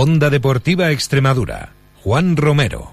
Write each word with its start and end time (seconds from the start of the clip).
Onda 0.00 0.30
Deportiva 0.30 0.92
Extremadura, 0.92 1.70
Juan 2.04 2.36
Romero. 2.36 2.92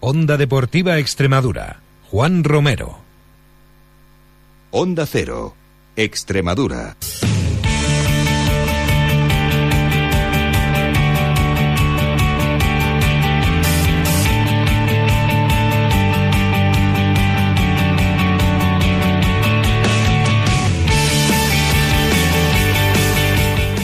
Onda 0.00 0.36
Deportiva 0.36 0.98
Extremadura, 0.98 1.78
Juan 2.10 2.42
Romero. 2.42 2.98
Onda 4.72 5.06
Cero, 5.06 5.54
Extremadura. 5.94 6.96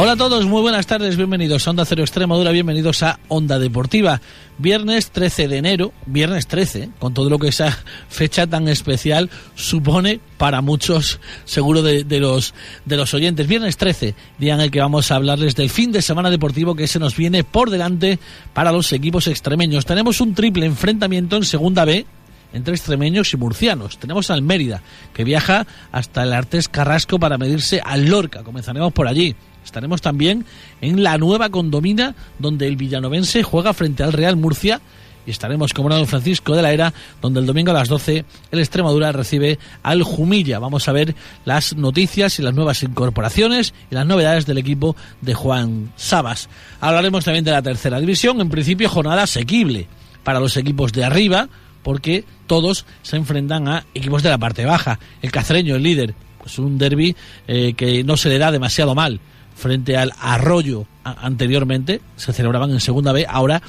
Hola 0.05 0.13
a 0.13 0.17
todos, 0.17 0.45
muy 0.45 0.61
buenas 0.61 0.87
tardes, 0.87 1.17
bienvenidos 1.17 1.67
a 1.67 1.71
Onda 1.71 1.87
Cero 1.87 2.03
Extremadura, 2.03 2.51
bienvenidos 2.51 3.03
a 3.03 3.21
Onda 3.29 3.59
Deportiva. 3.59 4.21
Viernes 4.59 5.11
13 5.11 5.49
de 5.49 5.57
enero, 5.57 5.95
viernes 6.05 6.47
13, 6.47 6.91
con 6.99 7.15
todo 7.15 7.31
lo 7.31 7.39
que 7.39 7.49
esa 7.49 7.79
fecha 8.11 8.47
tan 8.47 8.69
especial 8.69 9.31
supone 9.55 10.21
para 10.37 10.61
muchos, 10.61 11.21
seguro, 11.47 11.81
de, 11.81 12.05
los, 12.21 12.53
de 12.85 12.99
los 12.99 13.15
oyentes. 13.15 13.47
Viernes 13.47 13.79
13, 13.79 14.15
día 14.39 14.53
en 14.53 14.61
el 14.61 14.71
que 14.71 14.81
vamos 14.81 15.11
a 15.11 15.17
hablarles 15.17 15.57
del 15.57 15.71
fin 15.71 15.91
de 15.91 16.03
semana 16.03 16.29
deportivo 16.29 16.75
que 16.75 16.87
se 16.87 16.99
nos 16.99 17.17
viene 17.17 17.43
por 17.43 17.71
delante 17.71 18.19
para 18.53 18.73
los 18.73 18.93
equipos 18.93 19.27
extremeños. 19.27 19.87
Tenemos 19.87 20.21
un 20.21 20.35
triple 20.35 20.67
enfrentamiento 20.67 21.37
en 21.37 21.45
Segunda 21.45 21.87
B, 21.87 22.05
entre 22.53 22.75
extremeños 22.75 23.33
y 23.33 23.39
murcianos. 23.39 23.99
Tenemos 23.99 24.31
al 24.31 24.43
Mérida, 24.43 24.83
que 25.15 25.25
viaja 25.25 25.67
hasta 25.93 26.25
el 26.25 26.35
Artés 26.35 26.69
Carrasco 26.69 27.19
para 27.19 27.39
medirse 27.39 27.81
al 27.83 28.05
Lorca. 28.05 28.43
Comenzaremos 28.43 28.93
por 28.93 29.09
allí. 29.09 29.35
Estaremos 29.65 30.03
también 30.03 30.45
en 30.81 31.03
la 31.03 31.19
nueva 31.19 31.49
condomina 31.49 32.15
donde 32.39 32.67
el 32.67 32.77
villanovense 32.77 33.43
juega 33.43 33.73
frente 33.73 34.03
al 34.03 34.13
Real 34.13 34.37
Murcia 34.37 34.81
y 35.27 35.31
estaremos 35.31 35.73
como 35.73 35.89
no 35.89 36.05
Francisco 36.07 36.55
de 36.55 36.63
la 36.63 36.73
Era, 36.73 36.93
donde 37.23 37.41
el 37.41 37.47
domingo 37.47 37.71
a 37.71 37.75
las 37.75 37.89
12 37.89 38.25
el 38.51 38.59
Extremadura 38.59 39.13
recibe 39.13 39.59
al 39.83 40.03
Jumilla. 40.03 40.59
Vamos 40.59 40.87
a 40.89 40.93
ver 40.93 41.15
las 41.45 41.75
noticias 41.77 42.39
y 42.39 42.43
las 42.43 42.55
nuevas 42.55 42.83
incorporaciones 42.83 43.73
y 43.91 43.95
las 43.95 44.07
novedades 44.07 44.47
del 44.47 44.59
equipo 44.59 44.97
de 45.21 45.35
Juan 45.35 45.93
Sabas. 45.97 46.49
Hablaremos 46.81 47.25
también 47.25 47.45
de 47.45 47.53
la 47.53 47.63
tercera 47.63 48.01
división, 48.01 48.41
en 48.41 48.51
principio 48.51 48.89
jornada 48.89 49.23
asequible 49.23 49.87
para 50.23 50.41
los 50.41 50.57
equipos 50.57 50.93
de 50.93 51.05
arriba, 51.05 51.49
porque 51.83 52.25
todos 52.47 52.87
se 53.03 53.17
enfrentan 53.17 53.69
a 53.69 53.87
equipos 53.95 54.23
de 54.23 54.31
la 54.31 54.39
parte 54.39 54.65
baja. 54.65 54.99
El 55.23 55.31
Castreño, 55.31 55.77
el 55.77 55.83
líder, 55.83 56.15
pues 56.39 56.59
un 56.59 56.79
derby 56.79 57.17
eh, 57.47 57.75
que 57.75 58.05
no 58.05 58.17
se 58.17 58.29
le 58.29 58.39
da 58.39 58.53
demasiado 58.53 58.95
mal 58.95 59.21
frente 59.55 59.97
al 59.97 60.13
Arroyo 60.21 60.87
anteriormente, 61.05 62.01
se 62.17 62.33
celebraban 62.33 62.71
en 62.71 62.81
segunda 62.81 63.13
B, 63.13 63.27
ahora 63.29 63.63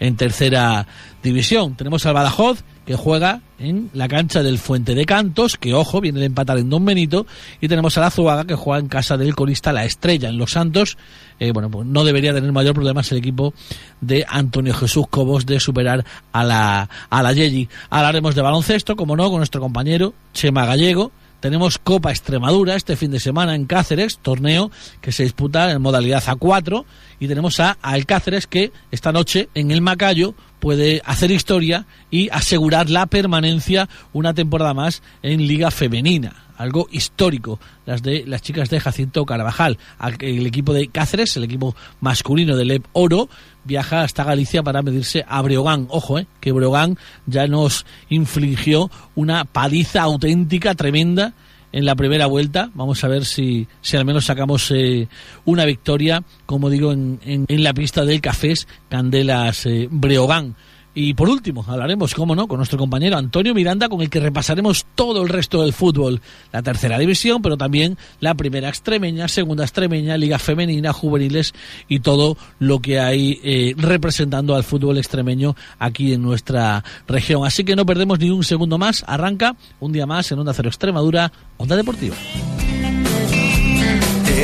en 0.00 0.16
tercera 0.16 0.86
división. 1.22 1.76
Tenemos 1.76 2.04
al 2.06 2.14
Badajoz, 2.14 2.64
que 2.84 2.96
juega 2.96 3.40
en 3.58 3.88
la 3.94 4.08
cancha 4.08 4.42
del 4.42 4.58
Fuente 4.58 4.94
de 4.94 5.06
Cantos, 5.06 5.56
que 5.56 5.72
ojo, 5.72 6.00
viene 6.02 6.20
de 6.20 6.26
empatar 6.26 6.58
en 6.58 6.68
Don 6.68 6.84
Benito, 6.84 7.26
y 7.60 7.68
tenemos 7.68 7.96
a 7.96 8.02
la 8.02 8.10
Zuaga, 8.10 8.44
que 8.44 8.54
juega 8.54 8.80
en 8.80 8.88
casa 8.88 9.16
del 9.16 9.34
colista 9.34 9.72
La 9.72 9.84
Estrella, 9.84 10.28
en 10.28 10.36
Los 10.36 10.52
Santos. 10.52 10.98
Eh, 11.40 11.52
bueno, 11.52 11.70
pues 11.70 11.86
no 11.86 12.04
debería 12.04 12.34
tener 12.34 12.52
mayor 12.52 12.74
problemas 12.74 13.10
el 13.12 13.18
equipo 13.18 13.54
de 14.00 14.26
Antonio 14.28 14.74
Jesús 14.74 15.06
Cobos 15.08 15.46
de 15.46 15.60
superar 15.60 16.04
a 16.32 16.44
la, 16.44 16.90
a 17.08 17.22
la 17.22 17.32
Yeji. 17.32 17.68
Hablaremos 17.88 18.34
de 18.34 18.42
baloncesto, 18.42 18.96
como 18.96 19.16
no, 19.16 19.30
con 19.30 19.38
nuestro 19.38 19.60
compañero 19.60 20.12
Chema 20.34 20.66
Gallego, 20.66 21.10
tenemos 21.44 21.76
Copa 21.76 22.10
Extremadura 22.10 22.74
este 22.74 22.96
fin 22.96 23.10
de 23.10 23.20
semana 23.20 23.54
en 23.54 23.66
Cáceres, 23.66 24.16
torneo 24.16 24.70
que 25.02 25.12
se 25.12 25.24
disputa 25.24 25.70
en 25.70 25.82
modalidad 25.82 26.22
A4. 26.22 26.86
Y 27.20 27.28
tenemos 27.28 27.60
a 27.60 27.76
Alcáceres 27.82 28.46
que 28.46 28.72
esta 28.90 29.12
noche 29.12 29.50
en 29.54 29.70
el 29.70 29.82
Macayo 29.82 30.34
puede 30.58 31.02
hacer 31.04 31.30
historia 31.30 31.84
y 32.10 32.30
asegurar 32.30 32.88
la 32.88 33.04
permanencia 33.04 33.90
una 34.14 34.32
temporada 34.32 34.72
más 34.72 35.02
en 35.22 35.46
Liga 35.46 35.70
Femenina 35.70 36.44
algo 36.56 36.86
histórico, 36.92 37.58
las 37.84 38.02
de 38.02 38.24
las 38.26 38.40
chicas 38.40 38.70
de 38.70 38.78
Jacinto 38.78 39.26
Carvajal. 39.26 39.76
El 40.20 40.46
equipo 40.46 40.72
de 40.72 40.86
Cáceres, 40.86 41.36
el 41.36 41.44
equipo 41.44 41.74
masculino 42.00 42.56
del 42.56 42.70
EP 42.70 42.86
Oro, 42.92 43.28
viaja 43.64 44.02
hasta 44.02 44.24
Galicia 44.24 44.62
para 44.62 44.82
medirse 44.82 45.24
a 45.28 45.42
Breogán. 45.42 45.86
Ojo, 45.90 46.18
eh, 46.18 46.26
que 46.40 46.52
Breogán 46.52 46.98
ya 47.26 47.46
nos 47.46 47.86
infligió 48.08 48.90
una 49.14 49.44
paliza 49.44 50.02
auténtica, 50.02 50.74
tremenda 50.74 51.34
en 51.72 51.84
la 51.84 51.96
primera 51.96 52.26
vuelta. 52.26 52.70
Vamos 52.74 53.02
a 53.02 53.08
ver 53.08 53.24
si, 53.24 53.66
si 53.80 53.96
al 53.96 54.04
menos 54.04 54.26
sacamos 54.26 54.70
eh, 54.70 55.08
una 55.44 55.64
victoria, 55.64 56.22
como 56.46 56.70
digo, 56.70 56.92
en, 56.92 57.18
en, 57.24 57.64
la 57.64 57.74
pista 57.74 58.04
del 58.04 58.20
Cafés 58.20 58.68
Candelas 58.88 59.66
eh, 59.66 59.88
Breogán. 59.90 60.54
Y 60.94 61.14
por 61.14 61.28
último, 61.28 61.64
hablaremos, 61.66 62.14
cómo 62.14 62.36
no, 62.36 62.46
con 62.46 62.58
nuestro 62.58 62.78
compañero 62.78 63.16
Antonio 63.16 63.52
Miranda, 63.52 63.88
con 63.88 64.00
el 64.00 64.08
que 64.08 64.20
repasaremos 64.20 64.86
todo 64.94 65.22
el 65.22 65.28
resto 65.28 65.62
del 65.62 65.72
fútbol, 65.72 66.20
la 66.52 66.62
tercera 66.62 66.98
división, 66.98 67.42
pero 67.42 67.56
también 67.56 67.98
la 68.20 68.34
primera 68.34 68.68
extremeña, 68.68 69.26
segunda 69.26 69.64
extremeña, 69.64 70.16
liga 70.16 70.38
femenina, 70.38 70.92
juveniles 70.92 71.52
y 71.88 72.00
todo 72.00 72.36
lo 72.60 72.80
que 72.80 73.00
hay 73.00 73.40
eh, 73.42 73.74
representando 73.76 74.54
al 74.54 74.62
fútbol 74.62 74.98
extremeño 74.98 75.56
aquí 75.80 76.12
en 76.12 76.22
nuestra 76.22 76.84
región. 77.08 77.44
Así 77.44 77.64
que 77.64 77.74
no 77.74 77.84
perdemos 77.84 78.20
ni 78.20 78.30
un 78.30 78.44
segundo 78.44 78.78
más. 78.78 79.04
Arranca 79.08 79.56
un 79.80 79.92
día 79.92 80.06
más 80.06 80.30
en 80.30 80.38
Onda 80.38 80.54
Cero 80.54 80.68
Extremadura, 80.68 81.32
Onda 81.56 81.76
Deportiva. 81.76 82.14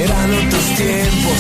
Eran 0.03 0.33
otros 0.33 0.65
tiempos, 0.77 1.39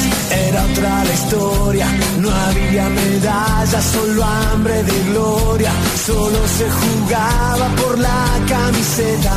era 0.48 0.62
otra 0.65 1.04
la 1.04 1.15
historia. 1.15 1.87
No 2.19 2.31
había 2.31 2.91
medallas, 2.91 3.84
solo 3.84 4.22
hambre 4.22 4.82
de 4.82 4.98
gloria. 5.10 5.72
Solo 6.04 6.38
se 6.47 6.66
jugaba 6.69 7.69
por 7.81 7.98
la 7.98 8.26
camiseta, 8.47 9.32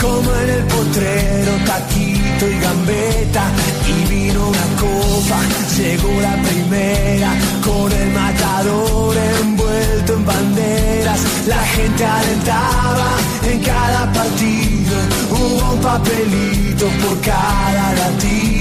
como 0.00 0.34
en 0.34 0.50
el 0.50 0.64
potrero, 0.64 1.52
taquito 1.64 2.44
y 2.48 2.58
gambeta. 2.58 3.44
Y 3.86 4.10
vino 4.10 4.48
una 4.48 4.66
copa, 4.80 5.38
llegó 5.76 6.20
la 6.20 6.36
primera, 6.48 7.30
con 7.64 7.92
el 7.92 8.10
matador 8.10 9.16
envuelto 9.42 10.14
en 10.14 10.24
banderas. 10.24 11.20
La 11.46 11.62
gente 11.76 12.04
alentaba 12.04 13.10
en 13.44 13.60
cada 13.60 14.12
partido, 14.12 14.96
hubo 15.30 15.72
un 15.72 15.80
papelito 15.80 16.86
por 17.00 17.20
cada 17.20 17.94
latido 17.94 18.55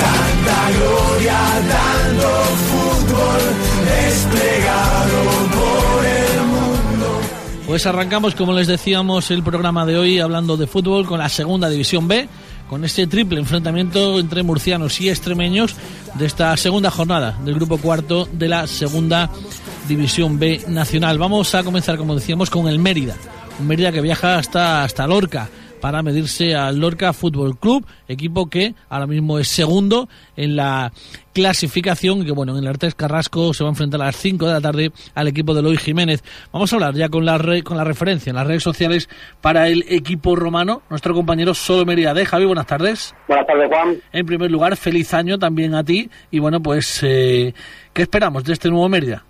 tanta 0.00 0.70
gloria, 0.78 1.38
fútbol 2.68 3.40
desplegado 3.84 5.20
por 5.56 6.04
el 6.06 6.40
mundo. 6.46 7.20
Pues 7.66 7.86
arrancamos, 7.86 8.34
como 8.34 8.52
les 8.52 8.66
decíamos, 8.66 9.30
el 9.30 9.42
programa 9.42 9.84
de 9.86 9.98
hoy 9.98 10.18
hablando 10.18 10.56
de 10.56 10.66
fútbol 10.66 11.06
con 11.06 11.18
la 11.18 11.28
segunda 11.28 11.68
división 11.68 12.08
B, 12.08 12.28
con 12.68 12.84
este 12.84 13.06
triple 13.06 13.40
enfrentamiento 13.40 14.18
entre 14.18 14.42
murcianos 14.42 15.00
y 15.00 15.08
extremeños 15.08 15.74
de 16.14 16.26
esta 16.26 16.56
segunda 16.56 16.90
jornada 16.90 17.38
del 17.44 17.54
grupo 17.54 17.78
cuarto 17.78 18.28
de 18.30 18.48
la 18.48 18.66
segunda 18.66 19.30
división 19.88 20.38
B 20.38 20.62
nacional. 20.68 21.18
Vamos 21.18 21.54
a 21.54 21.64
comenzar, 21.64 21.96
como 21.96 22.14
decíamos, 22.14 22.50
con 22.50 22.68
el 22.68 22.78
Mérida. 22.78 23.16
Un 23.58 23.66
Mérida 23.66 23.90
que 23.90 24.00
viaja 24.00 24.38
hasta, 24.38 24.84
hasta 24.84 25.06
Lorca 25.06 25.48
para 25.80 26.02
medirse 26.02 26.54
al 26.54 26.78
Lorca 26.78 27.12
Fútbol 27.12 27.58
Club, 27.58 27.86
equipo 28.08 28.48
que 28.48 28.74
ahora 28.88 29.06
mismo 29.06 29.38
es 29.38 29.48
segundo 29.48 30.08
en 30.36 30.56
la 30.56 30.92
clasificación, 31.32 32.24
que 32.24 32.32
bueno, 32.32 32.56
en 32.56 32.64
el 32.64 32.68
Artes 32.68 32.94
Carrasco 32.94 33.54
se 33.54 33.62
va 33.62 33.70
a 33.70 33.72
enfrentar 33.72 34.02
a 34.02 34.06
las 34.06 34.16
5 34.16 34.46
de 34.46 34.52
la 34.52 34.60
tarde 34.60 34.90
al 35.14 35.28
equipo 35.28 35.54
de 35.54 35.62
Lois 35.62 35.78
Jiménez. 35.80 36.24
Vamos 36.52 36.72
a 36.72 36.76
hablar 36.76 36.94
ya 36.94 37.08
con 37.08 37.24
la, 37.24 37.38
con 37.62 37.76
la 37.76 37.84
referencia 37.84 38.30
en 38.30 38.36
las 38.36 38.46
redes 38.46 38.62
sociales 38.62 39.08
para 39.40 39.68
el 39.68 39.84
equipo 39.88 40.34
romano, 40.34 40.82
nuestro 40.90 41.14
compañero 41.14 41.54
Solo 41.54 41.86
Mérida 41.86 42.12
de 42.14 42.26
Javi, 42.26 42.44
buenas 42.44 42.66
tardes. 42.66 43.14
Buenas 43.28 43.46
tardes, 43.46 43.68
Juan. 43.68 43.96
En 44.12 44.26
primer 44.26 44.50
lugar, 44.50 44.76
feliz 44.76 45.14
año 45.14 45.38
también 45.38 45.74
a 45.74 45.84
ti 45.84 46.10
y 46.30 46.40
bueno, 46.40 46.60
pues, 46.60 47.00
eh, 47.04 47.54
¿qué 47.92 48.02
esperamos 48.02 48.44
de 48.44 48.54
este 48.54 48.68
nuevo 48.68 48.88
Mérida? 48.88 49.24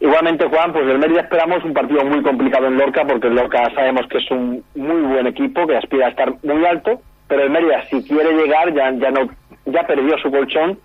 Igualmente, 0.00 0.48
Juan, 0.48 0.72
pues 0.72 0.86
del 0.86 0.98
Mérida 0.98 1.20
esperamos 1.20 1.62
un 1.62 1.74
partido 1.74 2.02
muy 2.06 2.22
complicado 2.22 2.66
en 2.66 2.78
Lorca, 2.78 3.04
porque 3.06 3.26
el 3.26 3.34
Lorca 3.34 3.70
sabemos 3.74 4.06
que 4.08 4.16
es 4.16 4.30
un 4.30 4.64
muy 4.74 5.02
buen 5.02 5.26
equipo, 5.26 5.66
que 5.66 5.76
aspira 5.76 6.06
a 6.06 6.10
estar 6.10 6.32
muy 6.42 6.64
alto, 6.64 7.02
pero 7.28 7.42
el 7.42 7.50
Mérida, 7.50 7.84
si 7.90 8.02
quiere 8.04 8.32
llegar, 8.32 8.74
ya, 8.74 8.90
ya, 8.92 9.10
no, 9.10 9.28
ya 9.66 9.86
perdió 9.86 10.16
su 10.22 10.30
colchón 10.30 10.78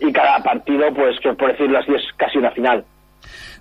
y 0.00 0.12
cada 0.12 0.42
partido, 0.42 0.92
pues, 0.92 1.16
por 1.38 1.52
decirlo 1.52 1.78
así, 1.78 1.92
es 1.94 2.02
casi 2.16 2.38
una 2.38 2.50
final. 2.50 2.84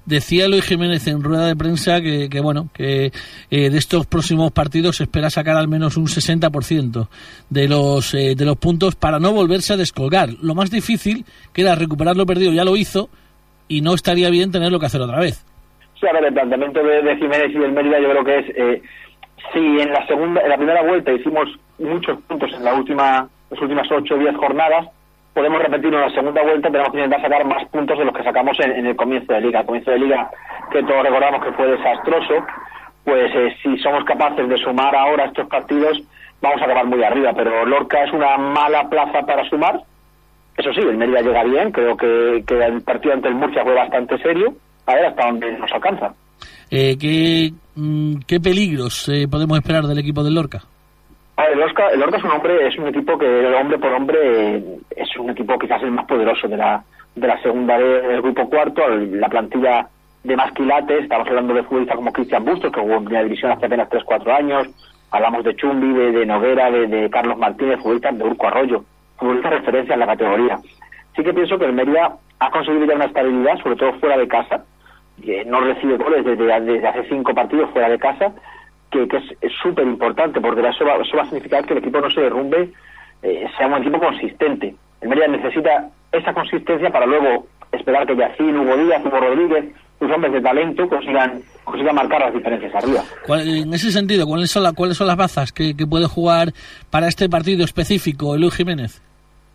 Decía 0.06 0.48
Luis 0.48 0.66
Jiménez 0.66 1.08
en 1.08 1.24
rueda 1.24 1.48
de 1.48 1.56
prensa 1.56 2.02
que, 2.02 2.30
que 2.30 2.40
bueno, 2.40 2.70
que 2.74 3.12
eh, 3.50 3.70
de 3.70 3.78
estos 3.78 4.06
próximos 4.06 4.52
partidos 4.52 4.98
se 4.98 5.04
espera 5.04 5.30
sacar 5.32 5.56
al 5.56 5.68
menos 5.68 5.98
un 5.98 6.06
60% 6.06 7.08
de 7.50 7.68
los, 7.68 8.14
eh, 8.14 8.36
de 8.36 8.46
los 8.46 8.58
puntos 8.58 8.96
para 8.96 9.20
no 9.20 9.34
volverse 9.34 9.74
a 9.74 9.78
descolgar. 9.78 10.30
Lo 10.42 10.54
más 10.54 10.70
difícil, 10.70 11.26
que 11.54 11.62
era 11.62 11.74
recuperar 11.74 12.16
lo 12.18 12.28
perdido, 12.28 12.52
ya 12.52 12.64
lo 12.64 12.76
hizo, 12.76 13.10
y 13.68 13.82
no 13.82 13.94
estaría 13.94 14.30
bien 14.30 14.52
tenerlo 14.52 14.80
que 14.80 14.86
hacer 14.86 15.02
otra 15.02 15.20
vez. 15.20 15.46
Sí, 16.00 16.08
a 16.08 16.14
ver, 16.14 16.26
el 16.26 16.34
planteamiento 16.34 16.84
de, 16.84 17.16
Jiménez 17.18 17.52
y 17.52 17.60
del 17.60 17.72
Mérida 17.72 18.00
yo 18.00 18.10
creo 18.10 18.24
que 18.24 18.38
es, 18.40 18.46
eh, 18.56 18.82
si 19.54 19.60
en 19.60 19.92
la 19.92 20.06
segunda, 20.08 20.42
en 20.42 20.50
la 20.50 20.58
primera 20.58 20.82
vuelta 20.84 21.12
hicimos 21.12 21.48
muchos 21.80 22.20
puntos 22.22 22.52
en 22.54 22.64
la 22.64 22.74
última, 22.74 23.28
las 23.50 23.62
últimas 23.62 23.90
ocho 23.92 24.16
o 24.16 24.18
diez 24.18 24.36
jornadas, 24.36 24.88
podemos 25.34 25.62
repetirlo 25.62 25.98
en 25.98 26.06
la 26.06 26.16
segunda 26.16 26.42
vuelta, 26.44 26.70
tenemos 26.70 26.92
que 26.92 26.98
intentar 26.98 27.22
sacar 27.22 27.46
más 27.46 27.68
puntos 27.70 27.98
de 28.00 28.06
los 28.06 28.16
que 28.16 28.24
sacamos 28.24 28.58
en, 28.62 28.86
el 28.86 28.96
comienzo 28.96 29.34
de 29.34 29.42
liga. 29.42 29.60
El 29.60 29.66
comienzo 29.66 29.92
de 29.92 30.00
liga, 30.00 30.32
que 30.72 30.82
todos 30.84 31.04
recordamos 31.04 31.44
que 31.44 31.52
fue 31.52 31.68
desastroso, 31.68 32.46
pues 33.04 33.32
eh, 33.36 33.56
si 33.62 33.78
somos 33.80 34.06
capaces 34.06 34.48
de 34.48 34.58
sumar 34.58 34.96
ahora 34.96 35.26
estos 35.26 35.48
partidos, 35.48 36.02
vamos 36.42 36.62
a 36.62 36.66
acabar 36.66 36.86
muy 36.86 37.04
arriba. 37.04 37.34
Pero 37.36 37.66
Lorca 37.66 38.04
es 38.04 38.14
una 38.14 38.38
mala 38.38 38.90
plaza 38.90 39.24
para 39.26 39.48
sumar. 39.50 39.82
Eso 40.58 40.74
sí, 40.74 40.80
el 40.82 40.98
Mérida 40.98 41.22
llega 41.22 41.44
bien, 41.44 41.72
creo 41.72 41.98
que, 41.98 42.44
el 42.48 42.82
partido 42.82 43.14
ante 43.14 43.28
el 43.28 43.36
Murcia 43.36 43.64
fue 43.64 43.74
bastante 43.74 44.18
serio. 44.20 44.54
A 44.86 44.96
ver 44.96 45.06
hasta 45.06 45.26
dónde 45.26 45.52
nos 45.58 45.72
alcanza. 45.72 46.14
Eh, 46.70 46.98
¿qué, 47.00 47.52
mm, 47.76 48.18
¿Qué 48.28 48.40
peligros 48.40 49.10
eh, 49.10 49.28
podemos 49.30 49.58
esperar 49.58 49.84
del 49.86 50.00
equipo 50.00 50.24
del 50.24 50.36
Lorca? 50.36 50.64
el, 51.38 51.60
Lorca, 51.60 51.90
es 51.90 52.24
un 52.24 52.32
hombre, 52.32 52.68
es 52.68 52.78
un 52.78 52.88
equipo 52.88 53.18
que 53.18 53.26
hombre 53.26 53.78
por 53.78 53.92
hombre 53.92 54.58
es 54.96 55.18
un 55.18 55.30
equipo 55.30 55.58
quizás 55.60 55.82
el 55.84 55.92
más 55.92 56.06
poderoso 56.06 56.48
de 56.48 56.58
la, 56.58 56.84
de 57.16 57.28
la 57.28 57.42
segunda 57.42 57.78
del 57.78 58.22
grupo 58.22 58.50
cuarto, 58.50 58.88
la 58.88 59.28
plantilla 59.28 59.88
de 60.24 60.36
más 60.36 60.52
quilates, 60.54 61.04
estamos 61.04 61.28
hablando 61.28 61.54
de 61.54 61.64
futbolistas 61.64 61.98
como 61.98 62.12
Cristian 62.12 62.46
Bustos, 62.46 62.72
que 62.72 62.80
jugó 62.80 62.96
en 62.96 63.06
primera 63.06 63.24
división 63.24 63.52
hace 63.52 63.68
apenas 63.68 63.90
3-4 63.90 64.38
años, 64.38 64.68
hablamos 65.12 65.44
de 65.44 65.56
Chumbi, 65.56 65.94
de, 66.12 66.26
Noguera, 66.26 66.72
de, 66.72 67.10
Carlos 67.12 67.38
Martínez, 67.38 67.80
futbolistas 67.80 68.18
de 68.18 68.24
Urco 68.24 68.48
Arroyo, 68.48 68.84
futbolistas 69.18 69.52
de 69.52 69.58
referencia 69.58 69.94
en 69.94 70.00
la 70.00 70.08
categoría. 70.08 70.60
Sí 71.16 71.24
que 71.24 71.34
pienso 71.34 71.58
que 71.58 71.66
el 71.66 71.74
Mérida 71.74 72.18
ha 72.40 72.52
conseguido 72.52 72.86
ya 72.86 72.96
una 72.96 73.06
estabilidad, 73.06 73.58
sobre 73.62 73.76
todo 73.76 73.94
fuera 74.00 74.18
de 74.18 74.28
casa, 74.28 74.64
no 75.46 75.62
recibe 75.62 75.98
goles 75.98 76.26
desde, 76.26 76.60
desde 76.62 76.88
hace 76.88 77.08
cinco 77.10 77.34
partidos 77.34 77.70
fuera 77.72 77.90
de 77.90 77.98
casa, 77.98 78.34
que, 78.92 79.08
es 79.42 79.52
súper 79.62 79.86
importante, 79.86 80.40
porque 80.42 80.62
eso 80.68 80.86
va, 80.86 80.96
eso 80.96 81.18
va 81.18 81.24
a 81.24 81.26
significar 81.26 81.66
que 81.66 81.74
el 81.74 81.80
equipo 81.80 82.00
no 82.00 82.10
se 82.10 82.22
derrumbe, 82.22 82.72
eh, 83.24 83.48
sea 83.58 83.68
un 83.68 83.76
equipo 83.76 84.00
consistente. 84.00 84.76
El 85.02 85.10
Mérida 85.10 85.28
necesita 85.28 85.90
esa 86.12 86.34
consistencia 86.34 86.90
para 86.92 87.06
luego 87.06 87.48
esperar 87.76 88.06
que 88.08 88.16
Yacín, 88.16 88.58
Hugo 88.58 88.78
Díaz, 88.78 89.02
Hugo 89.06 89.20
Rodríguez, 89.20 89.66
sus 90.00 90.12
hombres 90.12 90.34
de 90.34 90.42
talento 90.42 90.88
consigan, 90.90 91.42
consigan 91.64 91.96
marcar 91.96 92.22
las 92.22 92.34
diferencias 92.34 92.76
arriba. 92.76 93.02
En 93.28 93.74
ese 93.74 93.92
sentido, 93.92 94.28
¿cuáles 94.28 94.52
son, 94.52 94.74
¿cuáles 94.76 94.98
son 94.98 95.08
las 95.08 95.18
bazas 95.18 95.52
que, 95.52 95.74
puede 95.90 96.08
jugar 96.08 96.50
para 96.90 97.08
este 97.08 97.30
partido 97.30 97.64
específico 97.64 98.38
Luis 98.38 98.56
Jiménez? 98.56 99.02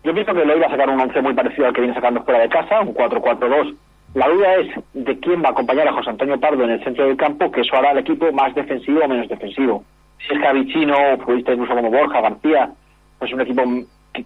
Yo 0.03 0.13
pienso 0.13 0.33
que 0.33 0.45
lo 0.45 0.57
iba 0.57 0.65
a 0.65 0.71
sacar 0.71 0.89
un 0.89 0.99
once 0.99 1.21
muy 1.21 1.33
parecido 1.33 1.67
al 1.67 1.73
que 1.73 1.81
viene 1.81 1.93
sacando 1.93 2.23
fuera 2.23 2.39
de 2.39 2.49
casa, 2.49 2.81
un 2.81 2.93
4-4-2 2.93 3.75
la 4.13 4.27
duda 4.27 4.55
es 4.55 4.67
de 4.93 5.19
quién 5.19 5.41
va 5.41 5.49
a 5.49 5.51
acompañar 5.51 5.87
a 5.87 5.93
José 5.93 6.09
Antonio 6.09 6.39
Pardo 6.39 6.65
en 6.65 6.71
el 6.71 6.83
centro 6.83 7.05
del 7.07 7.15
campo, 7.15 7.49
que 7.49 7.61
eso 7.61 7.75
hará 7.77 7.91
al 7.91 7.99
equipo 7.99 8.31
más 8.33 8.53
defensivo 8.53 8.99
o 9.03 9.07
menos 9.07 9.29
defensivo. 9.29 9.85
Si 10.19 10.33
es 10.33 10.41
Cavichino, 10.41 11.17
futbolista 11.19 11.53
incluso 11.53 11.73
como 11.73 11.89
Borja, 11.89 12.19
García, 12.19 12.71
pues 13.17 13.31
un 13.31 13.41
equipo 13.41 13.63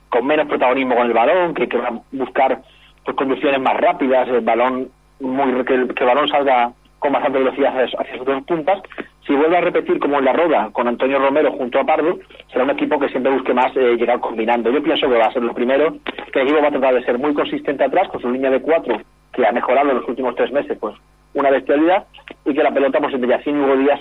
con 0.09 0.25
menos 0.25 0.47
protagonismo 0.47 0.95
con 0.95 1.05
el 1.05 1.13
balón, 1.13 1.53
que, 1.53 1.67
va 1.77 1.89
a 1.89 2.01
buscar 2.11 2.63
pues, 3.05 3.15
conducciones 3.15 3.61
más 3.61 3.77
rápidas, 3.77 4.27
el 4.27 4.41
balón 4.41 4.89
muy 5.19 5.63
que 5.63 5.75
el, 5.75 5.85
balón 5.85 6.27
salga 6.27 6.73
con 6.99 7.13
bastante 7.13 7.39
velocidad 7.39 7.73
hacia, 7.83 8.17
sus 8.17 8.25
dos 8.25 8.43
puntas. 8.43 8.81
Si 9.25 9.33
vuelve 9.33 9.57
a 9.57 9.61
repetir 9.61 9.99
como 9.99 10.19
en 10.19 10.25
la 10.25 10.33
roda 10.33 10.69
con 10.71 10.87
Antonio 10.87 11.19
Romero 11.19 11.51
junto 11.53 11.79
a 11.79 11.83
Pardo, 11.83 12.19
será 12.51 12.63
un 12.63 12.71
equipo 12.71 12.99
que 12.99 13.09
siempre 13.09 13.31
busque 13.31 13.53
más 13.53 13.75
eh, 13.75 13.95
llegar 13.95 14.19
combinando. 14.19 14.71
Yo 14.71 14.83
pienso 14.83 15.07
que 15.07 15.17
va 15.17 15.27
a 15.27 15.33
ser 15.33 15.43
lo 15.43 15.53
primero, 15.53 15.97
que 16.31 16.41
el 16.41 16.47
equipo 16.47 16.61
va 16.61 16.67
a 16.67 16.71
tratar 16.71 16.93
de 16.95 17.03
ser 17.03 17.17
muy 17.17 17.33
consistente 17.33 17.83
atrás 17.83 18.07
con 18.09 18.21
su 18.21 18.29
línea 18.29 18.51
de 18.51 18.61
cuatro 18.61 18.97
que 19.33 19.45
ha 19.45 19.51
mejorado 19.51 19.91
en 19.91 19.97
los 19.97 20.07
últimos 20.07 20.35
tres 20.35 20.51
meses, 20.51 20.77
pues 20.79 20.95
una 21.33 21.49
bestialidad, 21.49 22.05
y 22.45 22.53
que 22.53 22.63
la 22.63 22.73
pelota, 22.73 22.99
pues 22.99 23.13
entre 23.13 23.29
Yacine 23.29 23.59
y 23.59 23.61
Hugo 23.61 23.77
Díaz 23.77 23.99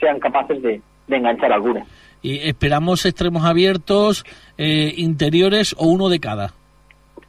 sean, 0.00 0.18
capaces 0.18 0.62
de, 0.62 0.80
enganchar 1.08 1.52
alguna. 1.52 1.84
¿Y 2.22 2.48
esperamos 2.48 3.04
extremos 3.04 3.44
abiertos, 3.44 4.24
eh, 4.56 4.94
interiores 4.96 5.74
o 5.78 5.86
uno 5.86 6.08
de 6.08 6.20
cada? 6.20 6.54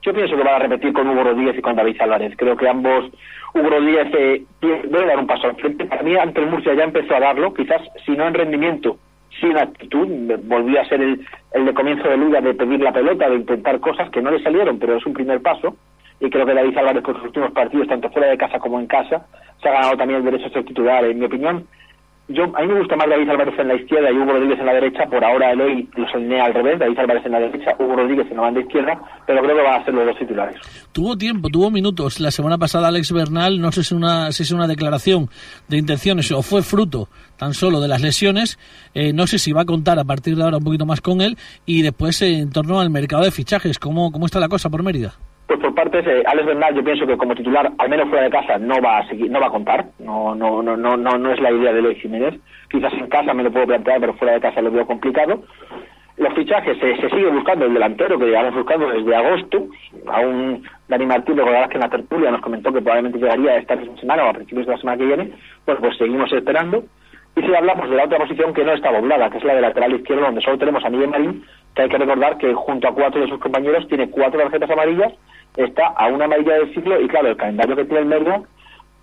Yo 0.02 0.14
pienso 0.14 0.36
que 0.36 0.44
van 0.44 0.56
a 0.56 0.60
repetir 0.60 0.94
con 0.94 1.10
Hugo 1.10 1.24
Rodríguez 1.24 1.58
y 1.58 1.62
con 1.62 1.76
David 1.76 2.02
Álvarez. 2.02 2.34
Creo 2.38 2.56
que 2.56 2.68
ambos, 2.68 3.06
Hugo 3.54 3.70
Rodríguez 3.70 4.08
eh, 4.18 4.44
debe 4.62 5.06
dar 5.06 5.20
un 5.20 5.28
paso 5.28 5.48
al 5.48 5.56
frente. 5.56 5.86
Para 5.86 6.04
mí, 6.04 6.16
ante 6.16 6.40
el 6.40 6.48
Murcia 6.48 6.74
ya 6.74 6.84
empezó 6.84 7.16
a 7.16 7.20
darlo, 7.20 7.54
quizás 7.54 7.82
si 8.06 8.12
no 8.12 8.28
en 8.28 8.34
rendimiento, 8.34 8.98
sí 9.40 9.48
en 9.48 9.58
actitud. 9.58 10.08
Volvió 10.44 10.82
a 10.82 10.86
ser 10.86 11.02
el, 11.02 11.26
el 11.54 11.66
de 11.66 11.74
comienzo 11.74 12.08
de 12.08 12.18
liga 12.18 12.42
de 12.42 12.54
pedir 12.54 12.80
la 12.80 12.94
pelota, 12.94 13.30
de 13.30 13.36
intentar 13.36 13.80
cosas 13.80 14.10
que 14.10 14.22
no 14.22 14.32
le 14.32 14.42
salieron, 14.42 14.80
pero 14.80 14.96
es 14.96 15.06
un 15.06 15.14
primer 15.14 15.42
paso 15.42 15.76
y 16.20 16.30
creo 16.30 16.46
que 16.46 16.54
David 16.54 16.78
Álvarez 16.78 17.04
con 17.04 17.16
sus 17.16 17.26
últimos 17.26 17.52
partidos, 17.52 17.88
tanto 17.88 18.10
fuera 18.10 18.28
de 18.28 18.38
casa 18.38 18.60
como 18.60 18.80
en 18.80 18.88
casa, 18.88 19.26
se 19.62 19.70
ha 19.70 19.74
ganado 19.74 19.98
también 19.98 20.20
el 20.20 20.26
derecho 20.26 20.48
a 20.48 20.52
ser 20.52 20.66
titular. 20.66 21.06
En 21.06 21.20
mi 21.20 21.26
opinión, 21.26 21.66
yo 22.30 22.44
a 22.56 22.62
mí 22.62 22.68
me 22.68 22.80
gusta 22.80 22.96
más 22.96 23.10
David 23.10 23.30
Álvarez 23.30 23.58
en 23.58 23.68
la 23.68 23.76
izquierda 23.76 24.12
y 24.12 24.16
Hugo 24.16 24.34
Rodríguez 24.34 24.60
en 24.60 24.66
la 24.68 24.74
derecha. 24.74 25.06
Por 25.08 25.24
ahora 25.24 25.52
el 25.52 25.62
hoy 25.62 25.90
los 25.96 26.14
alinea 26.14 26.46
al 26.46 26.54
revés, 26.54 26.78
David 26.78 27.00
Álvarez 27.00 27.26
en 27.26 27.32
la 27.32 27.40
derecha, 27.40 27.76
Hugo 27.80 27.96
Rodríguez 27.96 28.28
en 28.30 28.38
la 28.38 28.44
banda 28.44 28.62
izquierda, 28.62 29.02
pero 29.26 29.42
creo 29.42 29.56
que 29.56 29.64
van 29.64 29.82
a 29.82 29.86
ser 29.86 29.94
los 29.96 30.06
dos 30.06 30.18
titulares. 30.18 30.56
Tuvo 30.92 31.18
tiempo, 31.18 31.50
tuvo 31.50 31.72
minutos. 31.72 32.20
La 32.20 32.30
semana 32.30 32.60
pasada 32.60 32.90
Alex 32.90 33.12
Bernal, 33.12 33.60
no 33.60 33.72
sé 33.72 33.84
si, 33.84 33.96
una, 33.96 34.32
si 34.32 34.44
es 34.44 34.52
una 34.52 34.68
declaración 34.68 35.30
de 35.68 35.78
intenciones 35.78 36.32
o 36.32 36.44
fue 36.44 36.62
fruto 36.62 37.10
tan 37.38 37.54
solo 37.56 37.82
de 37.82 37.88
las 37.88 38.02
lesiones. 38.02 38.60
Eh, 38.94 39.12
no 39.12 39.26
sé 39.26 39.40
si 39.40 39.52
va 39.52 39.62
a 39.62 39.66
contar 39.66 39.98
a 39.98 40.04
partir 40.04 40.36
de 40.36 40.44
ahora 40.44 40.58
un 40.58 40.64
poquito 40.64 40.86
más 40.86 41.02
con 41.02 41.22
él 41.22 41.36
y 41.66 41.82
después 41.82 42.22
en 42.22 42.52
torno 42.52 42.80
al 42.80 42.92
mercado 42.92 43.24
de 43.24 43.32
fichajes. 43.32 43.80
¿Cómo, 43.80 44.12
cómo 44.12 44.28
está 44.28 44.40
la 44.40 44.50
cosa 44.50 44.70
por 44.70 44.84
Mérida? 44.84 45.16
Pues 45.50 45.62
por 45.62 45.74
parte 45.74 46.04
de 46.04 46.22
Alex 46.28 46.46
Bernal, 46.46 46.76
yo 46.76 46.84
pienso 46.84 47.08
que 47.08 47.18
como 47.18 47.34
titular, 47.34 47.72
al 47.80 47.90
menos 47.90 48.08
fuera 48.08 48.26
de 48.26 48.30
casa, 48.30 48.60
no 48.60 48.80
va 48.84 49.00
a 49.00 49.08
seguir, 49.08 49.32
no 49.32 49.40
va 49.40 49.48
a 49.48 49.50
contar. 49.50 49.84
No, 49.98 50.36
no, 50.36 50.62
no, 50.62 50.78
no, 50.78 50.96
no, 50.96 51.18
no 51.18 51.32
es 51.32 51.40
la 51.40 51.52
idea 51.52 51.74
de 51.74 51.82
Luis 51.82 52.00
Jiménez. 52.00 52.36
Quizás 52.70 52.94
en 52.94 53.08
casa 53.08 53.34
me 53.34 53.42
lo 53.42 53.52
puedo 53.52 53.66
plantear, 53.66 54.00
pero 54.00 54.14
fuera 54.14 54.36
de 54.36 54.42
casa 54.42 54.62
lo 54.62 54.70
veo 54.70 54.86
complicado. 54.86 55.42
Los 56.18 56.36
fichajes 56.36 56.78
se, 56.78 56.98
se 56.98 57.10
sigue 57.10 57.32
buscando 57.32 57.66
el 57.66 57.74
delantero 57.74 58.20
que 58.20 58.28
llevamos 58.28 58.54
buscando 58.54 58.92
desde 58.92 59.16
agosto. 59.16 59.66
Aún 60.06 60.70
Dani 60.88 61.06
Martínez, 61.08 61.40
recordarás 61.40 61.70
que 61.70 61.78
en 61.78 61.82
la 61.82 61.90
tertulia 61.90 62.30
nos 62.30 62.42
comentó 62.42 62.72
que 62.72 62.82
probablemente 62.82 63.18
llegaría 63.18 63.58
esta 63.58 63.76
semana 64.00 64.26
o 64.26 64.30
a 64.30 64.34
principios 64.34 64.68
de 64.68 64.74
la 64.74 64.78
semana 64.78 65.00
que 65.00 65.06
viene. 65.06 65.32
Pues, 65.66 65.80
pues 65.80 65.98
seguimos 65.98 66.32
esperando. 66.32 66.84
Y 67.36 67.42
si 67.42 67.56
hablamos 67.56 67.90
de 67.90 67.96
la 67.96 68.06
otra 68.06 68.20
posición 68.20 68.54
que 68.54 68.64
no 68.64 68.74
está 68.74 68.92
doblada, 68.92 69.32
que 69.32 69.40
es 69.40 69.44
la 69.44 69.56
de 69.56 69.62
lateral 69.62 69.96
izquierdo, 69.96 70.26
donde 70.26 70.42
solo 70.42 70.60
tenemos 70.60 70.86
a 70.86 70.92
Miguel 70.92 71.10
Marín, 71.10 71.44
que 71.74 71.82
hay 71.82 71.90
que 71.90 71.98
recordar 71.98 72.38
que 72.38 72.54
junto 72.54 72.88
a 72.88 72.94
cuatro 72.94 73.22
de 73.22 73.30
sus 73.30 73.40
compañeros 73.40 73.88
tiene 73.88 74.12
cuatro 74.12 74.40
tarjetas 74.42 74.70
amarillas 74.70 75.14
está 75.56 75.88
a 75.88 76.08
una 76.08 76.26
amarilla 76.26 76.54
del 76.54 76.74
ciclo 76.74 77.00
y 77.02 77.08
claro, 77.08 77.30
el 77.30 77.38
calendario 77.38 77.76
que 77.76 77.86
tiene 77.86 78.02
el 78.02 78.06
Merlo 78.08 78.46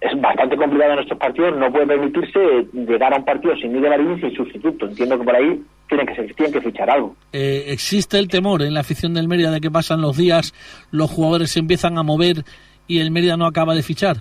es 0.00 0.20
bastante 0.20 0.56
complicado 0.56 0.92
en 0.92 0.98
estos 1.00 1.18
partidos, 1.18 1.56
no 1.56 1.72
puede 1.72 1.86
permitirse 1.86 2.38
llegar 2.72 3.14
a 3.14 3.16
un 3.16 3.24
partido 3.24 3.56
sin 3.56 3.72
Miguel 3.72 3.90
Marín 3.90 4.12
y 4.12 4.20
sin 4.20 4.36
sustituto. 4.36 4.86
Entiendo 4.86 5.18
que 5.18 5.24
por 5.24 5.34
ahí 5.34 5.62
tienen 5.88 6.06
que, 6.06 6.34
tienen 6.34 6.52
que 6.52 6.60
fichar 6.60 6.90
algo. 6.90 7.16
Eh, 7.32 7.64
¿Existe 7.68 8.18
el 8.18 8.28
temor 8.28 8.62
en 8.62 8.74
la 8.74 8.80
afición 8.80 9.14
del 9.14 9.28
Mérida 9.28 9.50
de 9.50 9.60
que 9.60 9.70
pasan 9.70 10.02
los 10.02 10.16
días, 10.16 10.52
los 10.90 11.10
jugadores 11.10 11.50
se 11.50 11.60
empiezan 11.60 11.98
a 11.98 12.02
mover 12.02 12.44
y 12.86 13.00
el 13.00 13.10
Mérida 13.10 13.36
no 13.36 13.46
acaba 13.46 13.74
de 13.74 13.82
fichar? 13.82 14.16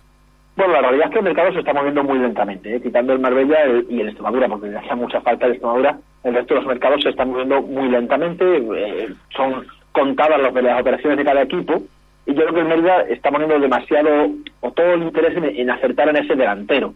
Bueno, 0.56 0.74
la 0.74 0.82
realidad 0.82 1.08
es 1.08 1.12
que 1.12 1.20
el 1.20 1.26
mercado 1.26 1.52
se 1.52 1.60
está 1.60 1.74
moviendo 1.74 2.04
muy 2.04 2.18
lentamente, 2.18 2.76
¿eh? 2.76 2.82
quitando 2.82 3.12
el 3.12 3.20
Marbella 3.20 3.58
y 3.90 4.00
el 4.00 4.08
Extremadura, 4.08 4.48
porque 4.48 4.70
le 4.70 4.78
hace 4.78 4.96
mucha 4.96 5.20
falta 5.20 5.46
el 5.48 5.54
Extremadura. 5.54 5.98
El 6.24 6.34
resto 6.34 6.54
de 6.54 6.62
los 6.62 6.68
mercados 6.68 7.04
se 7.04 7.10
están 7.10 7.30
moviendo 7.30 7.62
muy 7.62 7.90
lentamente, 7.90 8.46
eh, 8.58 9.10
son 9.36 9.68
contadas 9.92 10.42
las 10.42 10.52
operaciones 10.52 11.18
de 11.18 11.26
cada 11.26 11.42
equipo 11.42 11.84
y 12.26 12.34
yo 12.34 12.42
creo 12.42 12.54
que 12.54 12.60
el 12.62 12.68
Mérida 12.68 13.02
está 13.04 13.32
poniendo 13.32 13.60
demasiado 13.60 14.30
o 14.62 14.72
todo 14.72 14.94
el 14.94 15.04
interés 15.04 15.36
en, 15.38 15.70
acertar 15.70 16.10
en 16.10 16.18
ese 16.18 16.36
delantero. 16.36 16.94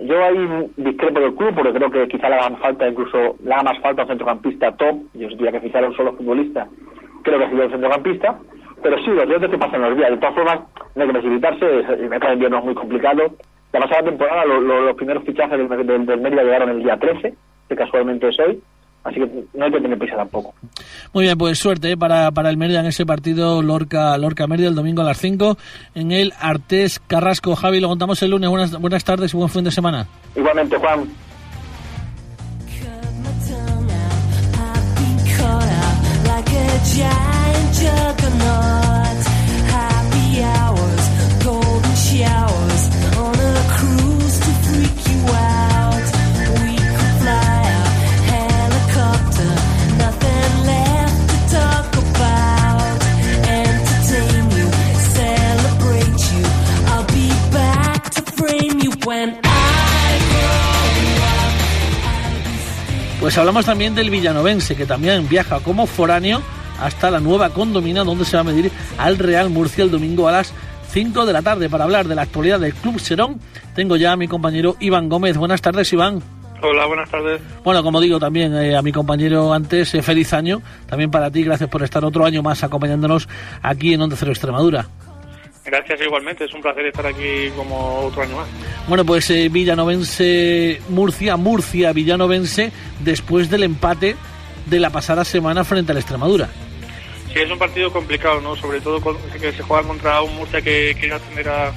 Yo 0.00 0.24
ahí 0.24 0.70
discrepo 0.76 1.20
del 1.20 1.34
club 1.34 1.54
porque 1.54 1.72
creo 1.72 1.90
que 1.90 2.08
quizá 2.08 2.28
le 2.28 2.36
haga 2.36 2.56
falta 2.56 2.88
incluso 2.88 3.36
le 3.42 3.52
haga 3.52 3.62
más 3.64 3.80
falta 3.80 4.02
un 4.02 4.08
centrocampista 4.08 4.72
top. 4.72 4.96
Yo 5.14 5.28
diría 5.28 5.52
que 5.52 5.60
fichar 5.60 5.84
a 5.84 5.88
un 5.88 5.96
solo 5.96 6.12
futbolista, 6.14 6.68
creo 7.22 7.38
que 7.38 7.48
sería 7.48 7.64
un 7.64 7.70
centrocampista. 7.70 8.38
Pero 8.82 8.96
sí, 8.98 9.10
los 9.10 9.26
días 9.26 9.50
que 9.50 9.58
pasan 9.58 9.82
los 9.82 9.96
días. 9.96 10.10
De 10.10 10.18
todas 10.18 10.36
formas, 10.36 10.60
no 10.94 11.02
hay 11.02 11.08
que 11.08 11.14
precipitarse, 11.14 11.66
el 11.66 12.08
mercado 12.08 12.28
de 12.28 12.34
invierno 12.34 12.58
es 12.58 12.64
muy 12.64 12.74
complicado. 12.74 13.34
La 13.72 13.80
pasada 13.80 14.04
temporada 14.04 14.44
los 14.44 14.94
primeros 14.94 15.24
fichajes 15.24 15.58
del, 15.58 15.86
del, 15.86 16.06
del 16.06 16.20
Mérida 16.20 16.44
llegaron 16.44 16.70
el 16.70 16.82
día 16.82 16.96
13, 16.96 17.34
que 17.68 17.76
casualmente 17.76 18.28
es 18.28 18.38
hoy 18.38 18.62
Así 19.04 19.16
que 19.16 19.30
no 19.54 19.64
hay 19.64 19.72
que 19.72 19.80
tener 19.80 19.98
prisa 19.98 20.16
tampoco. 20.16 20.54
Muy 21.12 21.24
bien, 21.24 21.38
pues 21.38 21.58
suerte 21.58 21.92
¿eh? 21.92 21.96
para, 21.96 22.30
para 22.32 22.50
el 22.50 22.56
Mérida 22.56 22.80
en 22.80 22.86
ese 22.86 23.06
partido 23.06 23.62
Lorca 23.62 24.16
Lorca 24.18 24.44
el 24.44 24.74
domingo 24.74 25.02
a 25.02 25.04
las 25.04 25.18
5 25.18 25.56
en 25.94 26.12
el 26.12 26.32
Artés 26.38 27.00
Carrasco. 27.06 27.54
Javi, 27.54 27.80
lo 27.80 27.88
contamos 27.88 28.22
el 28.22 28.30
lunes. 28.30 28.50
Buenas, 28.50 28.80
buenas 28.80 29.04
tardes 29.04 29.32
y 29.32 29.36
buen 29.36 29.48
fin 29.48 29.64
de 29.64 29.70
semana. 29.70 30.06
Igualmente, 30.34 30.76
Juan. 30.76 31.08
Pues 63.20 63.36
hablamos 63.36 63.64
también 63.64 63.94
del 63.94 64.10
villanovense, 64.10 64.76
que 64.76 64.86
también 64.86 65.28
viaja 65.28 65.60
como 65.60 65.86
foráneo 65.86 66.42
hasta 66.80 67.10
la 67.10 67.18
nueva 67.18 67.50
condomina 67.50 68.04
donde 68.04 68.24
se 68.24 68.36
va 68.36 68.42
a 68.42 68.44
medir 68.44 68.70
al 68.98 69.18
Real 69.18 69.50
Murcia 69.50 69.82
el 69.84 69.90
domingo 69.90 70.28
a 70.28 70.32
las 70.32 70.52
5 70.90 71.26
de 71.26 71.32
la 71.32 71.42
tarde 71.42 71.68
para 71.68 71.84
hablar 71.84 72.06
de 72.06 72.14
la 72.14 72.22
actualidad 72.22 72.60
del 72.60 72.74
Club 72.74 73.00
Serón. 73.00 73.40
Tengo 73.74 73.96
ya 73.96 74.12
a 74.12 74.16
mi 74.16 74.28
compañero 74.28 74.76
Iván 74.78 75.08
Gómez. 75.08 75.36
Buenas 75.36 75.62
tardes, 75.62 75.92
Iván. 75.92 76.22
Hola, 76.62 76.86
buenas 76.86 77.10
tardes. 77.10 77.40
Bueno, 77.64 77.82
como 77.82 78.00
digo 78.00 78.18
también 78.18 78.54
eh, 78.54 78.76
a 78.76 78.82
mi 78.82 78.92
compañero 78.92 79.52
antes, 79.52 79.94
eh, 79.94 80.02
feliz 80.02 80.32
año. 80.32 80.60
También 80.86 81.10
para 81.10 81.30
ti, 81.30 81.44
gracias 81.44 81.70
por 81.70 81.82
estar 81.82 82.04
otro 82.04 82.24
año 82.24 82.42
más 82.42 82.64
acompañándonos 82.64 83.28
aquí 83.62 83.94
en 83.94 84.02
Onda 84.02 84.16
Cero 84.18 84.32
Extremadura. 84.32 84.86
Gracias 85.70 86.00
igualmente, 86.00 86.46
es 86.46 86.54
un 86.54 86.62
placer 86.62 86.86
estar 86.86 87.06
aquí 87.06 87.50
como 87.54 88.06
otro 88.06 88.22
año 88.22 88.36
más. 88.36 88.48
Bueno, 88.88 89.04
pues 89.04 89.28
eh, 89.30 89.50
Villanovense 89.50 90.80
Murcia, 90.88 91.36
Murcia 91.36 91.92
Villanovense 91.92 92.72
después 93.00 93.50
del 93.50 93.64
empate 93.64 94.16
de 94.64 94.80
la 94.80 94.88
pasada 94.88 95.26
semana 95.26 95.64
frente 95.64 95.92
al 95.92 95.98
Extremadura. 95.98 96.48
Sí, 97.32 97.40
es 97.40 97.50
un 97.50 97.58
partido 97.58 97.92
complicado, 97.92 98.40
¿no? 98.40 98.56
Sobre 98.56 98.80
todo 98.80 98.98
que 99.38 99.52
se 99.52 99.62
juega 99.62 99.86
contra 99.86 100.22
un 100.22 100.34
Murcia 100.36 100.62
que 100.62 100.96
quiere 100.98 101.16
ascender 101.16 101.46
a, 101.50 101.74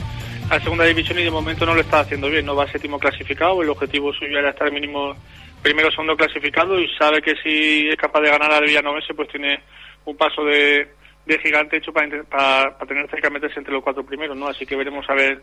a 0.49 0.59
segunda 0.61 0.85
división 0.85 1.19
y 1.19 1.23
de 1.23 1.31
momento 1.31 1.65
no 1.65 1.75
lo 1.75 1.81
está 1.81 1.99
haciendo 1.99 2.29
bien, 2.29 2.45
no 2.45 2.55
va 2.55 2.71
séptimo 2.71 2.97
clasificado, 2.97 3.61
el 3.61 3.69
objetivo 3.69 4.13
suyo 4.13 4.39
era 4.39 4.51
estar 4.51 4.71
mínimo 4.71 5.13
primero 5.61 5.91
segundo 5.91 6.15
clasificado 6.15 6.79
y 6.79 6.87
sabe 6.97 7.21
que 7.21 7.35
si 7.43 7.89
es 7.89 7.97
capaz 7.97 8.21
de 8.21 8.29
ganar 8.29 8.53
al 8.53 8.63
Villanovense 8.63 9.13
pues 9.13 9.27
tiene 9.27 9.59
un 10.05 10.15
paso 10.15 10.45
de, 10.45 10.87
de 11.25 11.39
gigante 11.39 11.77
hecho 11.77 11.93
para, 11.93 12.23
para, 12.23 12.77
tener 12.87 13.09
cerca 13.09 13.29
meterse 13.29 13.59
entre 13.59 13.73
los 13.73 13.83
cuatro 13.83 14.03
primeros, 14.03 14.35
¿no? 14.35 14.47
Así 14.47 14.65
que 14.65 14.75
veremos 14.75 15.07
a 15.09 15.13
ver 15.13 15.41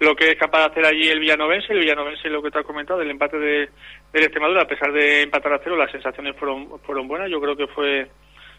lo 0.00 0.14
que 0.14 0.30
es 0.30 0.38
capaz 0.38 0.58
de 0.60 0.64
hacer 0.66 0.86
allí 0.86 1.08
el 1.08 1.20
Villanovense, 1.20 1.72
el 1.72 1.80
Villanovense 1.80 2.28
lo 2.28 2.42
que 2.42 2.50
te 2.50 2.58
has 2.58 2.66
comentado, 2.66 3.00
el 3.00 3.10
empate 3.10 3.38
de, 3.38 3.68
del 4.12 4.24
Extremadura, 4.24 4.62
a 4.62 4.68
pesar 4.68 4.92
de 4.92 5.22
empatar 5.22 5.54
a 5.54 5.60
cero, 5.62 5.76
las 5.76 5.90
sensaciones 5.90 6.36
fueron, 6.36 6.78
fueron 6.80 7.08
buenas, 7.08 7.30
yo 7.30 7.40
creo 7.40 7.56
que 7.56 7.66
fue 7.68 8.08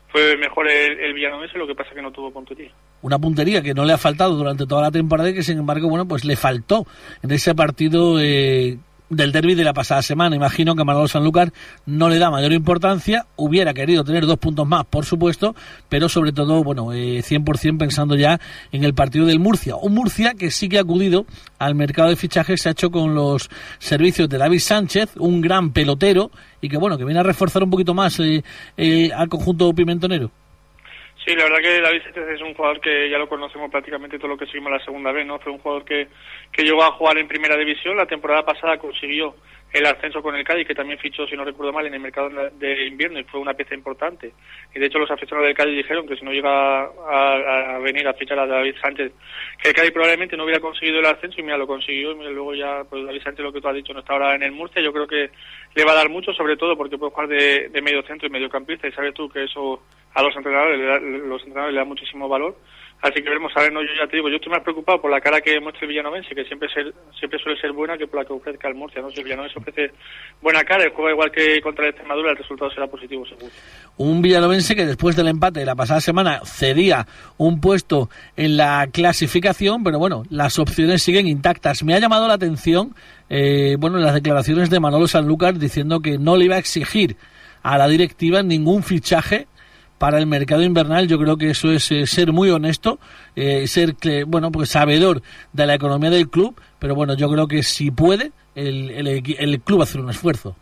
fue 0.08 0.38
mejor 0.38 0.70
el, 0.70 1.00
el 1.00 1.14
Villanovense, 1.14 1.58
lo 1.58 1.68
que 1.68 1.76
pasa 1.76 1.94
que 1.94 2.02
no 2.02 2.12
tuvo 2.12 2.32
puntería. 2.32 2.72
Una 3.02 3.20
puntería 3.20 3.62
que 3.62 3.74
no 3.74 3.84
le 3.84 3.94
ha 3.94 3.98
faltado 3.98 4.36
durante 4.36 4.66
toda 4.66 4.84
la 4.84 4.92
temporada 4.92 5.30
y 5.30 5.34
que 5.34 5.44
sin 5.44 5.58
embargo, 5.58 5.90
bueno, 5.90 6.08
pues 6.08 6.24
le 6.24 6.38
faltó 6.38 6.86
en 7.22 7.32
ese 7.32 7.54
partido 7.54 8.20
eh, 8.22 8.78
del 9.16 9.32
derby 9.32 9.56
de 9.56 9.64
la 9.64 9.74
pasada 9.74 10.02
semana. 10.02 10.36
Imagino 10.36 10.76
que 10.76 10.84
Manolo 10.84 11.08
Sanlúcar 11.08 11.54
no 11.86 12.10
le 12.10 12.20
da 12.20 12.30
mayor 12.30 12.54
importancia, 12.54 13.26
hubiera 13.36 13.74
querido 13.74 14.04
tener 14.04 14.26
dos 14.26 14.38
puntos 14.38 14.68
más, 14.68 14.86
por 14.86 15.06
supuesto, 15.06 15.56
pero 15.90 16.10
sobre 16.10 16.32
todo, 16.32 16.64
bueno, 16.64 16.94
eh, 16.94 17.22
100% 17.22 17.78
pensando 17.78 18.16
ya 18.16 18.40
en 18.72 18.84
el 18.84 18.94
partido 18.94 19.26
del 19.26 19.40
Murcia. 19.40 19.76
Un 19.76 19.94
Murcia 19.94 20.34
que 20.34 20.52
sí 20.52 20.70
que 20.70 20.78
ha 20.78 20.82
acudido 20.82 21.26
al 21.60 21.76
mercado 21.76 22.10
de 22.10 22.16
fichajes, 22.16 22.62
se 22.62 22.70
ha 22.70 22.72
hecho 22.74 22.92
con 22.92 23.16
los 23.16 23.50
servicios 23.80 24.30
de 24.30 24.38
David 24.38 24.60
Sánchez, 24.60 25.12
un 25.18 25.42
gran 25.42 25.72
pelotero, 25.72 26.32
y 26.62 26.70
que, 26.70 26.78
bueno, 26.78 26.98
que 26.98 27.06
viene 27.06 27.20
a 27.20 27.24
reforzar 27.24 27.64
un 27.64 27.70
poquito 27.70 27.94
más 27.94 28.20
eh, 28.20 28.44
eh, 28.78 29.12
al 29.16 29.30
conjunto 29.30 29.74
pimentonero. 29.74 30.32
Sí, 31.26 31.36
la 31.36 31.46
verdad 31.46 31.58
que 31.58 31.82
David 31.82 32.04
Sánchez 32.04 32.24
es 32.36 32.42
un 32.42 32.54
jugador 32.54 32.80
que 32.80 33.10
ya 33.10 33.18
lo 33.18 33.28
conocemos 33.28 33.72
prácticamente 33.72 34.20
todo 34.20 34.28
lo 34.28 34.38
que 34.38 34.46
seguimos 34.46 34.72
la 34.72 34.86
segunda 34.86 35.12
vez, 35.12 35.26
¿no? 35.26 35.40
Fue 35.40 35.52
un 35.52 35.58
jugador 35.58 35.84
que, 35.84 36.08
que 36.52 36.64
llegó 36.64 36.84
a 36.84 36.92
jugar 36.92 37.18
en 37.18 37.28
primera 37.28 37.58
división, 37.58 37.98
la 37.98 38.06
temporada 38.06 38.46
pasada 38.46 38.78
consiguió 38.78 39.36
el 39.76 39.86
ascenso 39.86 40.22
con 40.22 40.34
el 40.36 40.46
Cádiz, 40.46 40.66
que 40.66 40.74
también 40.74 40.98
fichó, 40.98 41.28
si 41.28 41.36
no 41.36 41.44
recuerdo 41.44 41.74
mal, 41.74 41.86
en 41.86 41.94
el 41.94 42.00
mercado 42.00 42.30
de 42.30 42.88
invierno 42.88 43.20
y 43.20 43.26
fue 43.26 43.42
una 43.42 43.54
pieza 43.54 43.76
importante. 43.76 44.32
Y 44.74 44.80
de 44.80 44.86
hecho 44.86 45.00
los 45.00 45.12
aficionados 45.12 45.48
del 45.48 45.56
Cádiz 45.56 45.76
dijeron 45.76 46.08
que 46.08 46.16
si 46.16 46.24
no 46.24 46.32
llega 46.32 46.84
a, 46.86 47.78
venir 47.80 48.08
a 48.08 48.14
fichar 48.14 48.40
a 48.40 48.48
David 48.48 48.76
Sánchez, 48.82 49.12
que 49.62 49.70
el 49.70 49.76
Cádiz 49.76 49.92
probablemente 49.92 50.38
no 50.38 50.46
hubiera 50.46 50.62
conseguido 50.62 51.00
el 51.00 51.06
ascenso 51.06 51.42
y 51.42 51.44
mira, 51.44 51.58
lo 51.58 51.68
consiguió 51.68 52.14
y 52.14 52.16
mira, 52.16 52.30
luego 52.30 52.56
ya, 52.56 52.86
pues 52.90 53.06
David 53.06 53.22
Sánchez, 53.22 53.44
lo 53.44 53.52
que 53.52 53.60
tú 53.60 53.68
has 53.68 53.76
dicho, 53.76 53.94
no 53.94 54.00
está 54.00 54.14
ahora 54.14 54.34
en 54.36 54.44
el 54.44 54.54
Murcia, 54.54 54.82
yo 54.82 54.94
creo 54.94 55.08
que 55.08 55.30
le 55.76 55.84
va 55.84 55.92
a 55.92 55.96
dar 55.96 56.10
mucho, 56.10 56.32
sobre 56.32 56.56
todo 56.56 56.78
porque 56.78 56.98
puede 56.98 57.12
jugar 57.12 57.28
de, 57.28 57.68
de 57.68 57.82
medio 57.82 58.02
centro 58.04 58.28
y 58.28 58.32
mediocampista 58.32 58.88
y 58.88 58.94
sabes 58.94 59.14
tú 59.14 59.28
que 59.28 59.44
eso 59.44 59.84
a 60.14 60.24
los 60.24 60.34
entrenadores, 60.38 60.80
los 61.02 61.42
entrenadores 61.42 61.74
le 61.74 61.80
da 61.80 61.86
muchísimo 61.86 62.30
valor. 62.30 62.56
Así 63.02 63.22
que 63.22 63.30
veremos 63.30 63.52
a 63.56 63.62
ver, 63.62 63.72
no, 63.72 63.82
yo 63.82 63.90
ya 64.00 64.08
te 64.08 64.18
digo, 64.18 64.30
yo 64.30 64.38
estoy 64.38 64.52
más 64.52 64.64
preocupado 64.64 65.00
por 65.00 65.12
la 65.12 65.22
cara 65.22 65.40
que 65.40 65.60
muestra 65.60 65.84
el 65.84 65.90
Villanovense, 65.90 66.34
que 66.34 66.44
siempre 66.46 66.68
ser, 66.74 66.92
siempre 67.20 67.38
suele 67.40 67.60
ser 67.60 67.72
buena, 67.72 67.98
que 67.98 68.08
por 68.08 68.20
la 68.20 68.26
que 68.26 68.34
ofrezca 68.34 68.68
el 68.68 68.76
Murcia, 68.76 69.02
¿no? 69.02 69.12
Si 69.12 69.20
el 69.20 69.26
Villanovense 69.26 69.60
ofrece 69.60 69.92
buena 70.42 70.64
cara, 70.64 70.86
el 70.86 70.90
juego 70.90 71.12
igual 71.12 71.32
que 71.32 71.62
contra 71.62 71.84
el 71.84 71.92
Extremadura, 71.92 72.32
el 72.32 72.38
resultado 72.38 72.72
será 72.72 72.88
positivo 72.88 73.24
seguro. 73.26 73.48
Un 73.98 74.22
Villanovense 74.22 74.76
que 74.76 74.86
después 74.86 75.16
del 75.16 75.28
empate 75.28 75.60
de 75.60 75.66
la 75.68 75.76
pasada 75.76 76.02
semana 76.02 76.42
cedía 76.46 77.06
un 77.38 77.62
puesto 77.62 78.10
en 78.38 78.58
la 78.58 78.88
clasificación, 78.92 79.84
pero 79.84 80.00
bueno, 80.00 80.24
las 80.32 80.58
opciones 80.58 81.04
siguen 81.04 81.28
intactas. 81.28 81.84
Me 81.84 81.94
ha 81.94 82.00
llamado 82.00 82.28
la 82.28 82.34
atención, 82.34 82.96
eh, 83.30 83.76
bueno, 83.78 84.00
las 84.00 84.16
declaraciones 84.16 84.72
de 84.72 84.80
Manolo 84.80 85.08
Sanlúcar 85.08 85.60
diciendo 85.60 86.00
que 86.00 86.18
no 86.18 86.38
le 86.38 86.46
iba 86.46 86.56
a 86.56 86.60
exigir 86.60 87.18
a 87.62 87.78
la 87.78 87.88
directiva 87.88 88.42
ningún 88.42 88.82
fichaje 88.84 89.48
para 89.98 90.18
el 90.20 90.28
mercado 90.28 90.62
invernal 90.64 91.08
yo 91.08 91.18
creo 91.18 91.38
que 91.38 91.52
eso 91.52 91.72
es 91.72 91.92
eh, 91.92 92.06
ser 92.06 92.32
muy 92.32 92.50
honesto 92.50 93.00
eh, 93.36 93.68
ser 93.68 93.96
bueno 94.28 94.52
pues 94.52 94.70
sabedor 94.70 95.22
de 95.54 95.66
la 95.66 95.76
economía 95.76 96.10
del 96.10 96.30
club 96.30 96.60
pero 96.80 96.96
bueno 96.96 97.16
yo 97.16 97.30
creo 97.30 97.48
que 97.48 97.64
si 97.64 97.92
puede 97.92 98.32
el, 98.56 98.92
el, 98.92 99.08
el 99.38 99.62
club 99.62 99.82
hacer 99.82 100.02
un 100.02 100.10
esfuerzo. 100.10 100.56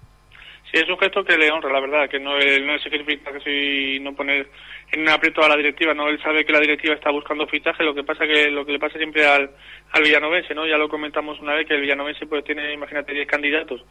Sí 0.71 0.79
es 0.79 0.89
un 0.89 0.97
gesto 0.97 1.23
que 1.23 1.37
le 1.37 1.51
honra 1.51 1.71
la 1.71 1.79
verdad 1.79 2.09
que 2.09 2.19
no, 2.19 2.31
no 2.31 2.79
significa 2.79 3.31
que 3.31 3.39
si 3.41 3.99
no 3.99 4.15
poner 4.15 4.49
en 4.91 5.01
un 5.01 5.09
aprieto 5.09 5.43
a 5.43 5.49
la 5.49 5.55
directiva 5.55 5.93
no 5.93 6.07
él 6.07 6.19
sabe 6.21 6.43
que 6.43 6.51
la 6.51 6.59
directiva 6.59 6.95
está 6.95 7.11
buscando 7.11 7.45
fichaje 7.45 7.83
lo 7.83 7.93
que 7.93 8.03
pasa 8.03 8.25
que 8.25 8.49
lo 8.49 8.65
que 8.65 8.71
le 8.71 8.79
pasa 8.79 8.97
siempre 8.97 9.25
al, 9.25 9.51
al 9.91 10.03
villanovense 10.03 10.55
no 10.55 10.65
ya 10.65 10.77
lo 10.77 10.89
comentamos 10.89 11.39
una 11.39 11.53
vez 11.53 11.67
que 11.67 11.75
el 11.75 11.81
villanovense 11.81 12.25
pues 12.25 12.43
tiene 12.43 12.73
imagínate 12.73 13.13
10 13.13 13.27
candidatos 13.27 13.85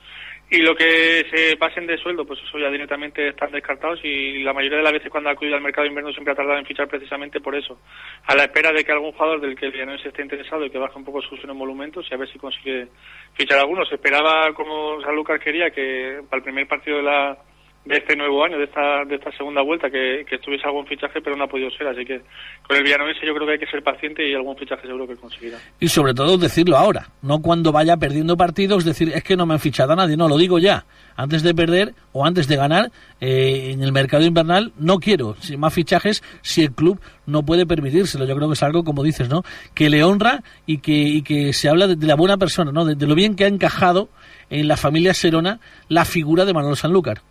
y 0.53 0.59
lo 0.59 0.77
que 0.77 1.25
se 1.31 1.57
pasen 1.57 1.87
de 1.87 1.97
sueldo, 1.97 2.27
pues 2.27 2.39
eso 2.47 2.59
ya 2.59 2.69
directamente 2.69 3.29
están 3.29 3.51
descartados 3.53 4.01
y 4.05 4.43
la 4.43 4.53
mayoría 4.53 4.77
de 4.77 4.85
las 4.85 4.93
veces 4.93 5.11
cuando 5.11 5.31
ha 5.31 5.33
acudido 5.33 5.57
al 5.57 5.63
mercado 5.63 5.87
invierno 5.87 6.13
siempre 6.13 6.33
ha 6.33 6.37
tardado 6.37 6.59
en 6.59 6.67
fichar 6.67 6.89
precisamente 6.89 7.41
por 7.41 7.55
eso, 7.55 7.79
a 8.27 8.35
la 8.35 8.43
espera 8.43 8.71
de 8.71 8.85
que 8.85 8.93
algún 8.93 9.13
jugador 9.13 9.41
del 9.41 9.57
que 9.57 9.65
el 9.65 9.73
Villarreal 9.73 9.99
esté 10.05 10.21
interesado 10.21 10.67
y 10.67 10.71
que 10.71 10.77
baje 10.77 10.99
un 10.99 11.07
poco 11.07 11.23
sus 11.23 11.43
monumentos 11.47 12.07
y 12.11 12.15
a 12.15 12.19
ver 12.19 12.31
si 12.31 12.39
consigue 12.39 12.89
fichar 13.33 13.61
algunos. 13.61 13.89
Se 13.89 13.95
esperaba, 13.95 14.53
como 14.53 15.01
San 15.01 15.17
Lucas 15.17 15.41
quería, 15.41 15.71
que 15.71 16.21
para 16.29 16.41
el 16.41 16.45
primer 16.45 16.69
partido 16.69 16.99
de 16.99 17.05
la 17.05 17.39
de 17.85 17.97
este 17.97 18.17
nuevo 18.17 18.45
año, 18.45 18.59
de 18.59 18.65
esta, 18.65 19.05
de 19.07 19.17
esta 19.17 19.33
segunda 19.33 19.61
vuelta, 19.63 19.91
que, 19.91 20.25
que 20.29 20.37
estuviese 20.37 20.67
algún 20.67 20.87
fichaje, 20.87 21.21
pero 21.21 21.37
no 21.37 21.45
ha 21.45 21.49
podido 21.49 21.71
ser. 21.71 21.89
Así 21.89 22.05
que 22.05 22.21
con 22.67 22.77
el 22.77 22.85
Villanovense 22.85 23.27
yo 23.27 23.35
creo 23.35 23.47
que 23.47 23.53
hay 23.55 23.59
que 23.59 23.67
ser 23.67 23.83
paciente 23.83 24.29
y 24.29 24.35
algún 24.35 24.57
fichaje 24.57 24.87
seguro 24.87 25.07
que 25.07 25.17
conseguirá. 25.17 25.59
Y 25.81 25.89
sobre 25.89 26.15
todo 26.15 26.39
decirlo 26.39 26.77
ahora, 26.77 27.09
no 27.23 27.43
cuando 27.43 27.73
vaya 27.73 27.97
perdiendo 27.97 28.37
partidos, 28.37 28.85
decir 28.85 29.11
es 29.15 29.25
que 29.25 29.37
no 29.37 29.47
me 29.47 29.55
han 29.55 29.61
fichado 29.61 29.93
a 29.93 29.97
nadie, 29.97 30.17
no, 30.17 30.29
lo 30.29 30.39
digo 30.39 30.59
ya. 30.59 30.85
Antes 31.17 31.43
de 31.43 31.55
perder 31.55 31.93
o 32.13 32.25
antes 32.25 32.49
de 32.49 32.57
ganar 32.57 32.91
eh, 33.21 33.71
en 33.73 33.83
el 33.83 33.93
mercado 33.93 34.25
invernal, 34.25 34.73
no 34.79 34.99
quiero 34.99 35.35
sin 35.41 35.61
más 35.61 35.75
fichajes 35.75 36.23
si 36.41 36.63
el 36.63 36.73
club 36.73 37.01
no 37.27 37.43
puede 37.43 37.67
permitírselo. 37.67 38.27
Yo 38.27 38.37
creo 38.37 38.49
que 38.49 38.55
es 38.55 38.63
algo, 38.63 38.85
como 38.85 39.03
dices, 39.03 39.29
¿no? 39.29 39.43
Que 39.75 39.91
le 39.91 40.05
honra 40.05 40.43
y 40.67 40.79
que, 40.79 40.93
y 40.93 41.23
que 41.23 41.53
se 41.53 41.69
habla 41.69 41.87
de, 41.87 41.97
de 41.97 42.07
la 42.07 42.15
buena 42.15 42.37
persona, 42.37 42.73
¿no? 42.73 42.85
De, 42.85 43.07
lo 43.07 43.15
bien 43.15 43.35
que 43.37 43.45
ha 43.45 43.49
encajado 43.49 44.09
en 44.51 44.69
la 44.69 44.77
familia 44.77 45.15
Serona 45.15 45.61
la 45.89 46.05
figura 46.05 46.45
de 46.45 46.53
Manuel 46.53 46.77
Sanlúcar. 46.77 47.23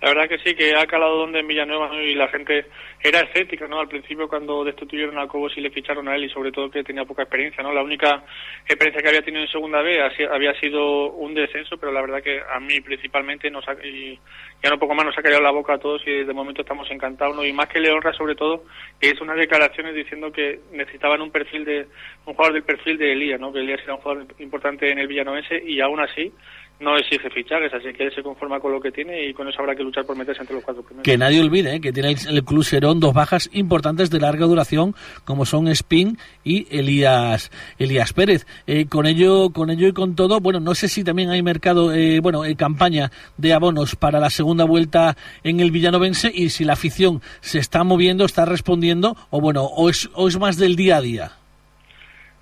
La 0.00 0.10
verdad 0.10 0.28
que 0.28 0.38
sí, 0.38 0.54
que 0.54 0.76
ha 0.76 0.86
calado 0.86 1.18
donde 1.18 1.40
en 1.40 1.48
Villanueva 1.48 1.92
y 2.00 2.14
la 2.14 2.28
gente 2.28 2.66
era 3.02 3.20
escéptica, 3.20 3.66
¿no? 3.66 3.80
Al 3.80 3.88
principio 3.88 4.28
cuando 4.28 4.62
destituyeron 4.62 5.18
a 5.18 5.26
Cobos 5.26 5.52
y 5.56 5.60
le 5.60 5.70
ficharon 5.70 6.06
a 6.08 6.14
él 6.14 6.24
y 6.24 6.30
sobre 6.30 6.52
todo 6.52 6.70
que 6.70 6.84
tenía 6.84 7.04
poca 7.04 7.22
experiencia, 7.22 7.64
¿no? 7.64 7.72
La 7.72 7.82
única 7.82 8.22
experiencia 8.64 9.02
que 9.02 9.08
había 9.08 9.22
tenido 9.22 9.42
en 9.42 9.50
segunda 9.50 9.82
B 9.82 10.00
había 10.30 10.54
sido 10.60 11.10
un 11.10 11.34
descenso, 11.34 11.78
pero 11.78 11.90
la 11.90 12.00
verdad 12.00 12.22
que 12.22 12.40
a 12.40 12.60
mí 12.60 12.80
principalmente 12.80 13.50
nos 13.50 13.66
ha, 13.68 13.72
y 13.84 14.16
ya 14.62 14.70
no 14.70 14.78
poco 14.78 14.94
más 14.94 15.04
nos 15.04 15.18
ha 15.18 15.22
callado 15.22 15.42
la 15.42 15.50
boca 15.50 15.74
a 15.74 15.78
todos 15.78 16.00
y 16.06 16.22
de 16.22 16.32
momento 16.32 16.62
estamos 16.62 16.88
encantados, 16.92 17.34
¿no? 17.34 17.44
Y 17.44 17.52
más 17.52 17.68
que 17.68 17.80
le 17.80 17.90
honra 17.90 18.12
sobre 18.12 18.36
todo 18.36 18.64
que 19.00 19.08
hizo 19.10 19.24
unas 19.24 19.36
declaraciones 19.36 19.96
diciendo 19.96 20.30
que 20.30 20.60
necesitaban 20.70 21.22
un 21.22 21.32
perfil 21.32 21.64
de 21.64 21.88
un 22.24 22.34
jugador 22.34 22.54
del 22.54 22.62
perfil 22.62 22.98
de 22.98 23.12
Elías, 23.12 23.40
¿no? 23.40 23.52
Que 23.52 23.60
Elías 23.60 23.80
era 23.82 23.94
un 23.94 24.00
jugador 24.00 24.26
importante 24.38 24.90
en 24.92 25.00
el 25.00 25.08
Villanovense 25.08 25.60
y 25.64 25.80
aún 25.80 25.98
así 25.98 26.32
no 26.80 26.96
exige 26.96 27.28
fichajes, 27.30 27.72
así 27.74 27.92
que 27.92 28.04
él 28.04 28.12
se 28.14 28.22
conforma 28.22 28.60
con 28.60 28.72
lo 28.72 28.80
que 28.80 28.92
tiene 28.92 29.28
y 29.28 29.34
con 29.34 29.48
eso 29.48 29.60
habrá 29.60 29.74
que 29.74 29.82
luchar 29.82 30.04
por 30.04 30.16
meterse 30.16 30.40
entre 30.40 30.54
los 30.54 30.64
cuatro 30.64 30.82
primeros. 30.82 31.04
Que 31.04 31.18
nadie 31.18 31.40
olvide 31.40 31.76
¿eh? 31.76 31.80
que 31.80 31.92
tiene 31.92 32.10
el, 32.10 32.18
el 32.28 32.44
Club 32.44 32.64
Serón 32.64 33.00
dos 33.00 33.12
bajas 33.12 33.50
importantes 33.52 34.10
de 34.10 34.20
larga 34.20 34.46
duración, 34.46 34.94
como 35.24 35.44
son 35.44 35.68
Spin 35.68 36.18
y 36.44 36.66
Elías 36.76 37.50
Elías 37.78 38.12
Pérez. 38.12 38.46
Eh, 38.66 38.86
con 38.86 39.06
ello 39.06 39.50
con 39.50 39.70
ello 39.70 39.88
y 39.88 39.92
con 39.92 40.14
todo, 40.14 40.40
bueno, 40.40 40.60
no 40.60 40.74
sé 40.74 40.88
si 40.88 41.04
también 41.04 41.30
hay 41.30 41.42
mercado, 41.42 41.92
eh, 41.92 42.20
bueno, 42.20 42.44
eh, 42.44 42.54
campaña 42.56 43.10
de 43.36 43.52
abonos 43.52 43.96
para 43.96 44.20
la 44.20 44.30
segunda 44.30 44.64
vuelta 44.64 45.16
en 45.42 45.60
el 45.60 45.70
Villanovense 45.70 46.30
y 46.32 46.50
si 46.50 46.64
la 46.64 46.74
afición 46.74 47.22
se 47.40 47.58
está 47.58 47.84
moviendo, 47.84 48.24
está 48.24 48.44
respondiendo, 48.44 49.16
o 49.30 49.40
bueno, 49.40 49.64
o 49.64 49.88
es, 49.88 50.08
o 50.14 50.28
es 50.28 50.38
más 50.38 50.56
del 50.56 50.76
día 50.76 50.98
a 50.98 51.00
día. 51.00 51.37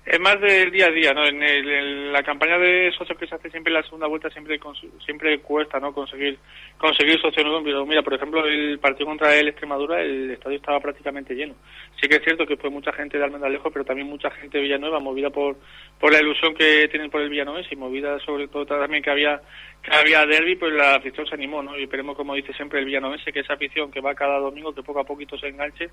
Es 0.07 0.21
más 0.21 0.39
del 0.39 0.71
día 0.71 0.85
a 0.85 0.91
día, 0.91 1.13
¿no? 1.13 1.25
En, 1.25 1.43
el, 1.43 1.69
en, 1.69 2.13
la 2.13 2.23
campaña 2.23 2.57
de 2.57 2.93
socios 2.97 3.19
que 3.19 3.27
se 3.27 3.35
hace 3.35 3.49
siempre 3.49 3.71
en 3.71 3.81
la 3.81 3.83
segunda 3.83 4.07
vuelta 4.07 4.29
siempre 4.29 4.57
siempre 5.05 5.39
cuesta, 5.39 5.81
¿no? 5.81 5.93
Conseguir 5.93 6.39
conseguir 6.77 7.19
socios 7.19 7.45
nuevos. 7.45 7.85
Mira, 7.85 8.01
por 8.03 8.13
ejemplo, 8.13 8.45
el 8.45 8.79
partido 8.79 9.07
contra 9.07 9.35
el 9.35 9.49
Extremadura, 9.49 10.01
el 10.01 10.31
estadio 10.31 10.55
estaba 10.55 10.79
prácticamente 10.79 11.35
lleno. 11.35 11.55
Sí 12.01 12.07
que 12.07 12.15
es 12.15 12.23
cierto 12.23 12.45
que 12.45 12.55
fue 12.55 12.69
mucha 12.69 12.93
gente 12.93 13.17
de 13.17 13.25
Almendalejo, 13.25 13.69
pero 13.69 13.83
también 13.83 14.07
mucha 14.07 14.31
gente 14.31 14.57
de 14.57 14.63
Villanueva, 14.63 15.01
movida 15.01 15.29
por 15.29 15.57
por 15.99 16.13
la 16.13 16.21
ilusión 16.21 16.55
que 16.55 16.87
tienen 16.87 17.09
por 17.09 17.19
el 17.19 17.29
Villanueva 17.29 17.67
y 17.69 17.75
movida 17.75 18.17
sobre 18.19 18.47
todo 18.47 18.65
también 18.65 19.03
que 19.03 19.09
había 19.09 19.41
que 19.83 19.95
había 19.95 20.25
derby, 20.25 20.55
pues 20.55 20.73
la 20.73 20.95
afición 20.95 21.25
se 21.25 21.35
animó, 21.35 21.63
¿no? 21.63 21.77
Y 21.77 21.83
esperemos, 21.83 22.15
como 22.15 22.35
dice 22.35 22.53
siempre 22.53 22.79
el 22.79 22.85
villanovense, 22.85 23.31
que 23.31 23.39
esa 23.39 23.53
afición 23.53 23.89
que 23.89 24.01
va 24.01 24.13
cada 24.13 24.39
domingo, 24.39 24.73
que 24.73 24.83
poco 24.83 24.99
a 24.99 25.03
poquito 25.03 25.37
se 25.37 25.47
enganche 25.47 25.89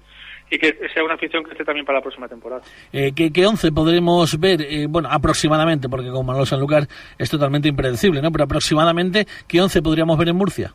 y 0.51 0.59
que 0.59 0.77
sea 0.93 1.05
una 1.05 1.15
afición 1.15 1.45
que 1.45 1.53
esté 1.53 1.65
también 1.65 1.87
para 1.87 1.99
la 1.99 2.03
próxima 2.03 2.29
temporada. 2.29 2.63
Eh, 2.93 3.13
¿qué, 3.15 3.33
¿qué, 3.33 3.47
once 3.47 3.71
podremos 3.71 4.39
ver? 4.41 4.63
Eh, 4.63 4.87
bueno, 4.89 5.09
aproximadamente, 5.11 5.89
porque 5.89 6.11
con 6.11 6.27
Manolo 6.27 6.47
Sanlúcar 6.47 6.85
es 7.19 7.31
totalmente 7.31 7.69
impredecible, 7.69 8.21
¿no? 8.21 8.33
Pero 8.33 8.45
aproximadamente, 8.45 9.27
¿qué 9.47 9.61
once 9.61 9.81
podríamos 9.81 10.19
ver 10.19 10.29
en 10.29 10.37
Murcia? 10.37 10.73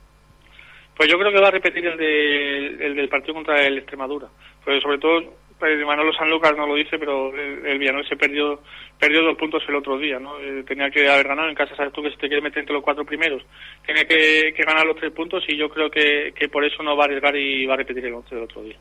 Pues 0.96 1.10
yo 1.10 1.18
creo 1.18 1.32
que 1.32 1.40
va 1.40 1.48
a 1.48 1.52
repetir 1.52 1.86
el, 1.86 1.98
de, 1.98 2.86
el 2.86 2.96
del 2.96 3.08
partido 3.10 3.34
contra 3.34 3.66
el 3.66 3.78
Extremadura. 3.78 4.28
Pues 4.64 4.82
sobre 4.82 4.98
todo 4.98 5.34
Manolo 5.86 6.14
Sanlúcar 6.14 6.56
no 6.56 6.68
lo 6.68 6.76
dice, 6.76 6.98
pero 6.98 7.36
el, 7.36 7.66
el 7.66 8.08
se 8.08 8.16
perdió, 8.16 8.62
perdió 8.98 9.24
dos 9.24 9.38
puntos 9.38 9.64
el 9.68 9.76
otro 9.76 9.98
día, 9.98 10.20
¿no? 10.20 10.40
Eh, 10.40 10.64
tenía 10.66 10.90
que 10.90 11.10
haber 11.10 11.28
ganado 11.28 11.50
en 11.50 11.56
casa, 11.56 11.76
sabes 11.76 11.94
tú 11.94 12.02
que 12.02 12.12
si 12.12 12.18
te 12.18 12.28
quieres 12.28 12.44
meter 12.44 12.60
entre 12.60 12.74
los 12.74 12.84
cuatro 12.84 13.06
primeros, 13.06 13.44
que, 13.86 13.94
que 14.56 14.64
ganar 14.64 14.86
los 14.86 14.98
tres 14.98 15.12
puntos 15.12 15.44
y 15.48 15.58
yo 15.58 15.70
creo 15.70 15.90
que, 15.90 16.34
que 16.36 16.48
por 16.50 16.64
eso 16.64 16.82
no 16.84 16.96
va 16.96 17.04
a 17.04 17.06
arriesgar 17.08 17.36
y 17.36 17.66
va 17.66 17.74
a 17.74 17.78
repetir 17.78 18.06
el 18.06 18.14
once 18.14 18.34
del 18.34 18.46
otro 18.46 18.64
día. 18.64 18.78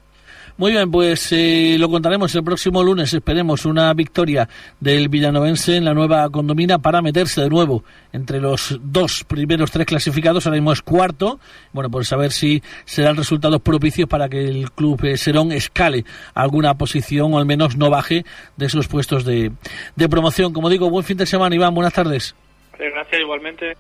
Muy 0.59 0.73
bien, 0.73 0.91
pues 0.91 1.31
eh, 1.31 1.77
lo 1.79 1.89
contaremos 1.89 2.35
el 2.35 2.43
próximo 2.43 2.83
lunes. 2.83 3.15
Esperemos 3.15 3.65
una 3.65 3.95
victoria 3.95 4.49
del 4.81 5.09
villanovense 5.09 5.77
en 5.77 5.85
la 5.85 5.95
nueva 5.95 6.29
condomina 6.31 6.81
para 6.81 7.01
meterse 7.01 7.43
de 7.43 7.49
nuevo 7.49 7.85
entre 8.13 8.41
los 8.41 8.77
dos 8.83 9.23
primeros 9.23 9.71
tres 9.71 9.87
clasificados. 9.87 10.47
Ahora 10.47 10.57
mismo 10.57 10.73
es 10.73 10.83
cuarto. 10.83 11.39
Bueno, 11.73 11.91
pues 11.91 12.13
a 12.13 12.17
ver 12.17 12.33
si 12.33 12.61
se 12.85 13.03
dan 13.03 13.17
resultados 13.17 13.61
propicios 13.61 14.09
para 14.09 14.29
que 14.29 14.49
el 14.49 14.73
club 14.73 15.05
eh, 15.05 15.17
Serón 15.17 15.53
escale 15.53 16.05
alguna 16.35 16.75
posición 16.75 17.35
o 17.35 17.39
al 17.39 17.47
menos 17.47 17.77
no 17.77 17.89
baje 17.89 18.25
de 18.57 18.67
esos 18.67 18.89
puestos 18.89 19.25
de, 19.25 19.53
de 19.95 20.09
promoción. 20.09 20.53
Como 20.53 20.71
digo, 20.71 20.91
buen 20.91 21.05
fin 21.05 21.19
de 21.19 21.27
semana, 21.27 21.55
Iván. 21.55 21.73
Buenas 21.73 21.95
tardes. 21.95 22.35
Gracias, 22.77 23.21
igualmente. 23.21 23.77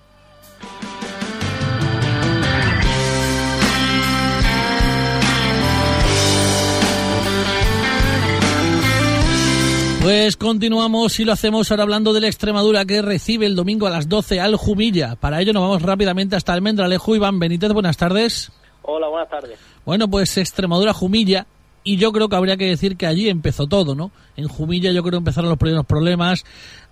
Pues 10.09 10.38
continuamos 10.38 11.21
y 11.21 11.27
lo 11.27 11.35
hacemos 11.35 11.71
ahora 11.71 11.83
hablando 11.83 12.15
de 12.15 12.23
la 12.23 12.29
Extremadura 12.29 12.87
que 12.87 13.03
recibe 13.03 13.45
el 13.45 13.55
domingo 13.55 13.87
a 13.87 13.91
las 13.91 14.09
12 14.09 14.41
al 14.41 14.57
Jumilla. 14.57 15.17
Para 15.17 15.38
ello 15.43 15.53
nos 15.53 15.61
vamos 15.61 15.83
rápidamente 15.83 16.35
hasta 16.35 16.55
Almendralejo. 16.55 17.15
Iván 17.15 17.38
Benítez, 17.38 17.75
buenas 17.75 17.99
tardes. 17.99 18.50
Hola, 18.81 19.09
buenas 19.09 19.29
tardes. 19.29 19.59
Bueno, 19.85 20.09
pues 20.09 20.38
Extremadura 20.38 20.95
Jumilla 20.95 21.47
y 21.85 21.99
yo 21.99 22.11
creo 22.11 22.31
que 22.31 22.37
habría 22.37 22.57
que 22.57 22.65
decir 22.65 22.97
que 22.97 23.07
allí 23.07 23.29
empezó 23.29 23.67
todo, 23.67 23.95
¿no? 23.95 24.11
En 24.38 24.49
Jumilla 24.49 24.93
yo 24.93 25.03
creo 25.03 25.11
que 25.11 25.19
empezaron 25.19 25.50
los 25.50 25.59
primeros 25.59 25.85
problemas, 25.85 26.47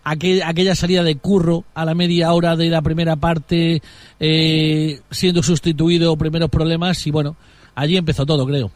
aquel, 0.05 0.43
aquella 0.43 0.75
salida 0.75 1.03
de 1.03 1.17
Curro 1.17 1.65
a 1.73 1.87
la 1.87 1.95
media 1.95 2.35
hora 2.35 2.55
de 2.55 2.69
la 2.69 2.83
primera 2.83 3.17
parte 3.17 3.81
eh, 4.21 5.01
siendo 5.11 5.43
sustituido, 5.43 6.15
primeros 6.19 6.51
problemas 6.51 7.07
y 7.07 7.11
bueno, 7.11 7.35
allí 7.77 7.97
empezó 7.97 8.27
todo, 8.27 8.45
creo. 8.45 8.71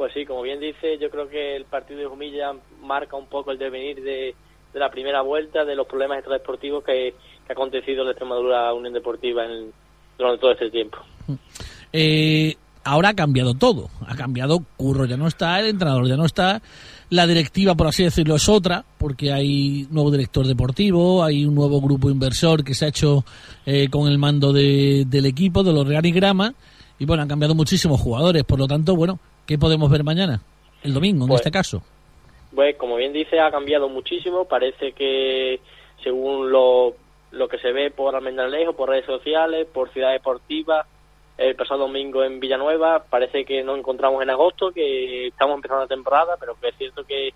Pues 0.00 0.14
sí, 0.14 0.24
como 0.24 0.40
bien 0.40 0.58
dice, 0.60 0.96
yo 0.98 1.10
creo 1.10 1.28
que 1.28 1.54
el 1.56 1.66
partido 1.66 2.00
de 2.00 2.06
Jumilla 2.06 2.54
marca 2.80 3.16
un 3.16 3.26
poco 3.26 3.50
el 3.50 3.58
devenir 3.58 4.02
de, 4.02 4.34
de 4.72 4.80
la 4.80 4.90
primera 4.90 5.20
vuelta, 5.20 5.66
de 5.66 5.76
los 5.76 5.86
problemas 5.86 6.16
extradeportivos 6.16 6.82
que, 6.82 7.12
ha 7.46 7.52
acontecido 7.52 8.00
en 8.00 8.06
la 8.06 8.12
Extremadura 8.12 8.72
Unión 8.72 8.94
Deportiva 8.94 9.44
en, 9.44 9.70
durante 10.16 10.40
todo 10.40 10.52
este 10.52 10.70
tiempo. 10.70 10.96
Eh, 11.92 12.56
ahora 12.82 13.10
ha 13.10 13.14
cambiado 13.14 13.52
todo. 13.52 13.90
Ha 14.06 14.16
cambiado, 14.16 14.64
Curro 14.78 15.04
ya 15.04 15.18
no 15.18 15.26
está, 15.26 15.60
el 15.60 15.66
entrenador 15.66 16.08
ya 16.08 16.16
no 16.16 16.24
está, 16.24 16.62
la 17.10 17.26
directiva, 17.26 17.74
por 17.74 17.88
así 17.88 18.02
decirlo, 18.02 18.36
es 18.36 18.48
otra, 18.48 18.82
porque 18.96 19.34
hay 19.34 19.86
nuevo 19.90 20.10
director 20.10 20.46
deportivo, 20.46 21.22
hay 21.22 21.44
un 21.44 21.54
nuevo 21.54 21.78
grupo 21.78 22.08
inversor 22.08 22.64
que 22.64 22.72
se 22.72 22.86
ha 22.86 22.88
hecho 22.88 23.22
eh, 23.66 23.88
con 23.90 24.08
el 24.08 24.16
mando 24.16 24.54
de, 24.54 25.04
del 25.06 25.26
equipo, 25.26 25.62
de 25.62 25.74
los 25.74 25.86
Reanigrama, 25.86 26.54
y 26.98 27.04
bueno, 27.04 27.22
han 27.22 27.28
cambiado 27.28 27.54
muchísimos 27.54 28.00
jugadores, 28.00 28.44
por 28.44 28.58
lo 28.58 28.66
tanto, 28.66 28.96
bueno, 28.96 29.18
¿qué 29.50 29.58
podemos 29.58 29.90
ver 29.90 30.04
mañana? 30.04 30.40
El 30.84 30.94
domingo, 30.94 31.26
Pues- 31.26 31.40
en 31.40 31.46
este 31.48 31.50
caso. 31.50 31.82
Pues 32.54 32.76
como 32.76 32.94
bien 32.94 33.12
dice, 33.12 33.40
ha 33.40 33.50
cambiado 33.50 33.88
muchísimo. 33.88 34.44
Parece 34.44 34.92
que 34.92 35.58
según 36.04 36.52
lo, 36.52 36.94
lo 37.32 37.48
que 37.48 37.58
se 37.58 37.72
ve 37.72 37.90
por 37.90 38.14
Almendralejo, 38.14 38.74
por 38.74 38.90
redes 38.90 39.06
sociales, 39.06 39.66
por 39.66 39.90
Ciudad 39.90 40.12
Deportiva, 40.12 40.86
el 41.36 41.56
pasado 41.56 41.80
domingo 41.80 42.22
en 42.22 42.38
Villanueva, 42.38 43.02
parece 43.10 43.44
que 43.44 43.64
nos 43.64 43.76
encontramos 43.76 44.22
en 44.22 44.30
agosto, 44.30 44.70
que 44.70 45.26
estamos 45.26 45.56
empezando 45.56 45.82
la 45.82 45.88
temporada, 45.88 46.36
pero 46.38 46.54
que 46.60 46.68
es 46.68 46.76
cierto 46.76 47.02
que 47.04 47.30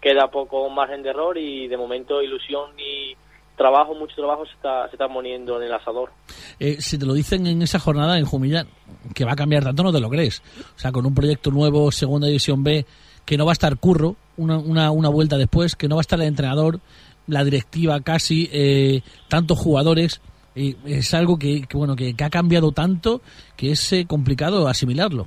queda 0.00 0.32
poco 0.32 0.68
margen 0.68 1.04
de 1.04 1.10
error 1.10 1.38
y 1.38 1.68
de 1.68 1.76
momento 1.76 2.20
ilusión 2.22 2.72
y 2.76 3.14
trabajo, 3.56 3.94
mucho 3.94 4.14
trabajo 4.16 4.44
se 4.46 4.52
está, 4.52 4.88
se 4.88 4.96
está 4.96 5.08
poniendo 5.08 5.56
en 5.60 5.66
el 5.68 5.72
asador. 5.72 6.10
Eh, 6.58 6.76
si 6.80 6.98
te 6.98 7.06
lo 7.06 7.14
dicen 7.14 7.46
en 7.46 7.62
esa 7.62 7.78
jornada 7.78 8.18
en 8.18 8.24
Jumilla, 8.24 8.66
que 9.14 9.24
va 9.24 9.32
a 9.32 9.36
cambiar 9.36 9.64
tanto, 9.64 9.82
no 9.82 9.92
te 9.92 10.00
lo 10.00 10.08
crees. 10.08 10.42
O 10.76 10.78
sea, 10.78 10.92
con 10.92 11.06
un 11.06 11.14
proyecto 11.14 11.50
nuevo, 11.50 11.90
Segunda 11.92 12.26
División 12.26 12.64
B, 12.64 12.84
que 13.24 13.36
no 13.36 13.44
va 13.44 13.52
a 13.52 13.54
estar 13.54 13.76
Curro 13.78 14.16
una, 14.36 14.58
una, 14.58 14.90
una 14.90 15.08
vuelta 15.08 15.36
después, 15.36 15.76
que 15.76 15.88
no 15.88 15.96
va 15.96 16.00
a 16.00 16.02
estar 16.02 16.20
el 16.20 16.26
entrenador, 16.26 16.80
la 17.26 17.44
directiva 17.44 18.00
casi, 18.00 18.48
eh, 18.52 19.02
tantos 19.28 19.58
jugadores. 19.58 20.20
eh, 20.54 20.74
es 20.86 21.14
algo 21.14 21.38
que, 21.38 21.62
que, 21.68 21.76
bueno 21.76 21.96
que, 21.96 22.14
que 22.14 22.24
ha 22.24 22.30
cambiado 22.30 22.72
tanto 22.72 23.20
que 23.56 23.72
es 23.72 23.92
eh, 23.92 24.06
complicado 24.06 24.66
asimilarlo. 24.68 25.26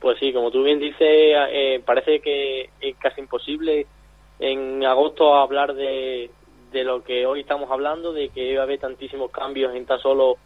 Pues 0.00 0.18
sí, 0.18 0.32
como 0.32 0.50
tú 0.50 0.62
bien 0.62 0.78
dices, 0.78 0.98
eh, 1.00 1.82
parece 1.84 2.20
que 2.20 2.68
es 2.80 2.96
casi 2.98 3.22
imposible 3.22 3.86
en 4.38 4.84
agosto 4.84 5.34
hablar 5.34 5.74
de, 5.74 6.30
de 6.74 6.84
lo 6.84 7.02
que 7.02 7.24
hoy 7.24 7.40
estamos 7.40 7.70
hablando, 7.70 8.12
de 8.12 8.28
que 8.28 8.54
va 8.56 8.62
a 8.62 8.64
haber 8.64 8.80
tantísimos 8.80 9.30
cambios 9.30 9.74
en 9.74 9.86
tan 9.86 9.98
solo 10.00 10.36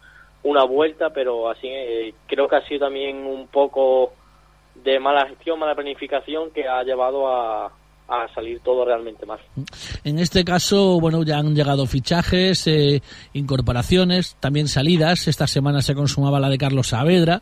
una 0.43 0.63
vuelta, 0.63 1.09
pero 1.09 1.49
así 1.49 1.67
eh, 1.67 2.13
creo 2.27 2.47
que 2.47 2.55
ha 2.55 2.65
sido 2.67 2.85
también 2.85 3.25
un 3.25 3.47
poco 3.47 4.13
de 4.75 4.99
mala 4.99 5.27
gestión, 5.27 5.59
mala 5.59 5.75
planificación 5.75 6.51
que 6.51 6.67
ha 6.67 6.81
llevado 6.83 7.27
a, 7.27 7.73
a 8.09 8.27
salir 8.33 8.59
todo 8.61 8.85
realmente 8.85 9.25
mal. 9.25 9.39
En 10.03 10.19
este 10.19 10.43
caso, 10.45 10.99
bueno, 10.99 11.23
ya 11.23 11.37
han 11.37 11.55
llegado 11.55 11.85
fichajes, 11.85 12.65
eh, 12.67 13.01
incorporaciones, 13.33 14.37
también 14.39 14.67
salidas. 14.67 15.27
Esta 15.27 15.47
semana 15.47 15.81
se 15.81 15.95
consumaba 15.95 16.39
la 16.39 16.49
de 16.49 16.57
Carlos 16.57 16.87
Saavedra, 16.87 17.41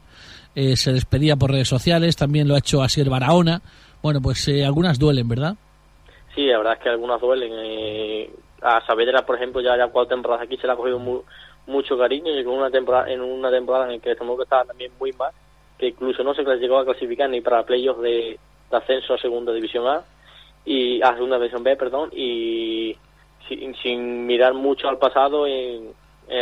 eh, 0.56 0.76
se 0.76 0.92
despedía 0.94 1.36
por 1.36 1.52
redes 1.52 1.68
sociales, 1.68 2.16
también 2.16 2.48
lo 2.48 2.56
ha 2.56 2.60
hecho 2.60 2.82
Asier 2.82 3.10
Barahona. 3.10 3.62
Bueno, 4.02 4.22
pues 4.22 4.48
eh, 4.48 4.66
algunas 4.66 4.98
duelen, 4.98 5.28
¿verdad? 5.28 5.56
Sí, 6.36 6.46
la 6.46 6.58
verdad 6.58 6.74
es 6.74 6.80
que 6.84 6.90
algunas 6.90 7.20
duelen. 7.22 7.52
A 8.68 8.82
Saavedra, 8.86 9.26
por 9.26 9.38
ejemplo, 9.38 9.62
ya, 9.62 9.78
ya 9.78 9.88
cuatro 9.88 10.16
temporadas 10.16 10.44
aquí 10.46 10.58
se 10.58 10.68
le 10.68 10.74
ha 10.74 10.76
cogido 10.76 11.00
mu- 11.00 11.24
mucho 11.68 11.98
cariño 11.98 12.34
con 12.44 12.56
una 12.56 12.70
temporada, 12.70 13.10
en 13.10 13.22
una 13.22 13.50
temporada 13.50 13.86
en 13.86 13.94
la 13.94 14.00
que 14.00 14.14
que 14.36 14.44
estaba 14.44 14.66
también 14.66 14.92
muy 15.00 15.14
mal, 15.14 15.32
que 15.78 15.88
incluso 15.88 16.22
no 16.22 16.34
se 16.34 16.44
llegó 16.44 16.78
a 16.78 16.84
clasificar 16.84 17.30
ni 17.30 17.40
para 17.40 17.64
playoffs 17.64 18.02
de, 18.02 18.38
ascenso 18.72 19.14
a 19.14 19.18
segunda 19.20 19.54
división 19.54 19.88
A 19.88 20.04
y 20.66 21.00
segunda 21.14 21.38
división 21.38 21.64
B, 21.64 21.78
perdón, 21.78 22.10
y 22.12 22.98
sin, 23.48 23.74
mirar 24.26 24.54
mucho 24.54 24.90
al 24.90 24.98
pasado 24.98 25.48
en 25.48 25.94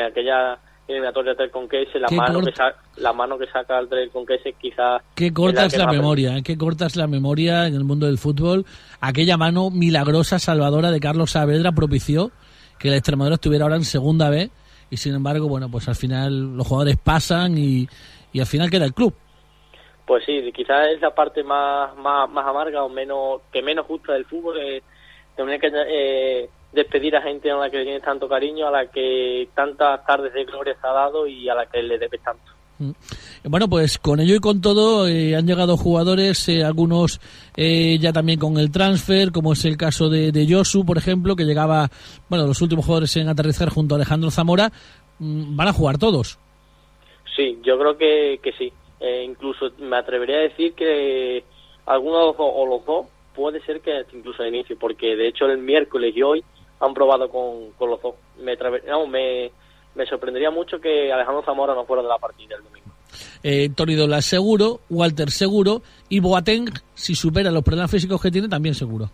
aquella 0.04 0.58
eliminatoria 0.88 1.34
del 1.34 1.50
Conquese, 1.50 2.00
la 2.00 2.08
mano 2.10 2.42
que 2.42 2.52
la 2.98 3.14
mano 3.14 3.38
que 3.38 3.48
saca 3.48 3.80
el 3.80 3.90
del 3.90 4.10
Conquese 4.12 4.54
quizás 4.54 5.02
Qué 5.16 5.34
corta 5.34 5.66
es 5.66 5.74
es 5.74 5.80
la 5.80 5.92
memoria, 5.92 6.38
¿eh? 6.38 6.44
qué 6.44 6.58
corta 6.58 6.86
es 6.86 6.96
la 6.96 7.08
memoria 7.08 7.68
en 7.68 7.74
el 7.74 7.84
mundo 7.84 8.06
del 8.06 8.18
fútbol. 8.18 8.66
Aquella 9.02 9.38
mano 9.38 9.72
milagrosa, 9.72 10.40
salvadora 10.40 10.92
de 10.92 11.00
Carlos 11.00 11.32
Saavedra 11.32 11.72
propició 11.72 12.32
que 12.80 12.90
la 12.90 12.98
Extremadura 12.98 13.36
estuviera 13.36 13.66
ahora 13.66 13.78
en 13.78 13.84
segunda 13.84 14.30
B 14.30 14.50
y 14.90 14.98
sin 14.98 15.16
embargo, 15.16 15.48
bueno, 15.48 15.70
pues 15.70 15.88
al 15.88 15.96
final 15.96 16.58
los 16.58 16.68
jugadores 16.68 16.98
pasan 16.98 17.58
y, 17.58 17.88
y 18.32 18.40
al 18.40 18.46
final 18.46 18.70
queda 18.70 18.86
el 18.86 18.94
club. 18.94 19.14
Pues 20.06 20.24
sí, 20.26 20.52
quizás 20.54 20.88
es 20.94 21.02
la 21.02 21.16
parte 21.16 21.44
más, 21.44 21.96
más, 21.98 22.30
más 22.30 22.46
amarga 22.46 22.84
o 22.84 22.90
menos 22.90 23.42
que 23.52 23.64
menos 23.64 23.88
justa 23.88 24.14
del 24.14 24.26
fútbol, 24.26 24.60
eh, 24.60 24.84
tener 25.36 25.60
que 25.60 25.72
eh, 25.74 26.50
despedir 26.76 27.16
a 27.16 27.22
gente 27.22 27.50
a 27.50 27.56
la 27.56 27.70
que 27.70 27.78
le 27.78 27.84
tienes 27.86 28.04
tanto 28.04 28.28
cariño, 28.28 28.68
a 28.68 28.72
la 28.72 28.88
que 28.88 29.48
tantas 29.56 30.06
tardes 30.06 30.34
de 30.34 30.46
gloria 30.46 30.76
se 30.80 30.88
ha 30.88 30.92
dado 30.92 31.26
y 31.26 31.50
a 31.50 31.56
la 31.56 31.66
que 31.66 31.82
le 31.82 31.98
debes 31.98 32.22
tanto. 32.22 32.44
Mm. 32.78 32.92
Bueno, 33.46 33.70
pues 33.70 33.98
con 34.00 34.20
ello 34.20 34.36
y 34.36 34.40
con 34.40 34.60
todo 34.60 35.08
eh, 35.08 35.36
han 35.36 35.48
llegado 35.48 35.78
jugadores, 35.78 36.50
eh, 36.50 36.64
algunos 36.64 37.22
eh, 37.56 37.98
ya 38.00 38.12
también 38.12 38.38
con 38.38 38.58
el 38.58 38.72
transfer, 38.72 39.32
como 39.32 39.54
es 39.54 39.64
el 39.66 39.78
caso 39.78 40.10
de, 40.10 40.32
de 40.32 40.46
Josu, 40.48 40.86
por 40.86 40.98
ejemplo, 40.98 41.36
que 41.36 41.46
llegaba, 41.46 41.90
bueno, 42.30 42.46
los 42.46 42.62
últimos 42.62 42.86
jugadores 42.86 43.16
en 43.16 43.30
aterrizar 43.30 43.70
junto 43.70 43.96
a 43.96 43.98
Alejandro 43.98 44.30
Zamora, 44.30 44.72
mm, 45.20 45.56
van 45.56 45.68
a 45.70 45.74
jugar 45.74 45.98
todos. 45.98 46.38
Sí, 47.36 47.60
yo 47.64 47.80
creo 47.80 47.98
que, 47.98 48.40
que 48.44 48.52
sí. 48.54 48.72
Eh, 49.00 49.24
incluso 49.24 49.72
me 49.80 49.98
atrevería 49.98 50.38
a 50.38 50.42
decir 50.42 50.74
que 50.74 51.44
algunos 51.86 52.36
o, 52.38 52.46
o 52.46 52.66
los 52.66 52.86
dos 52.86 53.06
puede 53.36 53.62
ser 53.62 53.82
que 53.82 54.06
incluso 54.14 54.42
al 54.42 54.50
inicio, 54.50 54.78
porque 54.78 55.16
de 55.16 55.28
hecho 55.28 55.46
el 55.46 55.60
miércoles 55.60 56.16
y 56.16 56.24
hoy 56.24 56.44
han 56.80 56.94
probado 56.94 57.30
con, 57.30 57.72
con 57.72 57.90
los 57.90 58.02
dos. 58.02 58.16
Me, 58.40 58.56
no, 58.88 59.08
me, 59.08 59.52
me 59.96 60.06
sorprendería 60.06 60.52
mucho 60.52 60.80
que 60.80 61.12
Alejandro 61.12 61.44
Zamora 61.44 61.74
no 61.74 61.86
fuera 61.86 62.04
de 62.04 62.10
la 62.10 62.18
partida 62.18 62.56
el 62.56 62.64
domingo. 62.64 62.92
Eh, 63.44 63.70
Tony 63.76 63.96
Dola 63.96 64.22
seguro, 64.22 64.80
Walter 64.90 65.30
seguro 65.30 65.82
y 66.10 66.20
Boateng, 66.20 66.70
si 66.94 67.16
supera 67.16 67.52
los 67.52 67.64
problemas 67.64 67.92
físicos 67.92 68.22
que 68.22 68.32
tiene, 68.32 68.48
también 68.48 68.76
seguro. 68.76 69.10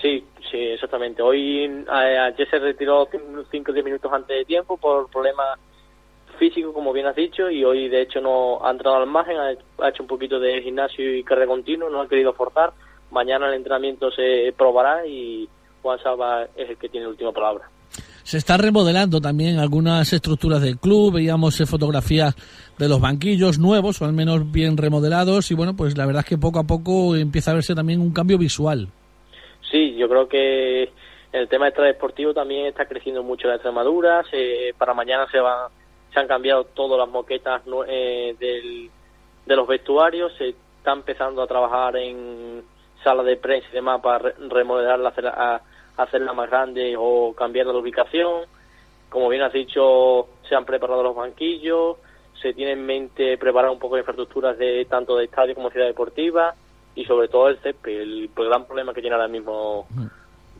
Sí, 0.00 0.24
sí, 0.50 0.58
exactamente. 0.58 1.22
Hoy 1.22 1.64
eh, 1.64 2.18
ayer 2.18 2.50
se 2.50 2.58
retiró 2.58 3.08
5 3.50 3.70
o 3.70 3.74
10 3.74 3.84
minutos 3.84 4.12
antes 4.12 4.36
de 4.36 4.44
tiempo 4.44 4.76
por 4.76 5.08
problemas 5.10 5.58
físico, 6.38 6.72
como 6.72 6.92
bien 6.92 7.06
has 7.06 7.14
dicho, 7.14 7.48
y 7.50 7.64
hoy 7.64 7.88
de 7.88 8.02
hecho 8.02 8.20
no 8.20 8.66
ha 8.66 8.70
entrado 8.72 8.96
al 8.96 9.06
margen, 9.06 9.36
ha, 9.38 9.88
hecho 9.88 10.02
un 10.02 10.08
poquito 10.08 10.40
de 10.40 10.60
gimnasio 10.60 11.16
y 11.16 11.22
carrera 11.22 11.46
continuo, 11.46 11.88
no 11.88 12.00
ha 12.00 12.08
querido 12.08 12.32
forzar. 12.32 12.72
Mañana 13.12 13.46
el 13.48 13.54
entrenamiento 13.54 14.10
se 14.10 14.52
probará 14.56 15.06
y 15.06 15.48
Juan 15.82 15.98
Saba 16.02 16.44
es 16.56 16.70
el 16.70 16.76
que 16.76 16.88
tiene 16.88 17.06
la 17.06 17.10
última 17.10 17.32
palabra. 17.32 17.68
Se 18.22 18.38
está 18.38 18.56
remodelando 18.56 19.20
también 19.20 19.58
algunas 19.58 20.12
estructuras 20.12 20.62
del 20.62 20.78
club, 20.78 21.14
veíamos 21.14 21.60
eh, 21.60 21.66
fotografías 21.66 22.34
de 22.78 22.88
los 22.88 23.00
banquillos 23.00 23.58
nuevos, 23.58 24.00
o 24.00 24.04
al 24.04 24.12
menos 24.12 24.50
bien 24.50 24.76
remodelados, 24.76 25.50
y 25.50 25.54
bueno, 25.54 25.74
pues 25.76 25.98
la 25.98 26.06
verdad 26.06 26.20
es 26.20 26.28
que 26.28 26.38
poco 26.38 26.60
a 26.60 26.64
poco 26.64 27.16
empieza 27.16 27.50
a 27.50 27.54
verse 27.54 27.74
también 27.74 28.00
un 28.00 28.12
cambio 28.12 28.38
visual. 28.38 28.88
Sí, 29.70 29.96
yo 29.96 30.08
creo 30.08 30.28
que 30.28 30.90
el 31.32 31.48
tema 31.48 31.70
deportivo 31.70 32.32
también 32.32 32.66
está 32.66 32.86
creciendo 32.86 33.22
mucho 33.22 33.48
la 33.48 33.54
Extremadura, 33.54 34.22
para 34.78 34.94
mañana 34.94 35.26
se 35.30 35.40
van 35.40 35.70
se 36.12 36.20
han 36.20 36.28
cambiado 36.28 36.64
todas 36.64 36.98
las 36.98 37.08
moquetas 37.08 37.62
eh, 37.88 38.90
de 39.46 39.56
los 39.56 39.66
vestuarios, 39.66 40.32
se 40.36 40.50
está 40.50 40.92
empezando 40.92 41.42
a 41.42 41.46
trabajar 41.46 41.96
en 41.96 42.62
sala 43.02 43.22
de 43.22 43.36
prensa 43.36 43.66
y 43.70 43.74
demás 43.74 44.00
para 44.02 44.34
remodelarla, 44.48 45.12
a, 45.28 45.60
hacerla 45.96 46.32
más 46.32 46.50
grande 46.50 46.94
o 46.98 47.34
cambiar 47.34 47.66
la 47.66 47.78
ubicación. 47.78 48.42
Como 49.08 49.28
bien 49.28 49.42
has 49.42 49.52
dicho, 49.52 50.28
se 50.48 50.54
han 50.54 50.64
preparado 50.64 51.02
los 51.02 51.14
banquillos, 51.14 51.96
se 52.40 52.54
tiene 52.54 52.72
en 52.72 52.86
mente 52.86 53.36
preparar 53.38 53.70
un 53.70 53.78
poco 53.78 53.94
de 53.94 54.00
infraestructuras 54.00 54.58
de 54.58 54.84
tanto 54.86 55.16
de 55.16 55.24
estadio 55.24 55.54
como 55.54 55.70
ciudad 55.70 55.86
deportiva 55.86 56.54
y 56.94 57.04
sobre 57.04 57.28
todo 57.28 57.48
el 57.48 57.58
césped, 57.58 58.00
el, 58.00 58.30
gran 58.34 58.66
problema 58.66 58.92
que 58.92 59.00
tiene 59.00 59.14
ahora 59.14 59.28
mismo 59.28 59.86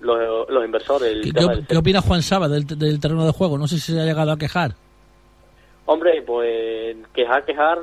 los, 0.00 0.48
los 0.48 0.64
inversores. 0.64 1.32
¿Qué, 1.68 1.76
opina 1.76 2.00
Juan 2.00 2.22
Saba 2.22 2.48
del, 2.48 2.66
del, 2.66 3.00
terreno 3.00 3.24
de 3.24 3.32
juego? 3.32 3.58
No 3.58 3.66
sé 3.66 3.78
si 3.78 3.92
se 3.92 4.00
ha 4.00 4.04
llegado 4.04 4.32
a 4.32 4.38
quejar. 4.38 4.72
Hombre, 5.86 6.22
pues 6.22 6.96
quejar, 7.12 7.44
quejar 7.44 7.80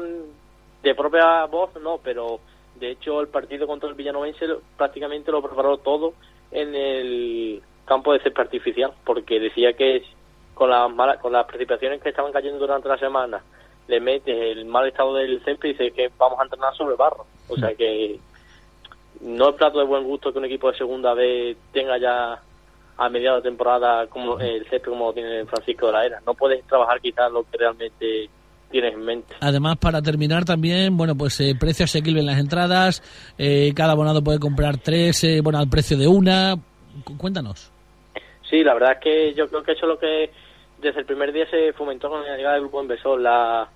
de 0.81 0.95
propia 0.95 1.45
voz 1.45 1.71
no, 1.81 1.99
pero 2.01 2.39
de 2.79 2.91
hecho 2.91 3.19
el 3.19 3.27
partido 3.27 3.67
contra 3.67 3.89
el 3.89 3.95
Villanovense 3.95 4.45
prácticamente 4.77 5.31
lo 5.31 5.41
preparó 5.41 5.77
todo 5.77 6.13
en 6.51 6.75
el 6.75 7.61
campo 7.85 8.13
de 8.13 8.19
césped 8.19 8.43
artificial, 8.43 8.93
porque 9.03 9.39
decía 9.39 9.73
que 9.73 10.03
con 10.53 10.69
las 10.69 10.91
malas, 10.93 11.19
con 11.19 11.31
las 11.31 11.45
precipitaciones 11.45 12.01
que 12.01 12.09
estaban 12.09 12.31
cayendo 12.31 12.59
durante 12.59 12.89
la 12.89 12.97
semana, 12.97 13.41
le 13.87 13.99
metes 13.99 14.35
el 14.35 14.65
mal 14.65 14.87
estado 14.87 15.15
del 15.15 15.43
césped 15.43 15.69
y 15.69 15.71
dice 15.71 15.91
que 15.91 16.11
vamos 16.17 16.39
a 16.39 16.43
entrenar 16.43 16.75
sobre 16.75 16.95
barro. 16.95 17.25
O 17.47 17.55
sea 17.55 17.73
que 17.73 18.19
no 19.21 19.49
es 19.49 19.55
plato 19.55 19.79
de 19.79 19.85
buen 19.85 20.03
gusto 20.03 20.31
que 20.31 20.37
un 20.37 20.45
equipo 20.45 20.71
de 20.71 20.77
segunda 20.77 21.13
vez 21.13 21.57
tenga 21.71 21.97
ya 21.97 22.41
a 22.97 23.09
mediados 23.09 23.41
de 23.41 23.49
temporada 23.49 24.07
como 24.07 24.39
el 24.39 24.63
césped 24.69 24.91
como 24.91 25.13
tiene 25.13 25.45
Francisco 25.45 25.87
de 25.87 25.93
la 25.93 26.05
Era. 26.05 26.21
No 26.25 26.33
puedes 26.33 26.63
trabajar 26.67 27.01
quizás 27.01 27.31
lo 27.31 27.43
que 27.43 27.57
realmente 27.57 28.29
tienes 28.69 28.93
en 28.93 29.03
mente. 29.03 29.35
Además, 29.39 29.77
para 29.77 30.01
terminar 30.01 30.45
también, 30.45 30.95
bueno, 30.95 31.15
pues 31.15 31.39
eh, 31.41 31.55
precio 31.59 31.85
asequible 31.85 32.19
en 32.21 32.25
las 32.25 32.39
entradas, 32.39 33.01
eh, 33.37 33.73
cada 33.75 33.93
abonado 33.93 34.23
puede 34.23 34.39
comprar 34.39 34.77
tres, 34.77 35.23
eh, 35.23 35.41
bueno, 35.41 35.59
al 35.59 35.69
precio 35.69 35.97
de 35.97 36.07
una. 36.07 36.55
Cuéntanos. 37.17 37.71
Sí, 38.49 38.63
la 38.63 38.73
verdad 38.73 38.93
es 38.93 38.99
que 38.99 39.33
yo 39.33 39.47
creo 39.47 39.63
que 39.63 39.73
eso 39.73 39.85
es 39.85 39.89
lo 39.89 39.99
que 39.99 40.31
desde 40.81 41.01
el 41.01 41.05
primer 41.05 41.31
día 41.31 41.49
se 41.49 41.73
fomentó 41.73 42.09
con 42.09 42.23
la 42.23 42.35
llegada 42.35 42.55
del 42.55 42.63
grupo 42.63 42.81
inversor, 42.81 43.19
la 43.19 43.69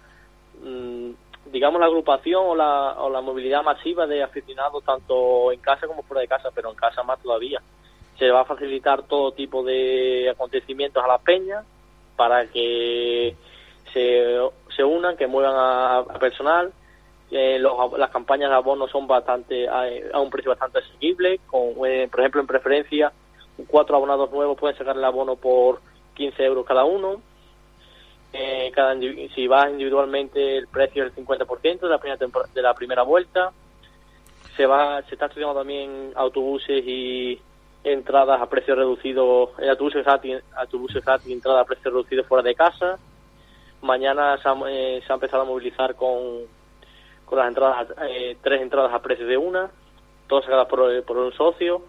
mm, 0.64 1.12
digamos 1.52 1.80
la 1.80 1.88
agrupación 1.88 2.44
o 2.46 2.56
la, 2.56 2.94
o 3.00 3.10
la 3.10 3.22
movilidad 3.22 3.64
masiva 3.64 4.08
de 4.08 4.24
aficionados 4.24 4.84
tanto 4.84 5.52
en 5.52 5.60
casa 5.60 5.88
como 5.88 6.04
fuera 6.04 6.22
de 6.22 6.28
casa, 6.28 6.50
pero 6.54 6.70
en 6.70 6.76
casa 6.76 7.04
más 7.04 7.22
todavía. 7.22 7.62
Se 8.18 8.30
va 8.30 8.42
a 8.42 8.46
facilitar 8.46 9.04
todo 9.04 9.32
tipo 9.32 9.64
de 9.64 10.30
acontecimientos 10.30 11.04
a 11.04 11.08
las 11.08 11.22
peñas 11.22 11.66
para 12.16 12.48
que 12.48 13.36
se, 13.92 14.40
se 14.76 14.84
unan, 14.84 15.18
que 15.18 15.28
muevan 15.28 15.54
a, 15.56 16.20
personal. 16.20 16.72
Eh, 17.32 17.60
las 17.98 18.12
campañas 18.12 18.50
de 18.50 18.56
abono 18.56 18.88
son 18.88 19.08
bastante 19.08 19.68
a, 19.68 20.20
un 20.20 20.30
precio 20.30 20.52
bastante 20.52 20.80
asequible. 20.80 21.40
Con, 21.48 21.74
eh, 21.86 22.08
por 22.10 22.20
ejemplo, 22.20 22.42
en 22.42 22.48
preferencia, 22.48 23.12
cuatro 23.68 23.96
abonados 23.96 24.32
nuevos 24.32 24.58
pueden 24.58 24.78
sacar 24.78 24.96
el 24.96 25.04
abono 25.04 25.36
por 25.36 25.80
15 26.16 26.44
euros 26.44 26.66
cada 26.66 26.84
uno. 26.84 27.22
Eh, 28.34 28.72
cada, 28.74 28.96
si 28.96 29.48
vas 29.48 29.70
individualmente, 29.70 30.58
el 30.58 30.68
precio 30.68 31.06
es 31.06 31.16
el 31.16 31.26
50% 31.26 31.80
de 31.82 31.90
la 31.90 32.00
primera, 32.00 32.28
de 32.54 32.62
la 32.62 32.74
primera 32.74 33.04
vuelta. 33.04 33.52
Se 34.56 34.66
va 34.66 35.02
se 35.04 35.16
está 35.16 35.28
estudiando 35.28 35.58
también 35.58 36.12
autobuses 36.16 36.84
y 36.86 37.40
entradas 37.84 38.42
a 38.42 38.50
precio 38.50 38.76
reducido, 38.76 39.52
autobuses 39.70 40.06
gratis, 40.06 40.44
autobuses 40.56 41.04
gratis 41.04 41.32
entradas 41.32 41.62
a 41.62 41.66
precio 41.66 41.92
reducido 41.92 42.24
fuera 42.24 42.44
de 42.44 42.56
casa. 42.56 42.98
Mañana 43.84 44.38
se 44.42 44.50
ha, 44.50 44.56
eh, 44.70 45.02
se 45.06 45.12
ha 45.12 45.16
empezado 45.16 45.44
a 45.44 45.46
movilizar 45.46 45.96
con, 45.96 46.18
con 47.26 47.38
las 47.38 47.48
entradas, 47.48 47.88
eh, 48.10 48.38
tres 48.42 48.62
entradas 48.62 48.94
a 48.94 49.02
precio 49.02 49.28
de 49.28 49.38
una, 49.38 49.70
todas 50.28 50.46
sacadas 50.46 50.68
por, 50.68 51.04
por 51.04 51.18
un 51.18 51.32
socio. 51.34 51.84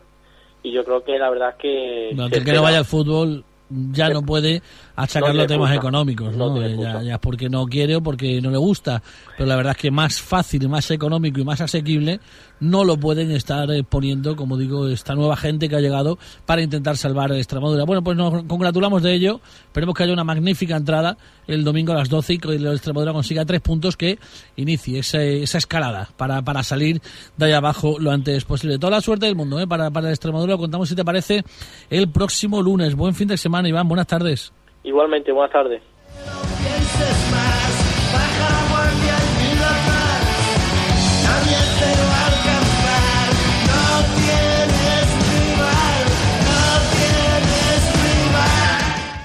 Y 0.63 0.73
yo 0.73 0.85
creo 0.85 1.05
que 1.05 1.19
la 1.19 1.31
verdad 1.31 1.51
es 1.51 1.57
que... 1.57 2.11
No, 2.15 2.29
que 2.29 2.41
no 2.41 2.63
vaya 2.63 2.79
al 2.79 2.85
fútbol 2.85 3.45
ya 3.69 4.09
no 4.09 4.23
puede 4.23 4.63
achacar 4.97 5.35
los 5.35 5.47
temas 5.47 5.75
económicos, 5.75 6.37
¿no? 6.37 6.57
Ya, 6.61 7.03
ya, 7.03 7.21
porque 7.21 7.49
no 7.49 7.67
quiere 7.67 7.97
o 7.97 8.03
porque 8.03 8.41
no 8.41 8.51
le 8.51 8.59
gusta. 8.59 9.03
Pero 9.37 9.49
la 9.49 9.57
verdad 9.57 9.73
es 9.73 9.79
que 9.79 9.91
más 9.91 10.21
fácil, 10.21 10.69
más 10.69 10.91
económico 10.91 11.41
y 11.41 11.45
más 11.45 11.61
asequible 11.61 12.21
no 12.61 12.85
lo 12.85 12.97
pueden 12.97 13.31
estar 13.31 13.71
eh, 13.71 13.83
poniendo, 13.83 14.37
como 14.37 14.57
digo, 14.57 14.89
esta 14.89 15.15
nueva 15.15 15.37
gente 15.37 15.69
que 15.69 15.77
ha 15.77 15.81
llegado 15.81 16.19
para 16.47 16.63
intentar 16.63 16.97
salvar 16.97 17.33
Extremadura. 17.33 17.85
Bueno, 17.85 18.03
pues 18.03 18.17
nos 18.17 18.45
congratulamos 18.45 19.03
de 19.03 19.15
ello. 19.15 19.41
Esperemos 19.67 19.95
que 19.95 20.05
haya 20.05 20.13
una 20.13 20.25
magnífica 20.25 20.77
entrada 20.77 21.17
el 21.47 21.65
domingo 21.65 21.93
a 21.93 21.97
las 21.97 22.09
12 22.09 22.35
y 22.35 22.39
que 22.39 22.49
el 22.49 22.67
Extremadura 22.67 23.13
consiga 23.13 23.45
tres 23.45 23.61
puntos 23.61 23.97
que 23.97 24.19
inicie 24.57 25.01
esa, 25.01 25.23
esa 25.23 25.59
escalada 25.59 26.09
para, 26.17 26.43
para 26.43 26.63
salir 26.63 27.03
de 27.37 27.47
ahí 27.47 27.53
abajo 27.53 27.99
lo 27.99 28.11
antes 28.11 28.45
posible. 28.45 28.79
Toda 28.79 28.93
la 28.93 29.01
suerte 29.01 29.27
del 29.27 29.37
mundo 29.37 29.61
¿eh? 29.61 29.67
para, 29.67 29.91
para 29.91 30.09
el 30.09 30.13
Extremadura. 30.13 30.57
Contamos 30.57 30.89
si 30.89 30.95
te 30.95 31.05
parece 31.05 31.45
el 31.91 32.09
próximo 32.09 32.63
lunes. 32.63 32.95
Buen 32.95 33.15
fin 33.15 33.29
de 33.29 33.37
semana, 33.37 33.69
Iván. 33.69 33.89
Buenas 33.89 34.07
tardes. 34.07 34.53
Igualmente, 34.85 35.33
buenas 35.33 35.53
tardes. 35.53 35.83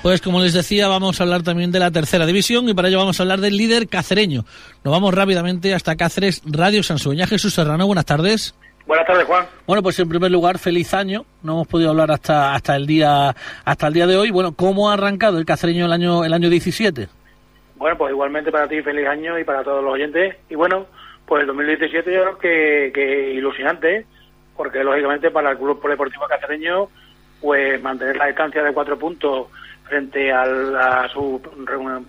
Pues 0.01 0.21
como 0.21 0.39
les 0.41 0.53
decía, 0.53 0.87
vamos 0.87 1.19
a 1.19 1.23
hablar 1.23 1.43
también 1.43 1.71
de 1.71 1.79
la 1.79 1.91
tercera 1.91 2.25
división 2.25 2.69
y 2.69 2.73
para 2.73 2.87
ello 2.87 2.99
vamos 2.99 3.19
a 3.19 3.23
hablar 3.23 3.41
del 3.41 3.57
líder 3.57 3.89
cacereño. 3.89 4.45
Nos 4.83 4.91
vamos 4.91 5.13
rápidamente 5.13 5.73
hasta 5.73 5.97
Cáceres, 5.97 6.41
Radio 6.45 6.81
Sansueña. 6.83 7.27
Jesús 7.27 7.53
Serrano, 7.53 7.85
buenas 7.85 8.05
tardes. 8.05 8.55
Buenas 8.89 9.05
tardes, 9.05 9.25
Juan. 9.25 9.45
Bueno, 9.67 9.83
pues 9.83 9.99
en 9.99 10.09
primer 10.09 10.31
lugar, 10.31 10.57
feliz 10.57 10.95
año. 10.95 11.23
No 11.43 11.51
hemos 11.51 11.67
podido 11.67 11.91
hablar 11.91 12.09
hasta 12.09 12.55
hasta 12.55 12.75
el 12.75 12.87
día 12.87 13.35
hasta 13.63 13.85
el 13.85 13.93
día 13.93 14.07
de 14.07 14.17
hoy. 14.17 14.31
Bueno, 14.31 14.55
¿cómo 14.55 14.89
ha 14.89 14.95
arrancado 14.95 15.37
el 15.37 15.45
cacereño 15.45 15.85
el 15.85 15.91
año 15.91 16.25
el 16.25 16.33
año 16.33 16.49
17? 16.49 17.07
Bueno, 17.75 17.97
pues 17.99 18.09
igualmente 18.09 18.51
para 18.51 18.67
ti 18.67 18.81
feliz 18.81 19.05
año 19.05 19.37
y 19.37 19.43
para 19.43 19.63
todos 19.63 19.83
los 19.83 19.93
oyentes. 19.93 20.37
Y 20.49 20.55
bueno, 20.55 20.87
pues 21.27 21.41
el 21.41 21.47
2017 21.49 22.11
yo 22.11 22.21
creo 22.23 22.37
que, 22.39 22.91
que 22.91 23.33
ilusionante, 23.35 24.07
porque 24.57 24.83
lógicamente 24.83 25.29
para 25.29 25.51
el 25.51 25.59
Club 25.59 25.87
Deportivo 25.87 26.25
Cacereño, 26.27 26.89
pues 27.41 27.79
mantener 27.83 28.17
la 28.17 28.25
distancia 28.25 28.63
de 28.63 28.73
cuatro 28.73 28.97
puntos 28.97 29.49
frente 29.83 30.33
al, 30.33 30.75
a 30.75 31.07
su 31.09 31.39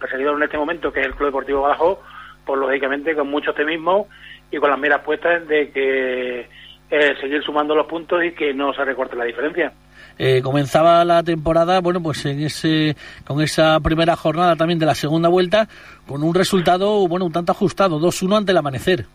perseguidor 0.00 0.38
en 0.38 0.44
este 0.44 0.56
momento, 0.56 0.90
que 0.90 1.00
es 1.00 1.06
el 1.08 1.14
Club 1.14 1.26
Deportivo 1.28 1.60
Badajoz, 1.60 1.98
pues 2.46 2.58
lógicamente 2.58 3.14
con 3.14 3.28
mucho 3.28 3.50
optimismo 3.50 4.08
y 4.50 4.56
con 4.56 4.70
las 4.70 4.78
miras 4.78 5.02
puestas 5.02 5.46
de 5.46 5.70
que 5.72 6.48
eh, 6.90 7.14
seguir 7.20 7.42
sumando 7.42 7.74
los 7.74 7.87
puntos 7.87 8.24
y 8.24 8.33
que 8.33 8.53
no 8.53 8.72
se 8.72 8.85
recorte 8.85 9.16
la 9.16 9.24
diferencia. 9.24 9.72
Eh, 10.18 10.42
comenzaba 10.42 11.05
la 11.05 11.22
temporada, 11.22 11.81
bueno, 11.81 12.03
pues 12.03 12.26
en 12.26 12.40
ese, 12.40 12.94
con 13.26 13.40
esa 13.40 13.81
primera 13.81 14.16
jornada 14.16 14.57
también 14.57 14.79
de 14.79 14.87
la 14.87 14.94
segunda 14.94 15.29
vuelta, 15.29 15.68
con 16.07 16.22
un 16.22 16.35
resultado, 16.35 17.09
bueno, 17.09 17.26
un 17.26 17.33
tanto 17.33 17.53
ajustado, 17.53 17.98
2-1 17.98 18.38
ante 18.38 18.53
el 18.53 18.59
amanecer. 18.59 19.07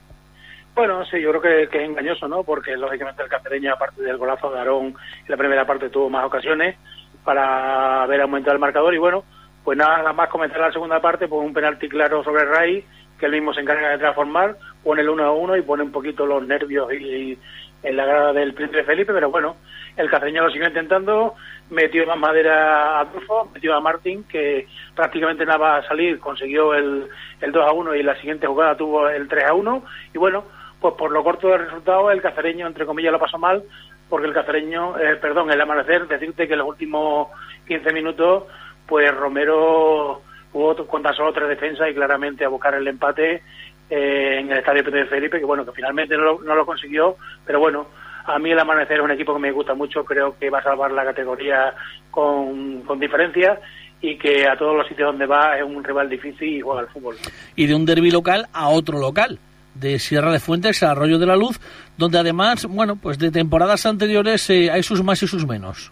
Bueno, 0.74 1.06
sí, 1.06 1.22
yo 1.22 1.30
creo 1.30 1.70
que, 1.70 1.78
es 1.78 1.90
engañoso, 1.90 2.28
¿no? 2.28 2.44
Porque 2.44 2.76
lógicamente 2.76 3.24
el 3.24 3.30
cacereño, 3.30 3.74
aparte 3.74 4.02
del 4.02 4.18
golazo 4.18 4.52
de 4.52 4.60
Aarón, 4.60 4.88
en 4.88 4.96
la 5.28 5.38
primera 5.38 5.66
parte 5.66 5.90
tuvo 5.90 6.10
más 6.10 6.26
ocasiones, 6.26 6.76
para 7.24 8.06
ver 8.08 8.22
aumentado 8.22 8.54
el 8.54 8.60
marcador 8.60 8.94
y 8.94 8.98
bueno, 8.98 9.24
pues 9.64 9.78
nada 9.78 10.12
más 10.14 10.30
comenzar 10.30 10.60
la 10.60 10.72
segunda 10.72 11.00
parte, 11.02 11.28
pues 11.28 11.46
un 11.46 11.54
penalti 11.54 11.88
claro 11.88 12.24
sobre 12.24 12.46
Ray, 12.46 12.86
que 13.20 13.26
él 13.26 13.32
mismo 13.32 13.54
se 13.54 13.62
encarga 13.62 13.90
de 13.90 13.98
transformar, 13.98 14.58
pone 14.84 15.02
el 15.02 15.10
1 15.10 15.24
a 15.24 15.32
1 15.32 15.58
y 15.58 15.62
pone 15.62 15.84
un 15.84 15.92
poquito 15.92 16.26
los 16.26 16.46
nervios 16.46 16.92
y, 16.94 17.38
en 17.86 17.96
la 17.96 18.06
grada 18.06 18.34
del 18.34 18.54
príncipe 18.54 18.84
Felipe, 18.84 19.14
pero 19.14 19.30
bueno, 19.30 19.58
el 19.96 20.10
cacereño 20.10 20.44
lo 20.44 20.50
sigue 20.50 20.68
intentando, 20.68 21.36
metió 21.70 22.06
más 22.08 22.18
madera 22.18 22.98
a 22.98 23.00
Adolfo, 23.02 23.50
metió 23.54 23.76
a 23.76 23.80
Martín, 23.80 24.24
que 24.24 24.68
prácticamente 24.96 25.46
nada 25.46 25.58
va 25.58 25.78
a 25.78 25.88
salir, 25.88 26.20
consiguió 26.20 26.74
el, 26.74 27.08
el 27.42 27.52
2 27.52 27.64
a 27.66 27.72
1 27.72 27.96
y 27.96 28.04
la 28.04 28.16
siguiente 28.16 28.48
jugada 28.48 28.76
tuvo 28.76 29.08
el 29.08 29.28
3 29.28 29.46
a 29.46 29.54
1 29.54 29.84
y 30.14 30.18
bueno, 30.18 30.46
pues 30.82 30.96
por 30.96 31.12
lo 31.12 31.24
corto 31.24 31.48
del 31.48 31.66
resultado 31.66 32.12
el 32.12 32.22
cacereño 32.22 32.68
entre 32.68 32.86
comillas 32.86 33.12
lo 33.12 33.20
pasó 33.20 33.38
mal, 33.38 33.64
porque 34.10 34.28
el 34.28 34.34
cacereño, 34.34 34.98
eh, 34.98 35.16
perdón, 35.18 35.52
el 35.52 35.62
amanecer, 35.62 36.08
decirte 36.08 36.48
que 36.48 36.54
en 36.54 36.60
los 36.60 36.68
últimos 36.68 37.30
15 37.68 37.94
minutos, 37.94 38.44
pues 38.88 39.14
Romero 39.14 40.22
hubo 40.54 40.88
con 40.88 41.04
tan 41.04 41.14
solo 41.14 41.34
tres 41.34 41.50
defensas 41.50 41.90
y 41.90 41.94
claramente 41.94 42.46
a 42.46 42.50
buscar 42.50 42.74
el 42.76 42.88
empate 42.88 43.44
eh, 43.90 44.40
en 44.40 44.52
el 44.52 44.60
estadio 44.60 44.84
Pedro 44.84 45.08
Felipe, 45.08 45.40
que 45.40 45.46
bueno, 45.46 45.66
que 45.66 45.72
finalmente 45.72 46.16
no 46.18 46.24
lo, 46.24 46.42
no 46.42 46.56
lo 46.56 46.66
consiguió, 46.66 47.18
pero 47.46 47.60
bueno, 47.60 47.88
a 48.26 48.40
mí 48.40 48.52
el 48.52 48.60
Amanecer 48.60 48.98
es 48.98 49.04
un 49.04 49.12
equipo 49.12 49.34
que 49.34 49.40
me 49.40 49.52
gusta 49.52 49.74
mucho, 49.74 50.04
creo 50.04 50.38
que 50.38 50.50
va 50.50 50.60
a 50.60 50.64
salvar 50.64 50.92
la 50.92 51.04
categoría 51.04 51.74
con, 52.10 52.82
con 52.82 53.00
diferencia 53.00 53.60
y 54.02 54.18
que 54.18 54.48
a 54.48 54.58
todos 54.58 54.76
los 54.76 54.88
sitios 54.88 55.12
donde 55.12 55.26
va 55.26 55.58
es 55.58 55.64
un 55.64 55.84
rival 55.84 56.10
difícil 56.10 56.58
y 56.58 56.62
juega 56.62 56.82
al 56.82 56.88
fútbol. 56.90 57.16
Y 57.56 57.68
de 57.68 57.76
un 57.76 57.86
derby 57.86 58.12
local 58.12 58.48
a 58.54 58.70
otro 58.70 59.00
local 59.00 59.40
de 59.76 60.00
Sierra 60.00 60.32
de 60.32 60.40
Fuentes 60.40 60.82
a 60.84 60.92
Arroyo 60.92 61.20
de 61.20 61.26
la 61.26 61.36
Luz, 61.36 61.60
donde 61.98 62.18
además, 62.18 62.66
bueno, 62.66 62.96
pues 62.96 63.20
de 63.20 63.32
temporadas 63.32 63.86
anteriores 63.86 64.50
eh, 64.50 64.72
hay 64.72 64.84
sus 64.84 65.04
más 65.04 65.22
y 65.22 65.28
sus 65.28 65.46
menos. 65.46 65.92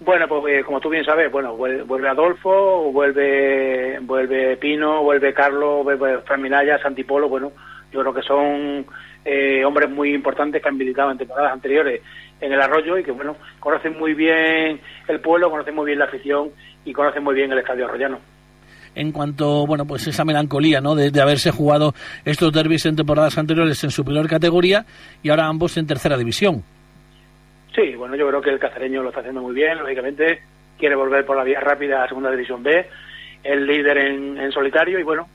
Bueno, 0.00 0.26
pues 0.28 0.42
eh, 0.60 0.64
como 0.64 0.80
tú 0.80 0.88
bien 0.88 1.04
sabes, 1.04 1.30
bueno, 1.30 1.56
vuel- 1.56 1.84
vuelve 1.86 2.08
Adolfo, 2.08 2.90
vuelve 2.90 3.98
vuelve 4.00 4.56
Pino, 4.56 5.02
vuelve 5.02 5.34
Carlos, 5.34 5.84
vuelve 5.84 6.20
Fran 6.22 6.40
Minaya, 6.40 6.78
Santipolo, 6.78 7.28
bueno, 7.28 7.52
yo 7.92 8.00
creo 8.00 8.14
que 8.14 8.22
son 8.22 8.86
eh, 9.26 9.62
hombres 9.64 9.90
muy 9.90 10.14
importantes 10.14 10.62
que 10.62 10.68
han 10.68 10.78
militado 10.78 11.10
en 11.10 11.18
temporadas 11.18 11.52
anteriores 11.52 12.00
en 12.40 12.50
el 12.50 12.60
arroyo 12.62 12.96
y 12.96 13.04
que, 13.04 13.10
bueno, 13.12 13.36
conocen 13.58 13.98
muy 13.98 14.14
bien 14.14 14.80
el 15.06 15.20
pueblo, 15.20 15.50
conocen 15.50 15.74
muy 15.74 15.84
bien 15.84 15.98
la 15.98 16.06
afición 16.06 16.48
y 16.86 16.94
conocen 16.94 17.22
muy 17.22 17.34
bien 17.34 17.52
el 17.52 17.58
estadio 17.58 17.84
arroyano. 17.84 18.18
En 18.94 19.12
cuanto, 19.12 19.66
bueno, 19.66 19.84
pues 19.84 20.06
esa 20.06 20.24
melancolía, 20.24 20.80
¿no? 20.80 20.94
De, 20.94 21.10
de 21.10 21.20
haberse 21.20 21.50
jugado 21.50 21.92
estos 22.24 22.50
derbis 22.52 22.86
en 22.86 22.96
temporadas 22.96 23.36
anteriores 23.36 23.84
en 23.84 23.90
superior 23.90 24.26
categoría 24.28 24.86
y 25.22 25.28
ahora 25.28 25.46
ambos 25.46 25.76
en 25.76 25.86
tercera 25.86 26.16
división. 26.16 26.64
Sí, 27.74 27.94
bueno, 27.94 28.16
yo 28.16 28.26
creo 28.28 28.40
que 28.40 28.50
el 28.50 28.58
cacereño 28.58 29.02
lo 29.02 29.10
está 29.10 29.20
haciendo 29.20 29.42
muy 29.42 29.54
bien, 29.54 29.78
lógicamente. 29.78 30.42
Quiere 30.78 30.96
volver 30.96 31.24
por 31.24 31.36
la 31.36 31.44
vía 31.44 31.60
rápida 31.60 32.02
a 32.02 32.08
Segunda 32.08 32.30
División 32.30 32.62
B, 32.62 32.86
el 33.44 33.66
líder 33.66 33.98
en, 33.98 34.38
en 34.38 34.50
solitario 34.50 34.98
y 34.98 35.02
bueno, 35.02 35.28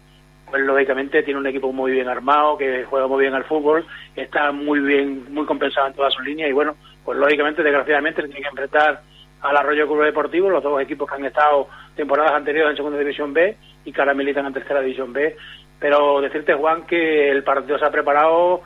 pues 0.49 0.61
lógicamente 0.63 1.23
tiene 1.23 1.39
un 1.39 1.47
equipo 1.47 1.71
muy 1.71 1.91
bien 1.91 2.07
armado, 2.07 2.57
que 2.57 2.83
juega 2.85 3.07
muy 3.07 3.21
bien 3.21 3.33
al 3.33 3.45
fútbol, 3.45 3.85
está 4.15 4.51
muy 4.51 4.79
bien, 4.79 5.33
muy 5.33 5.45
compensado 5.45 5.87
en 5.87 5.93
todas 5.93 6.13
sus 6.13 6.25
líneas 6.25 6.49
y 6.49 6.53
bueno, 6.53 6.75
pues 7.03 7.17
lógicamente, 7.17 7.63
desgraciadamente, 7.63 8.23
tiene 8.23 8.41
que 8.41 8.47
enfrentar 8.47 9.01
al 9.41 9.57
Arroyo 9.57 9.87
Club 9.87 10.03
Deportivo, 10.03 10.49
los 10.49 10.63
dos 10.63 10.81
equipos 10.81 11.09
que 11.09 11.15
han 11.15 11.25
estado 11.25 11.67
temporadas 11.95 12.33
anteriores 12.33 12.71
en 12.71 12.77
Segunda 12.77 12.99
División 12.99 13.33
B 13.33 13.55
y 13.85 13.91
que 13.91 14.01
ahora 14.01 14.13
militan 14.13 14.45
en 14.45 14.53
Tercera 14.53 14.81
División 14.81 15.13
B, 15.13 15.35
pero 15.79 16.21
decirte 16.21 16.53
Juan 16.53 16.85
que 16.85 17.29
el 17.29 17.43
partido 17.43 17.77
se 17.77 17.85
ha 17.85 17.91
preparado 17.91 18.61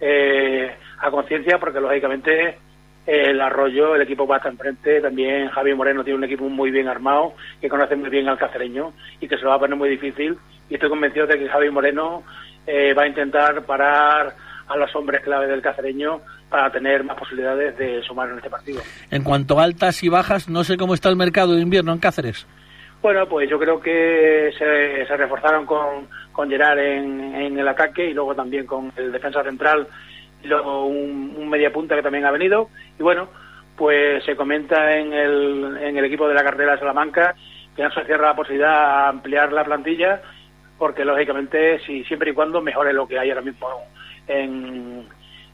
eh, 0.00 0.74
a 0.98 1.10
conciencia 1.10 1.58
porque 1.58 1.80
lógicamente 1.80 2.58
el 3.06 3.40
Arroyo, 3.40 3.94
el 3.94 4.02
equipo 4.02 4.26
va 4.26 4.36
hasta 4.36 4.48
enfrente, 4.48 5.00
también 5.00 5.48
Javi 5.48 5.74
Moreno 5.74 6.02
tiene 6.02 6.18
un 6.18 6.24
equipo 6.24 6.48
muy 6.48 6.70
bien 6.70 6.88
armado, 6.88 7.34
que 7.60 7.68
conoce 7.68 7.96
muy 7.96 8.08
bien 8.08 8.28
al 8.28 8.38
cacereño 8.38 8.92
y 9.20 9.28
que 9.28 9.36
se 9.36 9.42
lo 9.42 9.50
va 9.50 9.56
a 9.56 9.60
poner 9.60 9.76
muy 9.76 9.90
difícil. 9.90 10.38
Y 10.70 10.74
estoy 10.74 10.88
convencido 10.88 11.26
de 11.26 11.38
que 11.38 11.48
Javi 11.48 11.70
Moreno 11.70 12.22
eh, 12.66 12.94
va 12.94 13.02
a 13.02 13.08
intentar 13.08 13.62
parar 13.64 14.34
a 14.66 14.76
los 14.76 14.94
hombres 14.96 15.22
clave 15.22 15.46
del 15.46 15.60
cacereño 15.60 16.20
para 16.48 16.70
tener 16.70 17.04
más 17.04 17.18
posibilidades 17.18 17.76
de 17.76 18.02
sumar 18.02 18.30
en 18.30 18.36
este 18.38 18.48
partido. 18.48 18.80
En 19.10 19.22
cuanto 19.22 19.58
a 19.58 19.64
altas 19.64 20.02
y 20.02 20.08
bajas, 20.08 20.48
no 20.48 20.64
sé 20.64 20.76
cómo 20.76 20.94
está 20.94 21.10
el 21.10 21.16
mercado 21.16 21.54
de 21.54 21.60
invierno 21.60 21.92
en 21.92 21.98
Cáceres. 21.98 22.46
Bueno, 23.02 23.28
pues 23.28 23.50
yo 23.50 23.58
creo 23.58 23.78
que 23.80 24.50
se, 24.58 25.04
se 25.04 25.16
reforzaron 25.18 25.66
con, 25.66 26.08
con 26.32 26.48
Gerard 26.48 26.78
en, 26.78 27.34
en 27.34 27.58
el 27.58 27.68
ataque 27.68 28.08
y 28.08 28.14
luego 28.14 28.34
también 28.34 28.64
con 28.64 28.90
el 28.96 29.12
defensa 29.12 29.42
central 29.42 29.86
luego 30.44 30.86
un, 30.86 31.34
un 31.36 31.48
media 31.48 31.72
punta 31.72 31.94
que 31.94 32.02
también 32.02 32.26
ha 32.26 32.30
venido. 32.30 32.68
Y 32.98 33.02
bueno, 33.02 33.28
pues 33.76 34.24
se 34.24 34.36
comenta 34.36 34.96
en 34.96 35.12
el, 35.12 35.78
en 35.80 35.96
el 35.96 36.04
equipo 36.04 36.28
de 36.28 36.34
la 36.34 36.44
cartera 36.44 36.72
de 36.72 36.78
Salamanca 36.78 37.34
que 37.74 37.82
no 37.82 37.90
se 37.90 38.04
cierra 38.04 38.28
la 38.28 38.36
posibilidad 38.36 38.72
a 38.72 39.08
ampliar 39.08 39.52
la 39.52 39.64
plantilla 39.64 40.22
porque 40.78 41.04
lógicamente 41.04 41.80
si 41.80 42.04
siempre 42.04 42.30
y 42.30 42.34
cuando 42.34 42.60
mejore 42.60 42.92
lo 42.92 43.06
que 43.06 43.18
hay 43.18 43.30
ahora 43.30 43.42
mismo 43.42 43.68
en, 44.26 45.06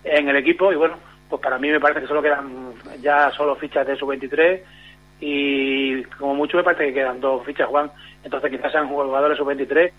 en 0.04 0.28
el 0.28 0.36
equipo 0.36 0.72
y 0.72 0.76
bueno, 0.76 0.96
pues 1.28 1.40
para 1.40 1.58
mí 1.58 1.70
me 1.70 1.80
parece 1.80 2.00
que 2.00 2.06
solo 2.06 2.22
quedan 2.22 2.74
ya 3.00 3.30
solo 3.32 3.56
fichas 3.56 3.86
de 3.86 3.96
sub-23 3.96 4.60
y 5.20 6.02
como 6.04 6.34
mucho 6.34 6.56
me 6.56 6.64
parece 6.64 6.86
que 6.86 6.94
quedan 6.94 7.20
dos 7.20 7.44
fichas, 7.44 7.68
Juan, 7.68 7.90
entonces 8.24 8.50
quizás 8.50 8.72
sean 8.72 8.88
jugadores 8.88 9.38
sub-23, 9.38 9.92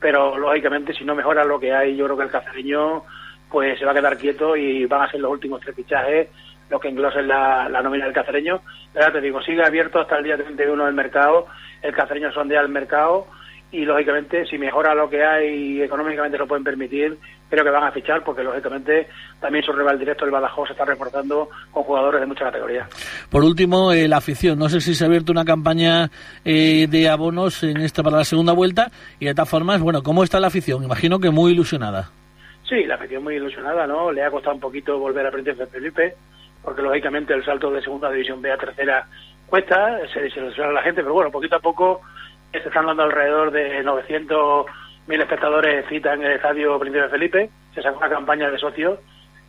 pero 0.00 0.38
lógicamente 0.38 0.94
si 0.94 1.04
no 1.04 1.14
mejora 1.14 1.44
lo 1.44 1.58
que 1.58 1.72
hay, 1.72 1.96
yo 1.96 2.04
creo 2.04 2.16
que 2.16 2.24
el 2.24 2.30
cacereño 2.30 3.02
pues 3.50 3.78
se 3.78 3.84
va 3.84 3.92
a 3.92 3.94
quedar 3.94 4.16
quieto 4.16 4.56
y 4.56 4.86
van 4.86 5.02
a 5.02 5.10
ser 5.10 5.20
los 5.20 5.30
últimos 5.30 5.60
tres 5.60 5.74
fichajes 5.74 6.28
los 6.70 6.80
que 6.80 6.88
englosen 6.88 7.26
la, 7.26 7.68
la 7.68 7.82
nómina 7.82 8.04
del 8.04 8.14
cacereño. 8.14 8.60
Pero 8.92 9.06
ya 9.06 9.12
te 9.12 9.20
digo, 9.20 9.40
sigue 9.42 9.64
abierto 9.64 10.00
hasta 10.00 10.18
el 10.18 10.24
día 10.24 10.36
31 10.36 10.86
el 10.86 10.94
mercado, 10.94 11.46
el 11.82 11.94
cacereño 11.94 12.30
sondea 12.32 12.60
el 12.60 12.68
mercado 12.68 13.26
y 13.70 13.84
lógicamente 13.84 14.46
si 14.46 14.56
mejora 14.56 14.94
lo 14.94 15.10
que 15.10 15.22
hay 15.22 15.82
económicamente 15.82 16.38
lo 16.38 16.46
pueden 16.46 16.64
permitir, 16.64 17.18
creo 17.50 17.64
que 17.64 17.70
van 17.70 17.84
a 17.84 17.92
fichar 17.92 18.24
porque 18.24 18.42
lógicamente 18.42 19.08
también 19.40 19.62
su 19.62 19.72
rival 19.72 19.98
directo, 19.98 20.24
el 20.24 20.30
Badajoz, 20.30 20.68
se 20.68 20.72
está 20.72 20.86
reforzando 20.86 21.50
con 21.70 21.82
jugadores 21.82 22.20
de 22.20 22.26
mucha 22.26 22.44
categoría. 22.44 22.88
Por 23.28 23.44
último, 23.44 23.92
eh, 23.92 24.08
la 24.08 24.18
afición. 24.18 24.58
No 24.58 24.70
sé 24.70 24.80
si 24.80 24.94
se 24.94 25.04
ha 25.04 25.06
abierto 25.06 25.32
una 25.32 25.44
campaña 25.44 26.10
eh, 26.44 26.86
de 26.88 27.08
abonos 27.08 27.62
en 27.62 27.78
esta 27.78 28.02
para 28.02 28.18
la 28.18 28.24
segunda 28.24 28.54
vuelta 28.54 28.90
y 29.20 29.26
de 29.26 29.34
todas 29.34 29.50
formas, 29.50 29.80
bueno, 29.80 30.02
¿cómo 30.02 30.24
está 30.24 30.40
la 30.40 30.46
afición? 30.46 30.82
Imagino 30.82 31.18
que 31.18 31.30
muy 31.30 31.52
ilusionada. 31.52 32.10
Sí, 32.68 32.84
la 32.84 32.96
afición 32.96 33.24
muy 33.24 33.36
ilusionada, 33.36 33.86
¿no? 33.86 34.12
Le 34.12 34.22
ha 34.22 34.30
costado 34.30 34.54
un 34.54 34.60
poquito 34.60 34.98
volver 34.98 35.26
a 35.26 35.30
Príncipe 35.30 35.66
Felipe, 35.66 36.14
porque 36.62 36.82
lógicamente 36.82 37.32
el 37.32 37.44
salto 37.44 37.70
de 37.70 37.80
segunda 37.80 38.10
división 38.10 38.42
B 38.42 38.52
a 38.52 38.58
tercera 38.58 39.06
cuesta, 39.46 39.98
se 40.12 40.20
desilusiona 40.20 40.72
la 40.72 40.82
gente, 40.82 41.02
pero 41.02 41.14
bueno, 41.14 41.30
poquito 41.30 41.56
a 41.56 41.60
poco 41.60 42.02
se 42.52 42.58
están 42.58 42.86
dando 42.86 43.04
alrededor 43.04 43.50
de 43.50 43.82
900 43.82 44.66
mil 45.06 45.20
espectadores 45.20 45.86
cita 45.88 46.12
en 46.12 46.22
el 46.22 46.32
estadio 46.32 46.78
Príncipe 46.78 47.08
Felipe, 47.08 47.50
se 47.74 47.82
sacó 47.82 47.98
una 47.98 48.10
campaña 48.10 48.50
de 48.50 48.58
socios 48.58 48.98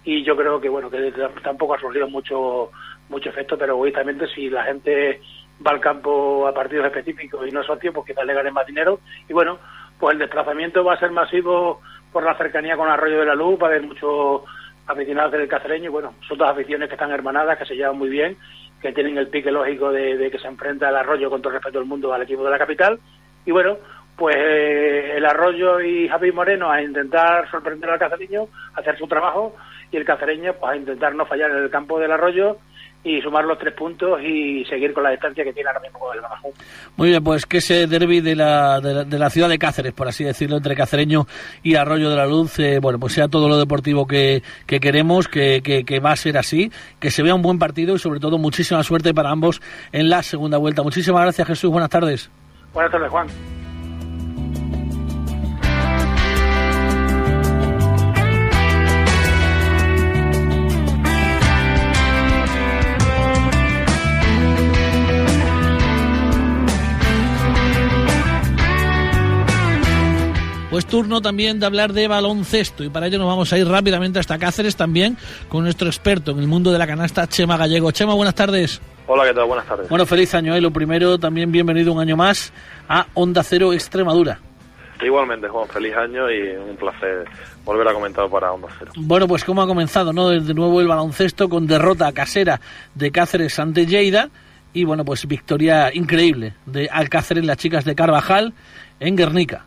y 0.05 0.23
yo 0.23 0.37
creo 0.37 0.61
que 0.61 0.69
bueno 0.69 0.89
que 0.89 1.13
tampoco 1.43 1.73
ha 1.73 1.79
surgido 1.79 2.07
mucho 2.07 2.71
mucho 3.09 3.29
efecto, 3.29 3.57
pero 3.57 3.73
egoístamente 3.73 4.27
si 4.27 4.49
la 4.49 4.63
gente 4.63 5.19
va 5.65 5.71
al 5.71 5.81
campo 5.81 6.47
a 6.47 6.53
partidos 6.53 6.85
específicos 6.85 7.45
y 7.45 7.51
no 7.51 7.63
socios, 7.63 7.93
pues 7.93 8.07
quizás 8.07 8.25
le 8.25 8.33
ganen 8.33 8.53
más 8.53 8.65
dinero 8.65 9.01
y 9.27 9.33
bueno, 9.33 9.59
pues 9.99 10.13
el 10.13 10.19
desplazamiento 10.19 10.83
va 10.85 10.93
a 10.93 10.99
ser 10.99 11.11
masivo 11.11 11.81
por 12.11 12.23
la 12.23 12.35
cercanía 12.35 12.77
con 12.77 12.89
Arroyo 12.89 13.19
de 13.19 13.25
la 13.25 13.35
Luz, 13.35 13.59
va 13.61 13.67
a 13.67 13.69
haber 13.69 13.83
muchos 13.83 14.41
aficionados 14.87 15.31
del 15.31 15.47
cacereño 15.47 15.91
bueno, 15.91 16.15
son 16.27 16.37
dos 16.37 16.49
aficiones 16.49 16.89
que 16.89 16.95
están 16.95 17.11
hermanadas, 17.11 17.57
que 17.57 17.65
se 17.65 17.75
llevan 17.75 17.97
muy 17.97 18.09
bien, 18.09 18.37
que 18.81 18.91
tienen 18.91 19.17
el 19.17 19.27
pique 19.27 19.51
lógico 19.51 19.91
de, 19.91 20.17
de 20.17 20.31
que 20.31 20.39
se 20.39 20.47
enfrenta 20.47 20.89
el 20.89 20.95
Arroyo 20.95 21.29
con 21.29 21.41
todo 21.41 21.49
el 21.49 21.59
respeto 21.59 21.79
del 21.79 21.87
mundo 21.87 22.13
al 22.13 22.23
equipo 22.23 22.43
de 22.43 22.49
la 22.49 22.57
capital. 22.57 22.99
Y 23.45 23.51
bueno, 23.51 23.77
pues 24.19 24.35
eh, 24.37 25.13
el 25.15 25.25
Arroyo 25.25 25.79
y 25.79 26.07
Javi 26.09 26.31
Moreno 26.31 26.69
a 26.69 26.81
intentar 26.81 27.49
sorprender 27.49 27.89
al 27.89 27.99
cacereño, 27.99 28.47
hacer 28.75 28.97
su 28.97 29.07
trabajo 29.07 29.55
y 29.91 29.97
el 29.97 30.05
cacereño 30.05 30.53
pues 30.59 30.73
a 30.73 30.75
intentar 30.75 31.15
no 31.15 31.25
fallar 31.25 31.51
en 31.51 31.63
el 31.63 31.69
campo 31.69 31.99
del 31.99 32.11
Arroyo 32.11 32.57
y 33.03 33.21
sumar 33.21 33.45
los 33.45 33.57
tres 33.57 33.73
puntos 33.73 34.21
y 34.21 34.65
seguir 34.65 34.93
con 34.93 35.03
la 35.03 35.11
distancia 35.11 35.43
que 35.43 35.53
tiene 35.53 35.69
ahora 35.69 35.79
mismo 35.79 35.99
con 35.99 36.15
el 36.15 36.21
Badajoz. 36.21 36.53
Muy 36.97 37.09
bien, 37.09 37.23
pues 37.23 37.45
que 37.45 37.57
ese 37.57 37.87
derby 37.87 38.19
de 38.19 38.35
la, 38.35 38.81
de 38.81 38.93
la, 38.93 39.03
de, 39.05 39.19
la, 39.19 39.29
ciudad 39.29 39.47
de 39.47 39.57
Cáceres, 39.57 39.93
por 39.93 40.07
así 40.07 40.25
decirlo, 40.25 40.57
entre 40.57 40.75
Cacereño 40.75 41.25
y 41.63 41.75
Arroyo 41.75 42.09
de 42.09 42.15
la 42.17 42.25
Luz, 42.25 42.59
eh, 42.59 42.79
bueno, 42.81 42.99
pues 42.99 43.13
sea 43.13 43.29
todo 43.29 43.47
lo 43.47 43.57
deportivo 43.57 44.05
que, 44.05 44.43
que 44.65 44.79
queremos, 44.79 45.27
que, 45.27 45.61
que, 45.63 45.85
que, 45.85 45.99
va 45.99 46.11
a 46.11 46.15
ser 46.17 46.37
así, 46.37 46.71
que 46.99 47.09
se 47.09 47.23
vea 47.23 47.35
un 47.35 47.41
buen 47.41 47.57
partido 47.57 47.95
y 47.95 47.99
sobre 47.99 48.19
todo 48.19 48.37
muchísima 48.37 48.83
suerte 48.83 49.13
para 49.13 49.29
ambos 49.29 49.61
en 49.93 50.09
la 50.09 50.21
segunda 50.21 50.57
vuelta. 50.57 50.83
Muchísimas 50.83 51.23
gracias 51.23 51.47
Jesús, 51.47 51.71
buenas 51.71 51.89
tardes. 51.89 52.29
Buenas 52.73 52.91
tardes 52.91 53.09
Juan. 53.09 53.27
Pues 70.79 70.87
turno 70.87 71.21
también 71.21 71.59
de 71.59 71.65
hablar 71.65 71.91
de 71.91 72.07
baloncesto 72.07 72.85
y 72.85 72.89
para 72.89 73.07
ello 73.07 73.17
nos 73.17 73.27
vamos 73.27 73.51
a 73.51 73.57
ir 73.57 73.67
rápidamente 73.67 74.17
hasta 74.17 74.37
Cáceres 74.37 74.77
también 74.77 75.17
con 75.49 75.63
nuestro 75.63 75.89
experto 75.89 76.31
en 76.31 76.39
el 76.39 76.47
mundo 76.47 76.71
de 76.71 76.77
la 76.77 76.87
canasta, 76.87 77.27
Chema 77.27 77.57
Gallego. 77.57 77.91
Chema, 77.91 78.13
buenas 78.13 78.33
tardes. 78.33 78.79
Hola, 79.05 79.25
¿qué 79.25 79.33
tal? 79.33 79.43
Buenas 79.45 79.67
tardes. 79.67 79.89
Bueno, 79.89 80.05
feliz 80.05 80.33
año. 80.35 80.55
¿eh? 80.55 80.61
Lo 80.61 80.71
primero, 80.71 81.17
también 81.17 81.51
bienvenido 81.51 81.91
un 81.91 81.99
año 81.99 82.15
más 82.15 82.53
a 82.87 83.07
Onda 83.13 83.43
Cero 83.43 83.73
Extremadura. 83.73 84.39
Igualmente, 85.03 85.49
Juan, 85.49 85.67
feliz 85.67 85.93
año 85.97 86.31
y 86.31 86.55
un 86.55 86.77
placer 86.77 87.25
volver 87.65 87.89
a 87.89 87.93
comentar 87.93 88.29
para 88.29 88.53
Onda 88.53 88.69
Cero. 88.79 88.93
Bueno, 88.95 89.27
pues 89.27 89.43
cómo 89.43 89.61
ha 89.61 89.67
comenzado, 89.67 90.13
¿no? 90.13 90.29
De 90.29 90.53
nuevo 90.53 90.79
el 90.79 90.87
baloncesto 90.87 91.49
con 91.49 91.67
derrota 91.67 92.09
casera 92.13 92.61
de 92.95 93.11
Cáceres 93.11 93.59
ante 93.59 93.85
Lleida 93.85 94.29
y 94.71 94.85
bueno, 94.85 95.03
pues 95.03 95.27
victoria 95.27 95.93
increíble 95.93 96.53
de 96.65 96.87
Alcáceres, 96.89 97.43
las 97.43 97.57
chicas 97.57 97.83
de 97.83 97.95
Carvajal 97.95 98.53
en 99.01 99.17
Guernica. 99.17 99.65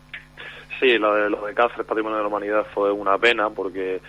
Sí, 0.83 0.97
lo 0.97 1.15
de, 1.15 1.29
lo 1.29 1.45
de 1.45 1.53
Cáceres, 1.53 1.85
Patrimonio 1.85 2.17
de 2.17 2.23
la 2.23 2.27
Humanidad, 2.27 2.67
fue 2.73 2.91
una 2.91 3.17
pena 3.17 3.49
porque 3.49 4.01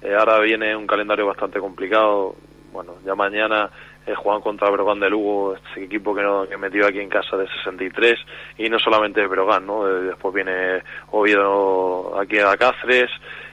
eh, 0.00 0.14
ahora 0.16 0.38
viene 0.38 0.76
un 0.76 0.86
calendario 0.86 1.26
bastante 1.26 1.58
complicado. 1.58 2.36
Bueno, 2.72 2.94
ya 3.04 3.16
mañana 3.16 3.68
eh, 4.06 4.14
jugaban 4.14 4.40
contra 4.40 4.70
Brogan 4.70 5.00
de 5.00 5.10
Lugo, 5.10 5.56
este 5.56 5.82
equipo 5.86 6.14
que, 6.14 6.22
no, 6.22 6.46
metió 6.56 6.86
aquí 6.86 7.00
en 7.00 7.08
casa 7.08 7.36
de 7.36 7.48
63, 7.48 8.14
y 8.58 8.68
no 8.68 8.78
solamente 8.78 9.26
Brogan, 9.26 9.66
¿no? 9.66 9.88
Eh, 9.88 10.02
después 10.02 10.32
viene 10.32 10.84
Oviedo 11.10 12.16
aquí 12.16 12.38
a 12.38 12.56
Cáceres, 12.56 13.10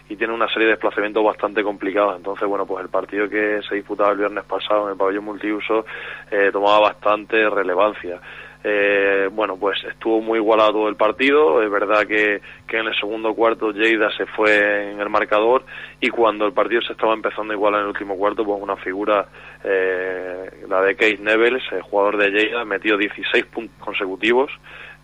y 0.07 0.15
tiene 0.15 0.35
una 0.35 0.47
serie 0.47 0.67
de 0.67 0.73
desplazamientos 0.73 1.23
bastante 1.23 1.63
complicados. 1.63 2.15
Entonces, 2.17 2.47
bueno, 2.47 2.67
pues 2.67 2.83
el 2.83 2.89
partido 2.89 3.27
que 3.27 3.59
se 3.67 3.73
disputaba 3.73 4.11
el 4.11 4.19
viernes 4.19 4.43
pasado 4.43 4.85
en 4.85 4.91
el 4.91 4.97
pabellón 4.97 5.25
multiuso 5.25 5.83
eh, 6.29 6.51
tomaba 6.53 6.79
bastante 6.79 7.49
relevancia. 7.49 8.21
Eh, 8.63 9.29
bueno, 9.31 9.55
pues 9.57 9.83
estuvo 9.83 10.21
muy 10.21 10.39
igualado 10.39 10.87
el 10.89 10.95
partido. 10.95 11.61
Es 11.61 11.69
verdad 11.69 12.05
que, 12.05 12.41
que 12.67 12.77
en 12.77 12.87
el 12.87 12.95
segundo 12.99 13.33
cuarto 13.33 13.71
Lleida 13.71 14.09
se 14.17 14.25
fue 14.25 14.91
en 14.91 14.99
el 14.99 15.09
marcador 15.09 15.65
y 16.01 16.09
cuando 16.09 16.45
el 16.45 16.53
partido 16.53 16.81
se 16.81 16.93
estaba 16.93 17.13
empezando 17.13 17.53
igual 17.53 17.75
en 17.75 17.81
el 17.81 17.87
último 17.87 18.17
cuarto, 18.17 18.43
pues 18.43 18.61
una 18.61 18.75
figura, 18.77 19.27
eh, 19.63 20.65
la 20.67 20.81
de 20.81 20.95
Case 20.95 21.19
Nevels, 21.19 21.63
el 21.71 21.81
jugador 21.81 22.17
de 22.17 22.31
Lleida, 22.31 22.65
metió 22.65 22.97
16 22.97 23.45
puntos 23.45 23.77
consecutivos, 23.79 24.51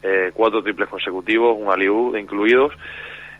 eh, 0.01 0.31
cuatro 0.33 0.61
triples 0.61 0.89
consecutivos, 0.89 1.55
un 1.57 1.71
aliú 1.71 2.17
incluidos 2.17 2.73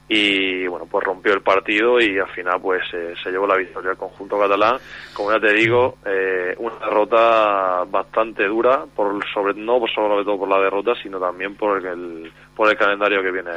y 0.08 0.68
bueno 0.68 0.86
pues 0.90 1.04
rompió 1.04 1.34
el 1.34 1.42
partido 1.42 2.00
y 2.00 2.20
al 2.20 2.30
final 2.30 2.60
pues 2.62 2.84
eh, 2.94 3.14
se 3.22 3.32
llevó 3.32 3.48
la 3.48 3.56
victoria 3.56 3.92
al 3.92 3.98
conjunto 3.98 4.38
catalán. 4.38 4.78
Como 5.14 5.32
ya 5.32 5.40
te 5.40 5.54
digo 5.54 5.98
eh, 6.06 6.56
una 6.58 6.76
derrota 6.80 7.84
bastante 7.86 8.46
dura 8.48 8.86
por 8.96 9.24
sobre 9.34 9.54
no 9.54 9.80
sobre 9.94 10.24
todo 10.24 10.38
por 10.38 10.50
la 10.50 10.60
derrota 10.60 10.94
sino 11.02 11.20
también 11.20 11.56
por 11.56 11.86
el 11.86 12.32
por 12.56 12.70
el 12.70 12.78
calendario 12.78 13.22
que 13.22 13.32
viene 13.32 13.52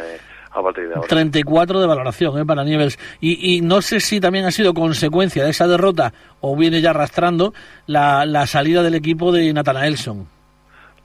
a 0.52 0.62
partir 0.62 0.88
de 0.88 0.94
ahora. 0.94 1.08
34 1.08 1.80
de 1.80 1.86
valoración 1.86 2.38
¿eh? 2.38 2.46
para 2.46 2.64
Nieves. 2.64 2.98
Y, 3.20 3.56
y 3.56 3.60
no 3.60 3.82
sé 3.82 4.00
si 4.00 4.20
también 4.20 4.46
ha 4.46 4.50
sido 4.50 4.72
consecuencia 4.72 5.44
de 5.44 5.50
esa 5.50 5.66
derrota 5.66 6.12
o 6.40 6.56
viene 6.56 6.80
ya 6.80 6.90
arrastrando 6.90 7.52
la, 7.86 8.24
la 8.24 8.46
salida 8.46 8.82
del 8.82 8.94
equipo 8.94 9.32
de 9.32 9.52
Nathanaelson 9.52 10.36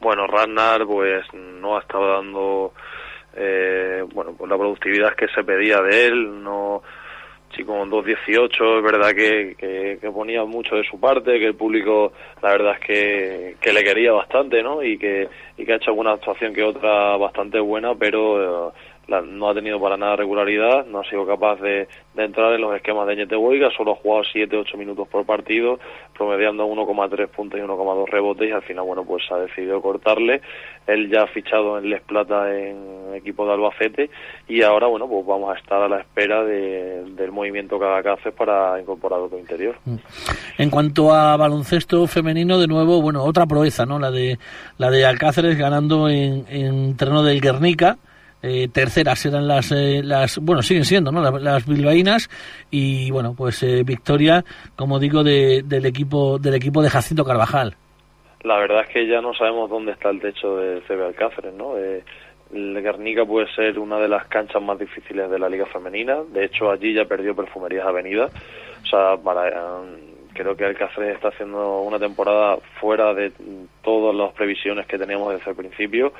bueno 0.01 0.27
Ragnar 0.27 0.85
pues 0.85 1.23
no 1.33 1.77
ha 1.77 1.81
estado 1.81 2.13
dando 2.13 2.73
eh, 3.35 4.03
bueno, 4.13 4.33
pues 4.37 4.49
la 4.49 4.57
productividad 4.57 5.15
que 5.15 5.27
se 5.27 5.43
pedía 5.43 5.81
de 5.81 6.05
él, 6.05 6.43
no 6.43 6.81
chico 7.51 7.77
con 7.77 7.89
2.18, 7.91 8.77
es 8.77 8.83
verdad 8.83 9.13
que, 9.13 9.55
que, 9.99 10.11
ponía 10.11 10.43
mucho 10.45 10.75
de 10.75 10.83
su 10.83 10.99
parte, 10.99 11.39
que 11.39 11.47
el 11.47 11.55
público 11.55 12.13
la 12.41 12.51
verdad 12.51 12.77
es 12.79 12.85
que, 12.85 13.55
que 13.59 13.73
le 13.73 13.83
quería 13.83 14.13
bastante, 14.13 14.63
¿no? 14.63 14.83
Y 14.83 14.97
que, 14.97 15.27
y 15.57 15.65
que 15.65 15.73
ha 15.73 15.75
hecho 15.75 15.91
alguna 15.91 16.13
actuación 16.13 16.53
que 16.53 16.63
otra 16.63 17.17
bastante 17.17 17.59
buena, 17.59 17.95
pero 17.95 18.69
eh, 18.69 18.73
no 19.19 19.49
ha 19.49 19.53
tenido 19.53 19.81
para 19.81 19.97
nada 19.97 20.15
regularidad, 20.15 20.85
no 20.85 20.99
ha 20.99 21.09
sido 21.09 21.25
capaz 21.25 21.59
de, 21.59 21.87
entrar 22.15 22.53
en 22.53 22.61
los 22.61 22.73
esquemas 22.75 23.07
de 23.07 23.15
Ñete 23.17 23.35
solo 23.75 23.91
ha 23.91 23.95
jugado 23.95 24.23
7-8 24.33 24.77
minutos 24.77 25.07
por 25.09 25.25
partido, 25.25 25.79
promediando 26.17 26.65
1,3 26.67 27.27
puntos 27.29 27.59
y 27.59 27.63
1,2 27.63 28.09
rebotes 28.09 28.47
y 28.47 28.51
al 28.51 28.61
final, 28.61 28.85
bueno, 28.85 29.03
pues 29.03 29.23
ha 29.31 29.37
decidido 29.37 29.81
cortarle. 29.81 30.41
Él 30.87 31.09
ya 31.09 31.23
ha 31.23 31.27
fichado 31.27 31.77
en 31.77 31.89
Les 31.89 32.01
Plata 32.01 32.55
en 32.55 33.13
equipo 33.15 33.45
de 33.45 33.53
Albacete 33.53 34.09
y 34.47 34.61
ahora, 34.61 34.87
bueno, 34.87 35.07
pues 35.07 35.25
vamos 35.25 35.53
a 35.53 35.59
estar 35.59 35.81
a 35.81 35.87
la 35.87 35.99
espera 35.99 36.43
del 36.43 37.31
movimiento 37.31 37.79
que 37.79 37.85
haga 37.85 38.15
para 38.37 38.79
incorporar 38.79 39.19
otro 39.19 39.39
interior. 39.39 39.77
Mm. 39.85 39.95
En 40.57 40.69
cuanto 40.69 41.13
a 41.13 41.35
baloncesto 41.37 42.07
femenino, 42.07 42.59
de 42.59 42.67
nuevo, 42.67 43.01
bueno, 43.01 43.23
otra 43.23 43.45
proeza, 43.45 43.85
¿no? 43.85 43.99
La 43.99 44.11
de, 44.11 44.37
la 44.77 44.89
de 44.89 45.05
Alcáceres 45.05 45.57
ganando 45.57 46.07
en, 46.09 46.45
en 46.49 46.95
terreno 46.97 47.23
del 47.23 47.41
Guernica 47.41 47.97
eh, 48.43 48.67
terceras 48.73 49.25
eran 49.25 49.47
las, 49.47 49.71
eh, 49.71 50.01
las, 50.03 50.39
bueno, 50.39 50.61
siguen 50.61 50.85
siendo, 50.85 51.11
¿no? 51.11 51.21
Las, 51.21 51.65
bilbaínas 51.67 52.29
y, 52.71 53.11
bueno, 53.11 53.35
pues 53.37 53.61
eh, 53.63 53.83
victoria, 53.83 54.43
como 54.75 54.99
digo, 54.99 55.23
de, 55.23 55.61
del 55.63 55.85
equipo 55.85 56.39
del 56.39 56.55
equipo 56.55 56.81
de 56.81 56.89
Jacinto 56.89 57.23
Carvajal. 57.23 57.75
La 58.43 58.57
verdad 58.57 58.81
es 58.87 58.93
que 58.93 59.07
ya 59.07 59.21
no 59.21 59.33
sabemos 59.35 59.69
dónde 59.69 59.91
está 59.91 60.09
el 60.09 60.19
techo 60.19 60.57
de 60.57 60.81
CB 60.81 61.05
Alcáceres, 61.05 61.53
¿no? 61.53 61.75
el 61.77 62.81
Guernica 62.81 63.23
puede 63.23 63.47
ser 63.53 63.79
una 63.79 63.97
de 63.97 64.09
las 64.09 64.25
canchas 64.25 64.61
más 64.61 64.77
difíciles 64.77 65.29
de 65.29 65.39
la 65.39 65.47
liga 65.47 65.65
femenina. 65.67 66.17
De 66.33 66.43
hecho, 66.43 66.69
allí 66.69 66.93
ya 66.93 67.05
perdió 67.05 67.33
Perfumerías 67.33 67.85
Avenida. 67.85 68.25
O 68.83 68.85
sea, 68.87 69.15
para, 69.15 69.79
creo 70.33 70.55
que 70.55 70.65
Alcáceres 70.65 71.15
está 71.15 71.29
haciendo 71.29 71.81
una 71.81 71.99
temporada 71.99 72.57
fuera 72.79 73.13
de 73.13 73.31
todas 73.83 74.15
las 74.15 74.33
previsiones 74.33 74.85
que 74.87 74.97
teníamos 74.97 75.33
desde 75.33 75.51
el 75.51 75.55
principio 75.55 76.13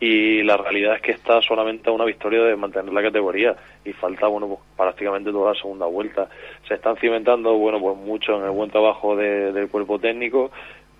y 0.00 0.42
la 0.44 0.56
realidad 0.56 0.96
es 0.96 1.02
que 1.02 1.12
está 1.12 1.42
solamente 1.42 1.90
a 1.90 1.92
una 1.92 2.04
victoria 2.04 2.42
de 2.44 2.56
mantener 2.56 2.92
la 2.92 3.02
categoría 3.02 3.56
y 3.84 3.92
falta 3.92 4.28
bueno 4.28 4.46
pues 4.48 4.60
prácticamente 4.76 5.32
toda 5.32 5.52
la 5.52 5.58
segunda 5.58 5.86
vuelta 5.86 6.28
se 6.66 6.74
están 6.74 6.96
cimentando 6.96 7.54
bueno 7.54 7.80
pues 7.80 7.96
mucho 7.96 8.36
en 8.36 8.44
el 8.44 8.50
buen 8.50 8.70
trabajo 8.70 9.16
del 9.16 9.68
cuerpo 9.68 9.98
técnico 9.98 10.52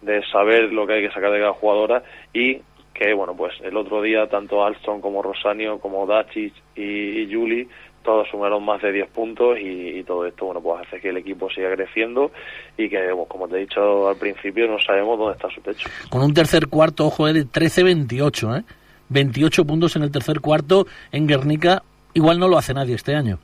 de 0.03 0.25
saber 0.27 0.73
lo 0.73 0.87
que 0.87 0.95
hay 0.95 1.03
que 1.03 1.15
sacar 1.15 1.31
de 1.31 1.39
cada 1.39 1.53
jugadora 1.53 2.03
y 2.33 2.61
que 2.93 3.15
bueno 3.15 3.37
pues 3.37 3.55
el 3.63 3.77
otro 3.77 4.03
día 4.03 4.27
tanto 4.27 4.65
Alston 4.65 5.01
como 5.01 5.23
Rosanio 5.23 5.79
como 5.79 6.05
Dacic 6.05 6.53
y, 6.75 7.23
y 7.23 7.33
Juli 7.33 7.69
todos 8.03 8.29
sumaron 8.31 8.65
más 8.65 8.81
de 8.81 8.91
10 8.91 9.11
puntos 9.11 9.59
y, 9.61 10.03
todo 10.05 10.27
esto 10.27 10.47
bueno 10.47 10.61
pues 10.61 10.87
hace 10.87 11.01
que 11.01 11.11
el 11.11 11.19
equipo 11.19 11.51
siga 11.51 11.71
creciendo 11.75 12.33
y 12.77 12.89
que 12.89 13.11
como 13.29 13.47
te 13.47 13.57
he 13.57 13.61
dicho 13.61 14.09
al 14.09 14.17
principio 14.17 14.67
no 14.67 14.79
sabemos 14.81 15.19
dónde 15.19 15.35
está 15.35 15.49
su 15.51 15.61
techo 15.61 15.89
con 16.09 16.23
un 16.23 16.33
tercer 16.33 16.69
cuarto 16.69 17.07
ojo 17.07 17.27
de 17.27 17.45
13-28 17.47 18.61
¿eh? 18.61 18.65
28 19.09 19.65
puntos 19.65 19.97
en 19.97 20.03
el 20.03 20.11
tercer 20.11 20.41
cuarto 20.41 20.87
en 21.13 21.27
Guernica, 21.27 21.83
igual 22.15 22.39
no 22.39 22.49
lo 22.49 22.59
hace 22.59 22.75
nadie 22.75 22.95
este 22.95 23.15
año. 23.15 23.39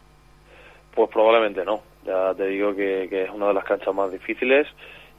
Pues 0.95 1.11
probablemente 1.11 1.65
no. 1.65 1.83
Ya 2.07 2.35
te 2.35 2.47
digo 2.47 2.75
que, 2.75 3.05
es 3.05 3.31
una 3.31 3.49
de 3.49 3.55
las 3.55 3.65
canchas 3.65 3.95
más 3.95 4.13
difíciles 4.13 4.67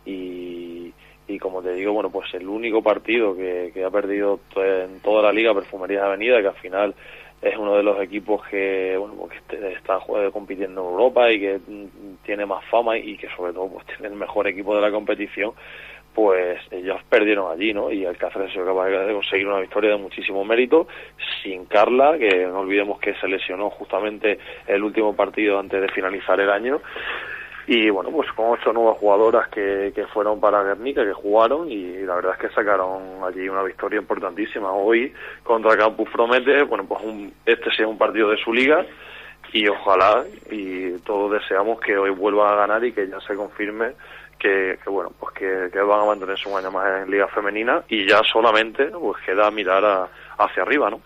y, 0.05 0.93
y 1.27 1.39
como 1.39 1.61
te 1.61 1.73
digo, 1.73 1.93
bueno, 1.93 2.11
pues 2.11 2.31
el 2.35 2.47
único 2.47 2.83
partido 2.83 3.35
que, 3.35 3.83
ha 3.83 3.89
perdido 3.89 4.39
en 4.55 4.99
toda 4.99 5.23
la 5.23 5.33
liga 5.33 5.53
Perfumerías 5.53 6.03
Avenida, 6.03 6.41
que 6.41 6.47
al 6.47 6.55
final 6.55 6.95
es 7.41 7.57
uno 7.57 7.75
de 7.75 7.83
los 7.83 8.01
equipos 8.01 8.45
que 8.47 8.95
bueno 8.97 9.13
pues 9.15 9.39
que 9.47 9.73
está 9.73 9.99
compitiendo 10.31 10.81
en 10.81 10.87
Europa 10.87 11.31
y 11.31 11.39
que 11.39 11.59
tiene 12.23 12.45
más 12.45 12.63
fama 12.65 12.97
y 12.97 13.17
que 13.17 13.27
sobre 13.35 13.53
todo 13.53 13.67
pues 13.67 13.85
tiene 13.85 14.07
el 14.07 14.15
mejor 14.15 14.47
equipo 14.47 14.73
de 14.75 14.81
la 14.81 14.89
competición 14.89 15.51
pues 16.15 16.61
ellos 16.71 17.01
perdieron 17.09 17.51
allí, 17.51 17.73
¿no? 17.73 17.91
Y 17.91 18.05
el 18.05 18.17
Cáceres 18.17 18.53
se 18.53 18.63
capaz 18.63 18.87
de 18.87 19.13
conseguir 19.13 19.47
una 19.47 19.59
victoria 19.59 19.91
de 19.91 19.97
muchísimo 19.97 20.45
mérito, 20.45 20.87
sin 21.43 21.65
Carla, 21.65 22.17
que 22.17 22.47
no 22.47 22.61
olvidemos 22.61 22.99
que 22.99 23.13
se 23.15 23.27
lesionó 23.27 23.69
justamente 23.69 24.39
el 24.65 24.81
último 24.81 25.13
partido 25.13 25.59
antes 25.59 25.81
de 25.81 25.89
finalizar 25.89 26.39
el 26.39 26.49
año. 26.49 26.81
Y 27.67 27.89
bueno, 27.89 28.11
pues 28.11 28.31
con 28.31 28.51
ocho 28.51 28.71
nuevas 28.71 28.97
jugadoras 28.97 29.49
que, 29.49 29.91
que 29.93 30.05
fueron 30.07 30.39
para 30.39 30.63
Guernica, 30.63 31.03
que 31.03 31.13
jugaron, 31.13 31.69
y 31.69 31.97
la 32.03 32.15
verdad 32.15 32.33
es 32.33 32.47
que 32.47 32.55
sacaron 32.55 33.23
allí 33.23 33.49
una 33.49 33.63
victoria 33.63 33.99
importantísima. 33.99 34.71
Hoy, 34.71 35.11
contra 35.43 35.75
Campus 35.75 36.09
Promete, 36.11 36.63
bueno, 36.63 36.85
pues 36.87 37.03
un, 37.03 37.33
este 37.45 37.71
sea 37.71 37.87
un 37.87 37.97
partido 37.97 38.29
de 38.29 38.37
su 38.37 38.53
liga, 38.53 38.85
y 39.51 39.67
ojalá, 39.67 40.23
y 40.49 40.91
todos 40.99 41.31
deseamos 41.31 41.79
que 41.81 41.97
hoy 41.97 42.11
vuelva 42.11 42.51
a 42.51 42.55
ganar 42.55 42.85
y 42.85 42.93
que 42.93 43.07
ya 43.07 43.19
se 43.21 43.35
confirme 43.35 43.93
que, 44.39 44.77
bueno 44.85 45.11
pues 45.19 45.33
que, 45.33 45.69
que, 45.71 45.79
van 45.79 46.01
a 46.01 46.05
mantenerse 46.05 46.49
un 46.49 46.57
año 46.57 46.71
más 46.71 47.03
en 47.03 47.11
liga 47.11 47.27
femenina 47.27 47.83
y 47.87 48.07
ya 48.07 48.21
solamente 48.23 48.85
pues 48.87 49.21
queda 49.25 49.49
mirar 49.51 50.09
hacia 50.37 50.63
arriba 50.63 50.89
no 50.89 51.01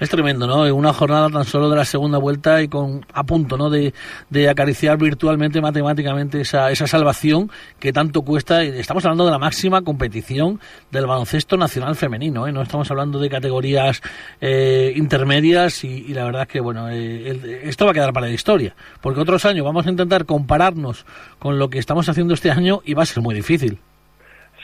es 0.00 0.10
tremendo, 0.10 0.46
¿no? 0.46 0.72
Una 0.74 0.92
jornada 0.92 1.28
tan 1.28 1.44
solo 1.44 1.68
de 1.68 1.76
la 1.76 1.84
segunda 1.84 2.18
vuelta 2.18 2.62
y 2.62 2.68
con 2.68 3.04
a 3.12 3.24
punto, 3.24 3.56
¿no? 3.56 3.70
De, 3.70 3.92
de 4.30 4.48
acariciar 4.48 4.98
virtualmente, 4.98 5.60
matemáticamente 5.60 6.40
esa, 6.40 6.70
esa 6.70 6.86
salvación 6.86 7.50
que 7.80 7.92
tanto 7.92 8.22
cuesta. 8.22 8.62
Estamos 8.62 9.04
hablando 9.04 9.24
de 9.24 9.30
la 9.32 9.38
máxima 9.38 9.82
competición 9.82 10.60
del 10.90 11.06
baloncesto 11.06 11.56
nacional 11.56 11.96
femenino, 11.96 12.46
¿eh? 12.46 12.52
No 12.52 12.62
estamos 12.62 12.90
hablando 12.90 13.18
de 13.18 13.28
categorías 13.28 14.00
eh, 14.40 14.92
intermedias 14.94 15.84
y, 15.84 16.14
la 16.14 16.24
verdad 16.24 16.42
es 16.42 16.48
que, 16.48 16.60
bueno, 16.60 16.88
eh, 16.90 17.60
esto 17.64 17.84
va 17.84 17.90
a 17.90 17.94
quedar 17.94 18.12
para 18.12 18.26
la 18.26 18.32
historia. 18.32 18.74
Porque 19.00 19.20
otros 19.20 19.44
años 19.44 19.64
vamos 19.64 19.86
a 19.86 19.90
intentar 19.90 20.24
compararnos 20.26 21.06
con 21.38 21.58
lo 21.58 21.70
que 21.70 21.78
estamos 21.78 22.08
haciendo 22.08 22.34
este 22.34 22.50
año 22.50 22.80
y 22.84 22.94
va 22.94 23.02
a 23.02 23.06
ser 23.06 23.22
muy 23.22 23.34
difícil. 23.34 23.78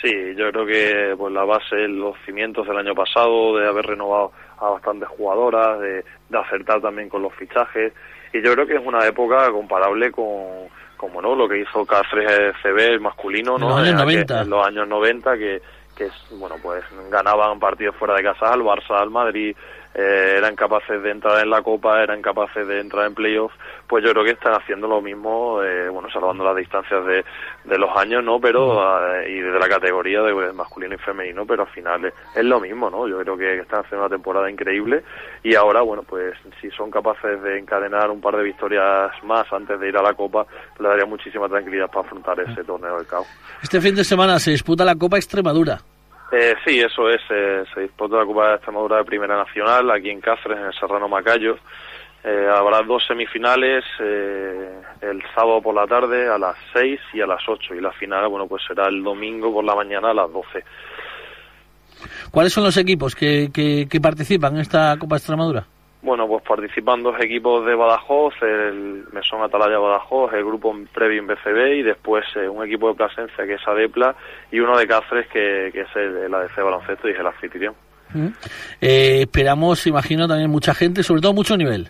Sí, 0.02 0.12
yo 0.36 0.50
creo 0.50 0.66
que 0.66 1.16
pues 1.16 1.32
la 1.32 1.44
base, 1.44 1.88
los 1.88 2.14
cimientos 2.26 2.66
del 2.66 2.76
año 2.76 2.94
pasado, 2.94 3.56
de 3.56 3.66
haber 3.66 3.86
renovado 3.86 4.32
a 4.58 4.70
bastantes 4.70 5.08
jugadoras, 5.08 5.80
de, 5.80 6.04
acertar 6.32 6.80
también 6.80 7.08
con 7.08 7.22
los 7.22 7.32
fichajes. 7.34 7.92
Y 8.32 8.42
yo 8.42 8.52
creo 8.54 8.66
que 8.66 8.74
es 8.74 8.84
una 8.84 9.06
época 9.06 9.50
comparable 9.50 10.10
con, 10.10 10.68
como 10.96 11.22
no 11.22 11.34
lo 11.34 11.48
que 11.48 11.60
hizo 11.60 11.84
Cáceres 11.86 12.54
CB 12.62 12.78
el 12.78 13.00
masculino, 13.00 13.56
¿no? 13.58 13.66
En 13.66 13.70
los 13.70 13.88
años 13.88 14.00
90. 14.00 14.40
En 14.42 14.50
los 14.50 14.66
años 14.66 14.88
90 14.88 15.38
que, 15.38 15.62
que 15.96 16.08
bueno 16.32 16.56
pues 16.62 16.84
ganaban 17.10 17.60
partidos 17.60 17.94
fuera 17.96 18.14
de 18.14 18.22
casa 18.22 18.52
al 18.52 18.62
Barça, 18.62 18.98
al 18.98 19.10
Madrid, 19.10 19.56
eh, 19.94 20.34
eran 20.38 20.56
capaces 20.56 21.00
de 21.02 21.10
entrar 21.10 21.40
en 21.42 21.50
la 21.50 21.62
Copa, 21.62 22.02
eran 22.02 22.20
capaces 22.20 22.66
de 22.66 22.80
entrar 22.80 23.06
en 23.06 23.14
playoffs, 23.14 23.54
pues 23.86 24.04
yo 24.04 24.10
creo 24.10 24.24
que 24.24 24.32
están 24.32 24.54
haciendo 24.54 24.88
lo 24.88 25.00
mismo, 25.00 25.62
eh, 25.62 25.88
bueno, 25.88 26.08
salvando 26.10 26.42
las 26.42 26.56
distancias 26.56 27.06
de, 27.06 27.24
de 27.64 27.78
los 27.78 27.96
años, 27.96 28.24
¿no? 28.24 28.40
Pero, 28.40 28.82
eh, 29.14 29.30
y 29.30 29.40
de 29.40 29.58
la 29.58 29.68
categoría 29.68 30.20
de 30.22 30.52
masculino 30.52 30.94
y 30.96 30.98
femenino, 30.98 31.46
pero 31.46 31.62
al 31.62 31.68
final 31.68 32.12
es, 32.34 32.44
lo 32.44 32.58
mismo, 32.60 32.90
¿no? 32.90 33.06
Yo 33.06 33.18
creo 33.20 33.36
que 33.36 33.60
están 33.60 33.84
haciendo 33.84 34.06
una 34.06 34.14
temporada 34.14 34.50
increíble 34.50 35.04
y 35.42 35.54
ahora, 35.54 35.82
bueno, 35.82 36.02
pues 36.02 36.34
si 36.60 36.70
son 36.70 36.90
capaces 36.90 37.40
de 37.42 37.58
encadenar 37.58 38.10
un 38.10 38.20
par 38.20 38.36
de 38.36 38.42
victorias 38.42 39.12
más 39.22 39.46
antes 39.52 39.78
de 39.78 39.88
ir 39.88 39.96
a 39.96 40.02
la 40.02 40.14
Copa, 40.14 40.44
le 40.80 40.88
daría 40.88 41.06
muchísima 41.06 41.48
tranquilidad 41.48 41.86
para 41.86 42.06
afrontar 42.06 42.40
ese 42.40 42.64
torneo 42.64 42.96
del 42.96 43.06
CAO. 43.06 43.24
Este 43.62 43.80
fin 43.80 43.94
de 43.94 44.02
semana 44.02 44.38
se 44.38 44.50
disputa 44.50 44.84
la 44.84 44.96
Copa 44.96 45.16
Extremadura. 45.16 45.93
Eh, 46.32 46.54
sí, 46.64 46.80
eso 46.80 47.08
es. 47.08 47.20
Eh, 47.30 47.64
se 47.72 47.80
disputa 47.80 48.16
la 48.16 48.24
Copa 48.24 48.48
de 48.48 48.54
Extremadura 48.56 48.96
de 48.98 49.04
Primera 49.04 49.36
Nacional 49.36 49.90
aquí 49.90 50.10
en 50.10 50.20
Cáceres, 50.20 50.58
en 50.58 50.64
el 50.64 50.74
Serrano 50.74 51.08
Macayo. 51.08 51.56
Eh, 52.26 52.48
habrá 52.48 52.80
dos 52.80 53.04
semifinales 53.06 53.84
eh, 54.00 54.80
el 55.02 55.22
sábado 55.34 55.60
por 55.60 55.74
la 55.74 55.86
tarde 55.86 56.26
a 56.26 56.38
las 56.38 56.56
6 56.72 56.98
y 57.12 57.20
a 57.20 57.26
las 57.26 57.46
8 57.46 57.74
y 57.74 57.82
la 57.82 57.92
final, 57.92 58.26
bueno, 58.28 58.46
pues 58.46 58.62
será 58.66 58.88
el 58.88 59.02
domingo 59.02 59.52
por 59.52 59.62
la 59.62 59.74
mañana 59.74 60.10
a 60.10 60.14
las 60.14 60.32
12. 60.32 60.64
¿Cuáles 62.30 62.54
son 62.54 62.64
los 62.64 62.78
equipos 62.78 63.14
que, 63.14 63.50
que, 63.52 64.00
participan 64.00 64.54
en 64.54 64.62
esta 64.62 64.96
Copa 64.98 65.16
Extremadura? 65.16 65.66
Bueno, 66.04 66.28
pues 66.28 66.42
participan 66.42 67.02
dos 67.02 67.18
equipos 67.18 67.64
de 67.64 67.74
Badajoz, 67.74 68.34
el 68.42 69.06
Mesón 69.12 69.40
Atalaya 69.40 69.78
Badajoz, 69.78 70.34
el 70.34 70.44
grupo 70.44 70.76
previo 70.92 71.18
en 71.18 71.26
BCB 71.26 71.78
y 71.78 71.82
después 71.82 72.26
eh, 72.36 72.46
un 72.46 72.62
equipo 72.62 72.88
de 72.88 72.94
Plasencia 72.94 73.46
que 73.46 73.54
es 73.54 73.66
Adepla 73.66 74.14
y 74.52 74.60
uno 74.60 74.76
de 74.76 74.86
Cáceres 74.86 75.26
que, 75.28 75.70
que 75.72 75.80
es 75.80 75.96
el, 75.96 76.14
el 76.18 76.34
ADC 76.34 76.56
Baloncesto 76.56 77.08
y 77.08 77.12
es 77.12 77.18
el 77.18 77.26
anfitrión. 77.26 77.74
Eh, 78.82 79.22
esperamos, 79.22 79.86
imagino, 79.86 80.28
también 80.28 80.50
mucha 80.50 80.74
gente, 80.74 81.02
sobre 81.02 81.22
todo 81.22 81.32
mucho 81.32 81.56
nivel. 81.56 81.88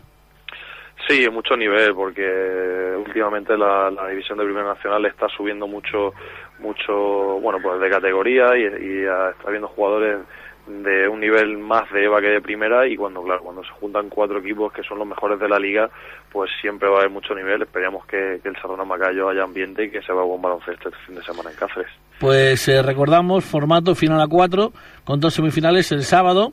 Sí, 1.09 1.29
mucho 1.29 1.57
nivel, 1.57 1.93
porque 1.93 2.95
últimamente 2.97 3.59
la, 3.59 3.91
la 3.91 4.07
división 4.11 4.39
de 4.39 4.45
Primera 4.45 4.75
Nacional 4.75 5.05
está 5.07 5.27
subiendo 5.37 5.67
mucho, 5.67 6.15
mucho, 6.61 7.41
bueno, 7.41 7.59
pues 7.61 7.81
de 7.81 7.91
categoría 7.91 8.57
y, 8.57 8.63
y 8.63 8.99
está 9.01 9.49
habiendo 9.49 9.67
jugadores 9.67 10.21
de 10.67 11.09
un 11.09 11.21
nivel 11.21 11.59
más 11.59 11.91
de 11.93 12.05
EVA 12.05 12.21
que 12.21 12.29
de 12.29 12.41
primera 12.41 12.87
y 12.87 12.97
cuando 12.97 13.23
claro 13.23 13.43
cuando 13.43 13.63
se 13.63 13.71
juntan 13.73 14.09
cuatro 14.09 14.39
equipos 14.39 14.73
que 14.73 14.83
son 14.83 14.99
los 14.99 15.07
mejores 15.07 15.39
de 15.39 15.49
la 15.49 15.59
liga 15.59 15.91
pues 16.33 16.51
siempre 16.61 16.89
va 16.89 16.97
a 16.97 16.99
haber 17.01 17.11
mucho 17.11 17.35
nivel. 17.35 17.63
Esperamos 17.63 18.07
que, 18.07 18.41
el 18.43 18.57
Sardona 18.61 18.85
Macayo 18.85 19.29
haya 19.29 19.45
ambiente 19.45 19.85
y 19.85 19.91
que 19.91 20.03
se 20.03 20.13
va 20.13 20.23
a 20.23 20.25
buen 20.25 20.43
baloncesto 20.43 20.89
este 20.89 21.01
fin 21.07 21.15
de 21.15 21.23
semana 21.23 21.51
en 21.51 21.57
Cáceres. 21.57 21.91
Pues 22.19 22.67
eh, 22.69 22.83
recordamos 22.83 23.45
formato 23.45 23.95
final 23.95 24.21
a 24.21 24.27
cuatro 24.27 24.73
con 25.05 25.21
dos 25.21 25.35
semifinales 25.35 25.93
el 25.93 26.03
sábado 26.03 26.53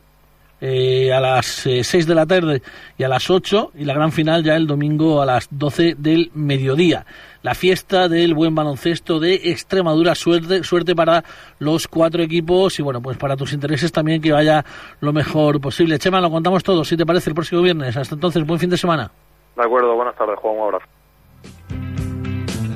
eh, 0.62 1.12
a 1.12 1.20
las 1.20 1.66
eh, 1.66 1.84
6 1.84 2.05
de 2.05 2.16
la 2.16 2.28
tarde 2.28 2.62
y 2.97 3.03
a 3.03 3.07
las 3.07 3.30
8 3.30 3.72
y 3.76 3.84
la 3.84 3.95
gran 3.95 4.12
final 4.12 4.43
ya 4.43 4.55
el 4.55 4.68
domingo 4.68 5.22
a 5.22 5.26
las 5.26 5.47
12 5.49 5.95
del 5.97 6.30
mediodía. 6.36 7.05
La 7.41 7.55
fiesta 7.55 8.07
del 8.07 8.36
buen 8.36 8.53
baloncesto 8.53 9.20
de 9.20 9.34
Extremadura, 9.34 10.14
suerte, 10.14 10.64
suerte 10.64 10.95
para 10.95 11.24
los 11.57 11.88
cuatro 11.88 12.22
equipos 12.22 12.78
y 12.78 12.84
bueno, 12.84 13.01
pues 13.01 13.18
para 13.18 13.36
tus 13.36 13.53
intereses 13.53 13.91
también 13.91 14.22
que 14.22 14.32
vaya 14.32 14.64
lo 14.99 15.12
mejor 15.12 15.59
posible. 15.59 15.97
Chema, 15.97 16.22
lo 16.22 16.30
contamos 16.30 16.64
todo, 16.64 16.86
si 16.86 16.95
te 16.95 17.05
parece, 17.05 17.32
el 17.32 17.36
próximo 17.36 17.64
viernes. 17.64 17.97
Hasta 17.97 18.14
entonces, 18.14 18.45
buen 18.45 18.59
fin 18.59 18.70
de 18.70 18.78
semana. 18.78 19.12
De 19.55 19.64
acuerdo, 19.64 19.95
buenas 19.95 20.16
tardes, 20.16 20.38
Juan, 20.39 20.55
un 20.55 20.64
abrazo. 20.64 20.86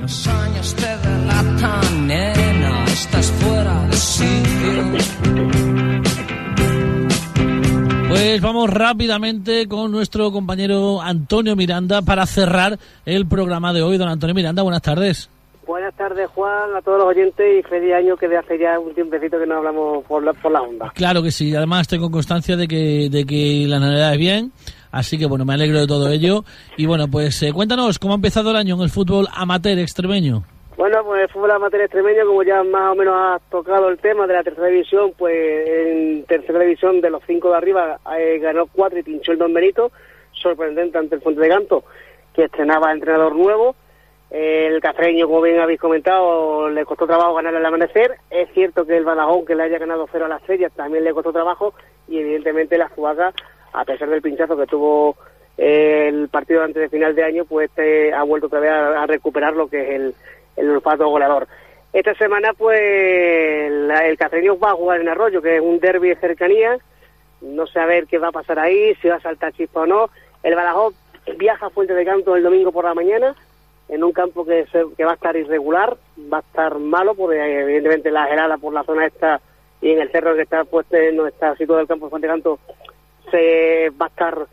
Los 0.01 0.27
años 0.27 0.75
te 0.75 0.97
delatan, 1.07 2.07
nena, 2.07 2.85
estás 2.85 3.31
fuera 3.31 3.87
de 3.87 3.93
sitio. 3.93 6.04
Pues 8.15 8.39
vamos 8.39 8.69
rápidamente 8.69 9.67
con 9.67 9.91
nuestro 9.91 10.31
compañero 10.31 11.01
Antonio 11.01 11.53
Miranda 11.57 12.01
para 12.01 12.25
cerrar 12.25 12.79
el 13.05 13.27
programa 13.27 13.73
de 13.73 13.81
hoy. 13.81 13.97
Don 13.97 14.07
Antonio 14.07 14.33
Miranda, 14.33 14.63
buenas 14.63 14.81
tardes. 14.81 15.29
Buenas 15.67 15.93
tardes, 15.95 16.29
Juan, 16.29 16.77
a 16.77 16.81
todos 16.81 16.99
los 16.99 17.07
oyentes 17.07 17.45
y 17.59 17.61
feliz 17.67 17.93
año 17.93 18.15
que 18.15 18.29
de 18.29 18.37
hace 18.37 18.57
ya 18.57 18.79
un 18.79 18.95
tiempecito 18.95 19.37
que 19.37 19.45
no 19.45 19.55
hablamos 19.57 20.05
por 20.05 20.23
la, 20.23 20.31
por 20.31 20.49
la 20.49 20.61
onda. 20.61 20.93
Claro 20.95 21.21
que 21.21 21.31
sí, 21.31 21.53
además 21.53 21.89
tengo 21.89 22.09
constancia 22.09 22.55
de 22.55 22.69
que, 22.69 23.09
de 23.11 23.25
que 23.25 23.65
la 23.67 23.81
Navidad 23.81 24.13
es 24.13 24.19
bien, 24.19 24.53
así 24.93 25.17
que 25.17 25.25
bueno, 25.25 25.43
me 25.43 25.53
alegro 25.53 25.81
de 25.81 25.87
todo 25.87 26.07
ello. 26.07 26.45
Y 26.77 26.85
bueno, 26.85 27.09
pues 27.09 27.43
eh, 27.43 27.51
cuéntanos, 27.51 27.99
¿cómo 27.99 28.13
ha 28.13 28.15
empezado 28.15 28.51
el 28.51 28.55
año 28.55 28.75
en 28.75 28.81
el 28.81 28.89
fútbol 28.91 29.27
amateur 29.33 29.77
extremeño? 29.77 30.45
Bueno, 30.77 31.05
pues 31.05 31.21
el 31.21 31.29
fútbol 31.29 31.51
amateur 31.51 31.81
extremeño, 31.81 32.25
como 32.25 32.43
ya 32.43 32.61
más 32.61 32.91
o 32.91 32.95
menos 32.95 33.15
has 33.17 33.41
tocado 33.49 33.87
el 33.87 33.97
tema 33.97 34.27
de 34.27 34.33
la 34.33 34.43
tercera 34.43 34.67
división, 34.67 35.13
pues 35.17 35.33
en 35.69 36.25
tercera 36.25 36.59
división 36.59 36.99
de 36.99 37.09
los 37.09 37.23
cinco 37.25 37.49
de 37.51 37.55
arriba 37.55 37.97
eh, 38.17 38.39
ganó 38.39 38.67
cuatro 38.67 38.99
y 38.99 39.03
pinchó 39.03 39.31
el 39.31 39.37
Don 39.37 39.53
Benito, 39.53 39.93
sorprendente 40.33 40.97
ante 40.97 41.15
el 41.15 41.21
Fuente 41.21 41.39
de 41.39 41.47
Canto, 41.47 41.85
que 42.33 42.43
estrenaba 42.43 42.91
entrenador 42.91 43.35
nuevo. 43.35 43.73
El 44.29 44.81
cafreño, 44.81 45.27
como 45.27 45.43
bien 45.43 45.61
habéis 45.61 45.79
comentado, 45.79 46.67
le 46.69 46.83
costó 46.83 47.07
trabajo 47.07 47.35
ganar 47.35 47.55
el 47.55 47.65
amanecer. 47.65 48.17
Es 48.29 48.49
cierto 48.53 48.85
que 48.85 48.97
el 48.97 49.05
Balajón, 49.05 49.45
que 49.45 49.55
le 49.55 49.63
haya 49.63 49.79
ganado 49.79 50.09
cero 50.11 50.25
a 50.25 50.29
las 50.29 50.41
estrellas, 50.41 50.73
también 50.75 51.05
le 51.05 51.13
costó 51.13 51.31
trabajo. 51.31 51.73
Y 52.09 52.19
evidentemente 52.19 52.77
la 52.77 52.89
Zuaga, 52.89 53.31
a 53.71 53.85
pesar 53.85 54.09
del 54.09 54.21
pinchazo 54.21 54.57
que 54.57 54.67
tuvo 54.67 55.15
eh, 55.57 56.07
el 56.09 56.27
partido 56.27 56.63
antes 56.63 56.81
de 56.81 56.89
final 56.89 57.15
de 57.15 57.23
año, 57.23 57.45
pues 57.45 57.69
este 57.69 58.13
ha 58.13 58.23
vuelto 58.23 58.47
otra 58.47 58.59
vez 58.59 58.71
a 58.71 59.05
recuperar 59.05 59.53
lo 59.53 59.69
que 59.69 59.81
es 59.81 59.89
el, 59.91 60.15
el 60.55 60.69
olfato 60.69 61.07
goleador. 61.07 61.47
Esta 61.93 62.13
semana, 62.15 62.53
pues, 62.53 63.71
la- 63.71 64.05
el 64.07 64.17
Cafreño 64.17 64.57
va 64.59 64.71
a 64.71 64.75
jugar 64.75 64.99
en 65.01 65.09
Arroyo, 65.09 65.41
que 65.41 65.55
es 65.57 65.61
un 65.61 65.79
derby 65.79 66.09
de 66.09 66.15
cercanía. 66.17 66.77
No 67.41 67.67
sé 67.67 67.79
a 67.79 67.85
ver 67.85 68.05
qué 68.07 68.17
va 68.17 68.29
a 68.29 68.33
pasar 68.33 68.59
ahí, 68.59 68.95
si 68.95 69.07
va 69.07 69.15
a 69.15 69.21
saltar 69.21 69.53
chispa 69.53 69.81
o 69.81 69.85
no. 69.85 70.09
El 70.43 70.55
Badajoz 70.55 70.93
viaja 71.37 71.67
a 71.67 71.69
Fuente 71.69 71.93
de 71.93 72.05
Canto 72.05 72.35
el 72.35 72.43
domingo 72.43 72.71
por 72.71 72.85
la 72.85 72.93
mañana, 72.93 73.33
en 73.87 74.03
un 74.03 74.11
campo 74.11 74.45
que, 74.45 74.65
se- 74.71 74.85
que 74.97 75.05
va 75.05 75.11
a 75.11 75.15
estar 75.15 75.35
irregular, 75.35 75.95
va 76.31 76.37
a 76.37 76.41
estar 76.41 76.77
malo, 76.79 77.15
porque 77.15 77.37
eh, 77.37 77.61
evidentemente 77.61 78.11
la 78.11 78.27
helada 78.29 78.57
por 78.57 78.73
la 78.73 78.83
zona 78.83 79.05
esta 79.05 79.39
y 79.81 79.91
en 79.91 79.99
el 80.01 80.11
cerro 80.11 80.35
que 80.35 80.41
está 80.41 80.63
puesto, 80.65 80.97
no 81.13 81.27
está 81.27 81.55
situado 81.55 81.81
el 81.81 81.87
campo 81.87 82.05
de 82.07 82.09
Fuente 82.09 82.27
de 82.27 82.33
Canto, 82.33 82.59
se 83.31 83.91
va 84.01 84.05
a 84.07 84.09
estar 84.09 84.47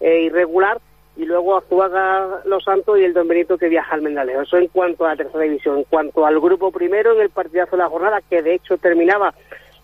eh, 0.00 0.20
irregular 0.22 0.78
y 1.18 1.24
luego 1.24 1.56
Azuaga 1.56 2.42
Los 2.44 2.62
Santos 2.62 2.96
y 2.96 3.02
el 3.02 3.12
Don 3.12 3.26
Benito 3.26 3.58
que 3.58 3.68
viaja 3.68 3.92
al 3.92 4.02
Mendalejo. 4.02 4.42
Eso 4.42 4.56
en 4.56 4.68
cuanto 4.68 5.04
a 5.04 5.10
la 5.10 5.16
tercera 5.16 5.42
división. 5.42 5.78
En 5.78 5.84
cuanto 5.84 6.24
al 6.24 6.38
grupo 6.40 6.70
primero, 6.70 7.12
en 7.12 7.20
el 7.20 7.30
partidazo 7.30 7.72
de 7.72 7.82
la 7.82 7.88
jornada, 7.88 8.22
que 8.30 8.40
de 8.40 8.54
hecho 8.54 8.78
terminaba 8.78 9.34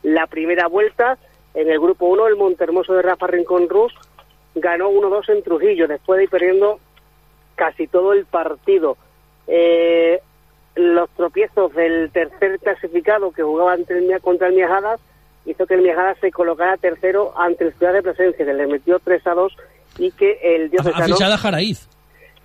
la 0.05 0.28
primera 0.28 0.68
vuelta, 0.68 1.18
en 1.55 1.68
el 1.68 1.80
grupo 1.80 2.07
1 2.07 2.28
el 2.28 2.37
Montermoso 2.37 2.95
de 2.95 3.03
Rafa 3.03 3.26
Rincón 3.26 3.68
Rus 3.68 3.93
ganó 4.55 4.91
1-2 4.91 5.28
en 5.30 5.43
Trujillo, 5.43 5.89
después 5.89 6.18
de 6.18 6.24
ir 6.24 6.30
perdiendo 6.30 6.78
casi 7.57 7.89
todo 7.89 8.12
el 8.12 8.26
partido. 8.26 8.97
Eh, 9.49 10.20
los 10.76 11.11
tropiezos 11.11 11.74
del 11.74 12.12
tercer 12.12 12.61
clasificado 12.61 13.32
que 13.32 13.43
jugaba 13.43 13.74
el 13.74 14.20
contra 14.20 14.47
el 14.47 14.55
Miajadas 14.55 15.01
hizo 15.47 15.66
que 15.66 15.74
el 15.74 15.82
Miajadas 15.82 16.16
se 16.20 16.30
colocara 16.30 16.76
tercero 16.76 17.32
ante 17.37 17.64
el 17.64 17.74
Ciudad 17.74 17.93
de 17.93 18.05
Plasencia, 18.05 18.47
que 18.47 18.55
le 18.55 18.68
metió 18.68 19.01
3 19.01 19.26
a 19.26 19.35
2 19.35 19.57
y 19.99 20.11
que 20.13 20.39
el 20.43 20.63
Ha, 20.63 20.65
ha 20.65 20.69
Diocesano... 20.69 21.05
fichado 21.07 21.35
a 21.35 21.39
Jaraíz. 21.39 21.89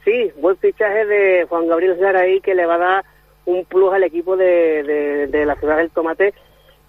Sí, 0.05 0.31
buen 0.37 0.57
fichaje 0.57 1.05
de 1.05 1.45
Juan 1.47 1.67
Gabriel 1.67 1.97
Zaraí 1.99 2.39
que 2.41 2.55
le 2.55 2.65
va 2.65 2.75
a 2.75 2.79
dar 2.79 3.05
un 3.45 3.65
plus 3.65 3.93
al 3.93 4.03
equipo 4.03 4.37
de, 4.37 4.83
de, 4.83 5.27
de 5.27 5.45
la 5.45 5.55
ciudad 5.55 5.77
del 5.77 5.89
Tomate 5.91 6.33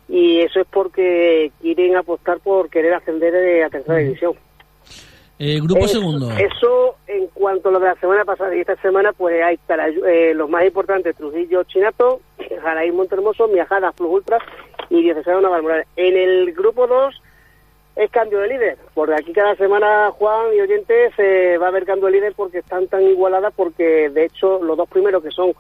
y 0.09 0.41
eso 0.41 0.61
es 0.61 0.67
porque 0.71 1.51
quieren 1.61 1.97
apostar 1.97 2.39
por 2.41 2.69
querer 2.71 2.95
ascender 2.95 3.33
de 3.33 3.65
a 3.65 3.71
tercera 3.71 3.99
división. 3.99 4.35
Eh, 5.39 5.59
grupo 5.63 5.89
segundo. 5.89 6.31
Eso 6.33 6.97
en 7.07 7.27
cuanto 7.29 7.71
a 7.71 7.73
lo 7.73 7.81
de 7.81 7.87
la 7.87 7.95
semana 7.95 8.25
pasada 8.27 8.55
y 8.55 8.61
esta 8.61 8.77
semana, 8.83 9.13
pues 9.15 9.37
está 9.51 9.77
la- 9.77 9.89
eh, 9.89 10.35
los 10.35 10.51
más 10.51 10.65
importantes, 10.67 11.17
Trujillo 11.17 11.63
Chinato, 11.65 12.21
Jaraí 12.63 12.93
Montermoso, 12.93 13.49
Miajada 13.49 13.91
Plus 13.93 14.11
Ultra 14.11 14.39
y 14.91 15.03
Diocesano 15.03 15.41
Navalmoral. 15.41 15.87
En 15.97 16.17
el 16.17 16.53
grupo 16.53 16.87
2 16.87 17.23
es 18.01 18.11
cambio 18.11 18.41
de 18.41 18.49
líder, 18.49 18.79
porque 18.95 19.15
aquí 19.15 19.31
cada 19.35 19.55
semana, 19.57 20.11
Juan 20.13 20.55
y 20.55 20.61
oyentes, 20.61 21.13
eh, 21.19 21.59
va 21.61 21.67
a 21.67 21.69
haber 21.69 21.85
cambio 21.85 22.07
de 22.07 22.13
líder 22.13 22.33
porque 22.35 22.61
están 22.61 22.89
tan 22.89 23.03
igualadas, 23.03 23.53
porque 23.55 24.09
de 24.09 24.25
hecho 24.25 24.59
los 24.63 24.79
dos 24.79 24.89
primeros 24.89 25.23
que 25.23 25.31
son 25.31 25.53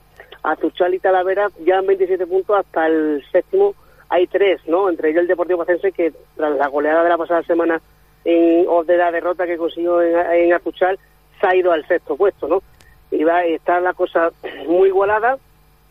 Azuchal 0.42 0.94
y 0.94 1.00
Talavera 1.00 1.48
ya 1.66 1.78
han 1.78 1.86
27 1.86 2.26
puntos, 2.26 2.56
hasta 2.56 2.86
el 2.86 3.22
séptimo 3.30 3.74
hay 4.08 4.26
tres, 4.26 4.58
¿no? 4.66 4.88
Entre 4.88 5.10
ellos 5.10 5.20
el 5.20 5.28
Deportivo 5.28 5.58
Pacense 5.58 5.92
que 5.92 6.14
tras 6.34 6.56
la 6.56 6.68
goleada 6.68 7.02
de 7.02 7.10
la 7.10 7.18
pasada 7.18 7.42
semana 7.42 7.78
en, 8.24 8.64
o 8.66 8.84
de 8.84 8.96
la 8.96 9.12
derrota 9.12 9.46
que 9.46 9.58
consiguió 9.58 10.00
en, 10.00 10.16
en 10.16 10.54
Azuchal, 10.54 10.98
se 11.38 11.46
ha 11.46 11.54
ido 11.54 11.72
al 11.72 11.86
sexto 11.86 12.16
puesto, 12.16 12.48
¿no? 12.48 12.62
Y 13.10 13.22
va 13.22 13.44
está 13.44 13.80
la 13.80 13.92
cosa 13.92 14.30
muy 14.66 14.88
igualada. 14.88 15.36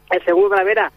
El 0.09 0.25
segundo 0.25 0.49
Talavera 0.49 0.91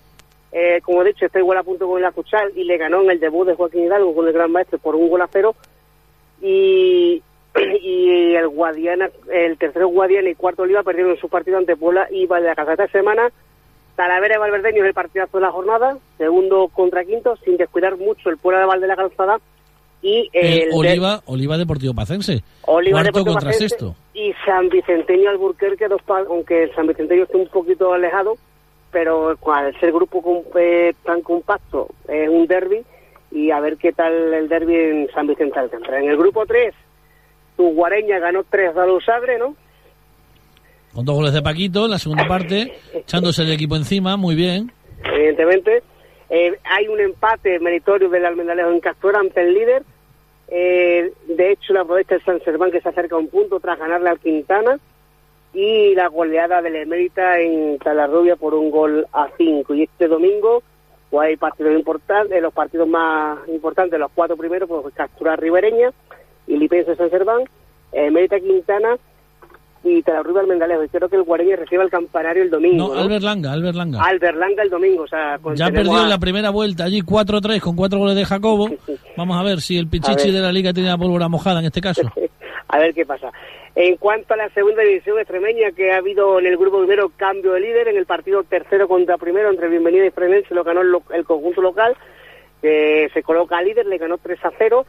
eh, 0.53 0.80
como 0.82 1.03
he 1.03 1.07
dicho, 1.07 1.24
está 1.26 1.38
igual 1.38 1.59
a 1.59 1.62
punto 1.62 1.88
con 1.88 1.98
el 1.98 2.05
Azuchal 2.05 2.53
y 2.55 2.64
le 2.64 2.76
ganó 2.76 3.00
en 3.03 3.11
el 3.11 3.20
debut 3.20 3.46
de 3.46 3.55
Joaquín 3.55 3.84
Hidalgo 3.84 4.14
con 4.14 4.26
el 4.26 4.32
Gran 4.32 4.53
Maestro 4.53 4.78
por 4.78 4.94
un 4.94 5.09
gol 5.09 5.22
a 5.22 5.28
cero. 5.32 5.55
Y, 6.40 7.22
y 7.82 8.34
el 8.34 8.48
Guadiana, 8.48 9.11
el 9.30 9.57
tercero 9.59 9.88
Guadiana 9.88 10.30
y 10.30 10.34
cuarto 10.34 10.62
Oliva 10.62 10.82
perdieron 10.82 11.16
su 11.18 11.28
partido 11.28 11.59
ante 11.59 11.76
Puebla 11.76 12.09
y 12.11 12.26
Vallecasa. 12.26 12.72
Esta 12.72 12.88
semana 12.88 13.30
Talavera 13.96 14.36
y 14.36 14.38
Valverdeño 14.38 14.82
es 14.82 14.88
el 14.88 14.94
partidazo 14.94 15.36
de 15.38 15.42
la 15.42 15.53
jornada, 15.53 15.98
segundo 16.18 16.68
contra 16.68 17.05
quinto, 17.05 17.36
sin 17.44 17.57
descuidar 17.57 17.96
mucho 17.98 18.30
el 18.30 18.38
Puebla 18.38 18.61
de 18.61 18.66
Val 18.66 18.80
de 18.80 18.86
la 18.86 18.96
Calzada 18.96 19.38
y 20.00 20.28
El 20.32 20.46
el, 20.62 20.70
de- 20.70 20.76
Oliva, 20.76 21.20
Oliva 21.26 21.59
Deportivo 21.59 21.94
Pacense. 21.94 22.42
Oliva 22.66 22.96
Cuarto 23.03 23.18
Deportivo 23.20 23.34
contra 23.34 23.50
Pacense 23.50 23.68
sexto. 23.68 23.94
y 24.14 24.32
San 24.46 24.68
Vicenteño 24.70 25.28
Alburquerque, 25.30 25.88
dos 25.88 26.00
aunque 26.09 26.64
el 26.64 26.74
San 26.74 26.86
Vicenteño 26.86 27.24
esté 27.24 27.36
un 27.36 27.48
poquito 27.48 27.92
alejado, 27.92 28.34
pero 28.93 29.36
al 29.47 29.80
ser 29.80 29.90
grupo 29.90 30.45
eh, 30.55 30.93
tan 31.03 31.22
compacto 31.22 31.88
es 32.07 32.28
un 32.28 32.47
derby 32.47 32.82
y 33.30 33.51
a 33.51 33.61
ver 33.61 33.78
qué 33.78 33.93
tal 33.93 34.12
el 34.34 34.49
derby 34.49 34.74
en 34.74 35.09
San 35.12 35.26
Vicente 35.26 35.59
Alcántara. 35.59 36.01
En 36.01 36.11
el 36.11 36.16
grupo 36.16 36.45
3, 36.47 36.74
tu 37.57 37.72
Guareña 37.72 38.18
ganó 38.18 38.45
3 38.49 38.76
a 38.76 38.86
los 38.86 39.05
Sagre, 39.05 39.38
¿no? 39.38 39.57
Con 40.93 41.07
dos 41.07 41.16
goles 41.16 41.32
de 41.32 41.40
Paquito 41.40 41.86
en 41.86 41.93
la 41.93 41.99
segunda 41.99 42.26
parte, 42.26 42.74
echándose 42.93 43.43
el 43.43 43.53
equipo 43.53 43.76
encima, 43.76 44.16
muy 44.18 44.34
bien. 44.34 44.70
evidentemente. 45.03 45.82
Eh, 46.28 46.59
hay 46.64 46.88
un 46.88 47.01
empate 47.01 47.59
meritorio 47.59 48.11
del 48.11 48.26
Almendalejo 48.26 48.70
en 48.70 48.80
Castora 48.80 49.20
ante 49.20 49.40
el 49.40 49.55
líder. 49.55 49.82
Eh, 50.49 51.12
de 51.28 51.53
hecho, 51.53 51.72
la 51.72 51.80
aprovecha 51.80 52.14
el 52.14 52.24
San 52.24 52.40
Serván 52.40 52.70
que 52.70 52.80
se 52.82 52.88
acerca 52.90 53.16
a 53.16 53.18
un 53.18 53.28
punto 53.28 53.59
tras 53.59 53.78
ganarle 53.78 54.11
al 54.11 54.20
Quintana. 54.20 54.78
Y 55.55 55.94
la 55.94 56.09
goleada 56.09 56.62
del 56.62 56.76
Emérita 56.76 57.38
en 57.38 57.78
Talarrubia 57.78 58.36
por 58.36 58.55
un 58.55 58.70
gol 58.70 59.07
a 59.12 59.28
cinco. 59.36 59.74
Y 59.74 59.82
este 59.84 60.09
domingo 60.09 60.62
pues 61.11 61.28
hay 61.28 61.36
partidos 61.36 61.74
importantes, 61.74 62.40
los 62.40 62.55
partidos 62.55 62.88
más 62.88 63.38
importantes, 63.48 64.00
los 64.00 64.11
cuatro 64.14 64.34
primeros, 64.34 64.66
pues 64.66 64.94
Castura 64.94 65.36
Ribereña 65.36 65.90
y 66.46 66.57
Lipense 66.57 66.96
San 66.96 67.11
Serván, 67.11 67.42
Emérita 67.92 68.40
Quintana 68.40 68.96
y 69.84 70.00
Talarrubia 70.03 70.40
Almendalejo. 70.40 70.84
Y 70.84 70.88
creo 70.88 71.11
que 71.11 71.16
el 71.16 71.24
Guareña 71.24 71.57
recibe 71.57 71.82
el 71.84 71.90
campanario 71.90 72.42
el 72.44 72.48
domingo. 72.50 72.88
No, 72.88 72.94
¿no? 72.94 73.00
Albert 73.00 73.22
Langa, 73.24 73.53
Albert 73.53 73.76
Langa. 73.76 74.00
Albert 74.03 74.38
Langa 74.38 74.62
el 74.62 74.70
domingo. 74.70 75.03
O 75.03 75.07
sea, 75.09 75.38
con- 75.42 75.55
Ya 75.55 75.68
perdió 75.70 75.98
a- 75.98 76.03
en 76.05 76.09
la 76.09 76.18
primera 76.18 76.48
vuelta 76.48 76.84
allí 76.84 77.03
4-3 77.03 77.61
con 77.61 77.76
cuatro 77.76 77.98
goles 77.98 78.16
de 78.16 78.24
Jacobo. 78.24 78.70
Vamos 79.18 79.36
a 79.38 79.42
ver 79.42 79.61
si 79.61 79.76
el 79.76 79.88
Pichichi 79.88 80.30
de 80.30 80.40
la 80.40 80.50
liga 80.50 80.72
tiene 80.72 80.88
la 80.88 80.96
pólvora 80.96 81.28
mojada 81.28 81.61
en 81.61 81.66
este 81.66 81.82
caso. 81.82 82.00
a 82.69 82.79
ver 82.79 82.95
qué 82.95 83.07
pasa. 83.07 83.33
En 83.75 83.97
cuanto 83.97 84.35
a 84.35 84.37
la 84.37 84.51
segunda 84.51 84.83
división 84.83 85.19
extremeña, 85.19 85.73
que 85.73 85.93
ha 85.93 85.97
habido 85.97 86.39
en 86.39 86.47
el 86.47 86.57
grupo 86.57 86.79
primero 86.79 87.11
cambio 87.17 87.53
de 87.53 87.61
líder, 87.61 87.89
en 87.89 87.97
el 87.97 88.07
partido 88.07 88.43
tercero 88.45 88.87
contra 88.87 89.17
primero 89.17 89.51
entre 89.51 89.69
Bienvenida 89.69 90.05
y 90.05 90.11
Frenense 90.11 90.55
lo 90.55 90.65
ganó 90.65 90.83
el, 90.83 91.25
conjunto 91.25 91.63
local, 91.63 91.97
que 92.61 93.11
se 93.15 93.23
coloca 93.23 93.63
líder, 93.63 93.87
le 93.87 93.99
ganó 93.99 94.19
3 94.19 94.45
a 94.45 94.53
0, 94.59 94.87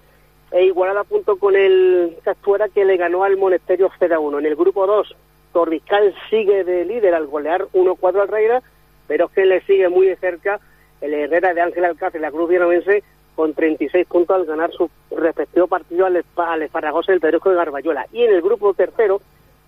e 0.52 0.66
igualada 0.66 1.02
a 1.02 1.06
punto 1.06 1.38
con 1.38 1.56
el 1.56 2.18
Castuera, 2.24 2.68
que 2.70 2.86
le 2.86 2.98
ganó 2.98 3.24
al 3.24 3.38
Monesterio 3.38 3.90
0 3.98 4.16
a 4.16 4.20
1. 4.20 4.40
En 4.40 4.46
el 4.46 4.56
grupo 4.56 4.86
2, 4.86 5.16
Torriscal 5.54 6.14
sigue 6.30 6.64
de 6.64 6.84
líder 6.84 7.16
al 7.16 7.28
golear 7.28 7.64
1-4 7.74 8.22
al 8.22 8.28
Reira, 8.28 8.62
pero 9.08 9.26
es 9.28 9.32
que 9.32 9.46
le 9.46 9.62
sigue 9.62 9.88
muy 9.88 10.08
de 10.08 10.18
cerca 10.18 10.60
el 11.00 11.14
Herrera 11.14 11.54
de 11.54 11.62
Ángel 11.62 11.86
Alcácer, 11.86 12.22
la 12.22 12.32
Cruz 12.32 12.50
Vianovense, 12.50 13.04
con 13.36 13.54
36 13.54 14.06
puntos 14.08 14.36
al 14.36 14.46
ganar 14.46 14.72
su 14.72 14.90
respectivo 15.12 15.68
partido 15.68 16.06
al, 16.06 16.24
al 16.36 16.62
Esparragosa 16.62 17.12
del 17.12 17.22
Pedrusco 17.22 17.50
de 17.50 17.56
Garbayola. 17.56 18.08
Y 18.12 18.24
en 18.24 18.34
el 18.34 18.42
grupo 18.42 18.74
tercero 18.74 19.22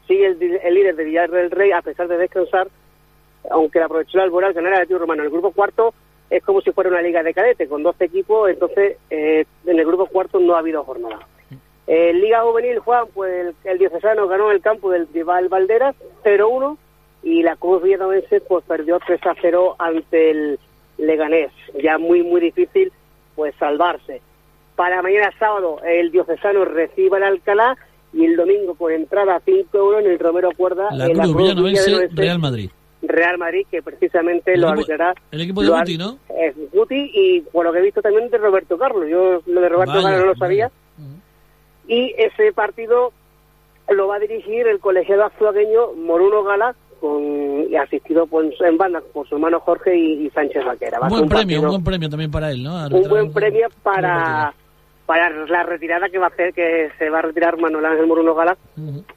sigue 0.07 0.27
el, 0.27 0.39
líder 0.73 0.95
de 0.95 1.03
Villar 1.03 1.29
del 1.29 1.51
Rey, 1.51 1.71
a 1.71 1.81
pesar 1.81 2.07
de 2.07 2.17
descansar, 2.17 2.67
aunque 3.49 3.79
la 3.79 3.85
aprovechó 3.85 4.17
el 4.17 4.25
Alboral 4.25 4.53
ganar 4.53 4.73
al 4.73 4.87
Tío 4.87 4.99
Romano. 4.99 5.23
El 5.23 5.29
grupo 5.29 5.51
cuarto 5.51 5.93
es 6.29 6.43
como 6.43 6.61
si 6.61 6.71
fuera 6.71 6.89
una 6.89 7.01
liga 7.01 7.23
de 7.23 7.33
cadete, 7.33 7.67
con 7.67 7.83
12 7.83 8.05
equipos, 8.05 8.49
entonces 8.49 8.97
eh, 9.09 9.45
en 9.65 9.79
el 9.79 9.85
grupo 9.85 10.07
cuarto 10.07 10.39
no 10.39 10.55
ha 10.55 10.59
habido 10.59 10.83
jornada. 10.83 11.27
En 11.87 12.19
Liga 12.19 12.41
Juvenil, 12.41 12.79
Juan, 12.79 13.05
pues 13.13 13.31
el, 13.31 13.55
el 13.63 13.77
diocesano 13.77 14.27
ganó 14.27 14.49
el 14.49 14.59
campo 14.59 14.89
del 14.89 15.07
rival 15.13 15.49
Valderas 15.49 15.95
0-1 16.23 16.77
y 17.21 17.43
la 17.43 17.55
Cruz 17.57 17.83
Villanuevense 17.83 18.41
pues 18.41 18.63
perdió 18.65 18.99
3-0 18.99 19.75
ante 19.77 20.31
el 20.31 20.59
Leganés. 20.97 21.51
Ya 21.81 21.99
muy, 21.99 22.23
muy 22.23 22.41
difícil 22.41 22.91
pues 23.35 23.53
salvarse. 23.59 24.21
Para 24.75 25.01
mañana 25.01 25.31
sábado 25.39 25.77
el 25.85 26.11
diocesano 26.11 26.65
recibe 26.65 27.17
el 27.17 27.23
Alcalá 27.23 27.77
y 28.13 28.25
el 28.25 28.35
domingo 28.35 28.75
por 28.75 28.91
entrada 28.91 29.41
5 29.45 29.77
euros 29.77 30.03
en 30.03 30.11
el 30.11 30.19
Romero 30.19 30.49
Cuerda 30.55 30.89
La 30.91 31.05
en 31.07 31.13
Cruz 31.13 31.35
Villanovense, 31.35 31.85
Villanovense, 31.89 32.15
Real 32.21 32.39
Madrid. 32.39 32.69
Real 33.01 33.37
Madrid, 33.37 33.67
que 33.69 33.83
precisamente 33.83 34.53
El 34.53 34.61
lo 34.61 34.67
equipo- 34.69 34.79
arbitrará. 34.91 35.13
el 35.31 35.41
equipo 35.41 35.61
de 35.61 35.69
Guti, 35.69 35.97
¿no? 35.97 36.17
Es 36.37 36.55
Guti 36.73 37.11
y 37.13 37.41
por 37.41 37.65
lo 37.65 37.71
que 37.71 37.79
he 37.79 37.83
visto 37.83 38.01
también 38.01 38.29
de 38.29 38.37
Roberto 38.37 38.77
Carlos. 38.77 39.05
Yo 39.09 39.41
lo 39.45 39.61
de 39.61 39.69
Roberto 39.69 39.91
Vaya, 39.93 40.03
Carlos 40.03 40.19
no 40.21 40.25
lo 40.27 40.35
sabía. 40.35 40.71
Y 41.87 42.15
ese 42.17 42.51
partido 42.53 43.11
lo 43.89 44.07
va 44.07 44.15
a 44.15 44.19
dirigir 44.19 44.65
el 44.67 44.79
colegiado 44.79 45.25
azuagueño 45.25 45.93
Moruno 45.93 46.43
Gala, 46.43 46.75
con, 47.05 47.75
asistido 47.77 48.25
por, 48.25 48.45
en 48.45 48.77
banda 48.77 49.01
por 49.13 49.27
su 49.27 49.35
hermano 49.35 49.59
Jorge 49.59 49.95
y, 49.95 50.25
y 50.25 50.29
Sánchez 50.31 50.65
Vaquera. 50.65 50.99
Va 50.99 51.07
Un 51.07 51.13
buen 51.13 51.29
premio, 51.29 51.61
un 51.61 51.67
buen 51.67 51.83
premio 51.83 52.09
también 52.09 52.31
para 52.31 52.51
él, 52.51 52.63
¿no? 52.63 52.87
un 52.87 53.09
buen 53.09 53.31
premio 53.31 53.67
para, 53.83 54.53
para 55.05 55.29
la 55.45 55.63
retirada 55.63 56.09
que 56.09 56.17
va 56.17 56.25
a 56.25 56.29
hacer, 56.29 56.53
que 56.53 56.89
se 56.97 57.09
va 57.09 57.19
a 57.19 57.23
retirar 57.23 57.59
Manuel 57.59 57.85
Ángel 57.85 58.07
Moruno 58.07 58.33
Gala 58.33 58.57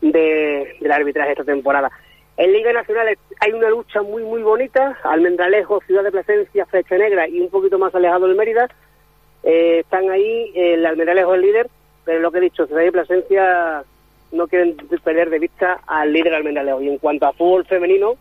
de, 0.03 0.77
del 0.81 0.93
arbitraje 0.93 1.33
esta 1.33 1.45
temporada. 1.45 1.91
En 2.37 2.53
Liga 2.53 2.73
Nacional 2.73 3.09
hay 3.41 3.53
una 3.53 3.71
lucha 3.71 4.03
muy, 4.03 4.23
muy 4.23 4.43
bonita. 4.43 4.99
Almendralejo, 5.03 5.81
Ciudad 5.87 6.05
de 6.05 6.13
Plasencia, 6.13 6.67
Flecha 6.67 6.97
Negra 6.97 7.27
y 7.27 7.41
un 7.41 7.49
poquito 7.49 7.79
más 7.79 7.95
alejado 7.95 8.27
el 8.27 8.37
Mérida. 8.37 8.69
Eh, 9.43 9.81
están 9.81 10.09
ahí, 10.11 10.53
el 10.55 10.85
Almendralejo 10.85 11.35
es 11.35 11.41
el 11.41 11.47
líder, 11.47 11.71
pero 12.05 12.21
lo 12.21 12.31
que 12.31 12.39
he 12.39 12.43
dicho, 12.43 12.67
Ciudad 12.67 12.83
de 12.83 12.93
Plasencia 12.93 13.85
no 14.33 14.47
quieren 14.47 14.77
perder 15.03 15.31
de 15.31 15.39
vista 15.39 15.81
al 15.87 16.13
líder 16.13 16.35
Almendralejo. 16.35 16.83
Y 16.83 16.89
en 16.89 16.99
cuanto 16.99 17.27
a 17.27 17.33
fútbol 17.33 17.65
femenino, 17.67 18.15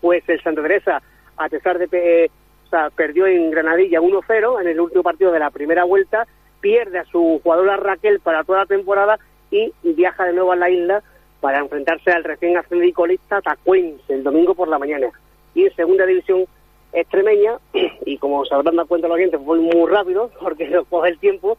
pues 0.00 0.22
el 0.28 0.42
Santa 0.42 0.62
Teresa, 0.62 1.02
a 1.36 1.48
pesar 1.48 1.78
de 1.78 2.30
sea, 2.70 2.90
perdió 2.90 3.26
en 3.26 3.50
Granadilla 3.50 4.00
1-0 4.00 4.60
en 4.60 4.68
el 4.68 4.80
último 4.80 5.02
partido 5.02 5.32
de 5.32 5.38
la 5.38 5.50
primera 5.50 5.84
vuelta, 5.84 6.26
pierde 6.60 6.98
a 6.98 7.04
su 7.04 7.40
jugadora 7.42 7.76
Raquel 7.76 8.20
para 8.20 8.44
toda 8.44 8.60
la 8.60 8.66
temporada 8.66 9.18
y 9.50 9.72
viaja 9.82 10.24
de 10.24 10.32
nuevo 10.32 10.52
a 10.52 10.56
la 10.56 10.70
isla 10.70 11.02
para 11.40 11.58
enfrentarse 11.58 12.10
al 12.10 12.24
recién 12.24 12.56
ascendido 12.56 12.94
colista 12.94 13.40
Tacuense 13.40 14.12
el 14.12 14.24
domingo 14.24 14.54
por 14.54 14.68
la 14.68 14.78
mañana. 14.78 15.08
Y 15.54 15.64
en 15.64 15.74
segunda 15.76 16.06
división 16.06 16.46
extremeña, 16.92 17.58
y 18.06 18.18
como 18.18 18.44
se 18.44 18.54
habrán 18.54 18.76
dado 18.76 18.88
cuenta 18.88 19.08
los 19.08 19.16
oyentes, 19.16 19.40
fue 19.44 19.58
muy 19.58 19.90
rápido 19.90 20.30
porque 20.40 20.68
nos 20.68 20.86
coge 20.88 21.10
el 21.10 21.18
tiempo, 21.18 21.56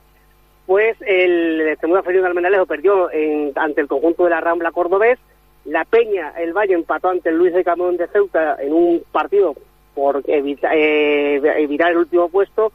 pues 0.68 0.95
el 1.01 1.61
Extremadura 1.70 2.03
Femenino 2.03 2.24
de 2.24 2.28
Almenalejo 2.30 2.65
perdió 2.68 3.09
en- 3.11 3.53
ante 3.55 3.82
el 3.82 3.88
conjunto 3.88 4.26
de 4.26 4.30
la 4.30 4.41
Rambla 4.41 4.72
Cordobés, 4.72 5.18
la 5.65 5.84
Peña, 5.86 6.34
el 6.38 6.53
Valle 6.53 6.76
empató 6.76 7.09
ante 7.09 7.30
el 7.30 7.38
Luis 7.38 7.53
de 7.53 7.63
Camón 7.63 7.97
de 7.97 8.07
Ceuta 8.07 8.57
en 8.61 8.72
un 8.74 9.03
partido 9.11 9.55
por 9.95 10.22
evita- 10.30 10.76
eh, 10.76 11.41
evitar 11.63 11.91
el 11.91 11.97
último 11.97 12.30
puesto, 12.30 12.72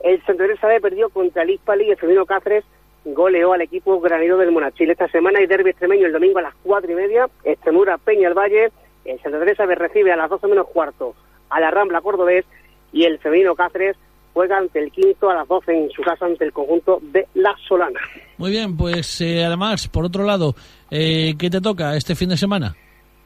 el 0.00 0.24
Santa 0.24 0.44
Teresa 0.46 0.68
B 0.68 0.80
perdió 0.80 1.10
contra 1.10 1.42
el 1.42 1.50
Hispali 1.50 1.84
y 1.86 1.90
el 1.90 1.96
Femenino 1.98 2.24
Cáceres 2.24 2.64
goleó 3.04 3.52
al 3.52 3.60
equipo 3.62 4.00
granero 4.00 4.36
del 4.38 4.52
Monachil. 4.52 4.90
Esta 4.90 5.08
semana 5.08 5.40
hay 5.40 5.46
derbi 5.46 5.70
extremeño 5.70 6.06
el 6.06 6.12
domingo 6.12 6.38
a 6.38 6.42
las 6.42 6.54
cuatro 6.62 6.90
y 6.90 6.94
media, 6.94 7.28
Extremura 7.44 7.98
Peña 7.98 8.28
el 8.28 8.34
Valle, 8.34 8.70
el 9.04 9.20
Santa 9.20 9.38
Teresa 9.40 9.66
B 9.66 9.74
recibe 9.74 10.12
a 10.12 10.16
las 10.16 10.30
12 10.30 10.46
menos 10.46 10.68
cuarto 10.68 11.14
a 11.50 11.60
la 11.60 11.70
Rambla 11.70 12.00
Cordobés 12.00 12.44
y 12.92 13.04
el 13.04 13.18
Femenino 13.18 13.54
Cáceres 13.56 13.96
juega 14.38 14.56
ante 14.56 14.78
el 14.78 14.92
quinto 14.92 15.28
a 15.28 15.34
las 15.34 15.48
12 15.48 15.72
en 15.72 15.90
su 15.90 16.00
casa 16.00 16.24
ante 16.24 16.44
el 16.44 16.52
conjunto 16.52 17.00
de 17.02 17.26
La 17.34 17.52
Solana. 17.66 17.98
Muy 18.36 18.52
bien, 18.52 18.76
pues 18.76 19.20
eh, 19.20 19.44
además, 19.44 19.88
por 19.88 20.04
otro 20.04 20.22
lado, 20.22 20.54
eh, 20.92 21.34
¿qué 21.36 21.50
te 21.50 21.60
toca 21.60 21.96
este 21.96 22.14
fin 22.14 22.28
de 22.28 22.36
semana? 22.36 22.76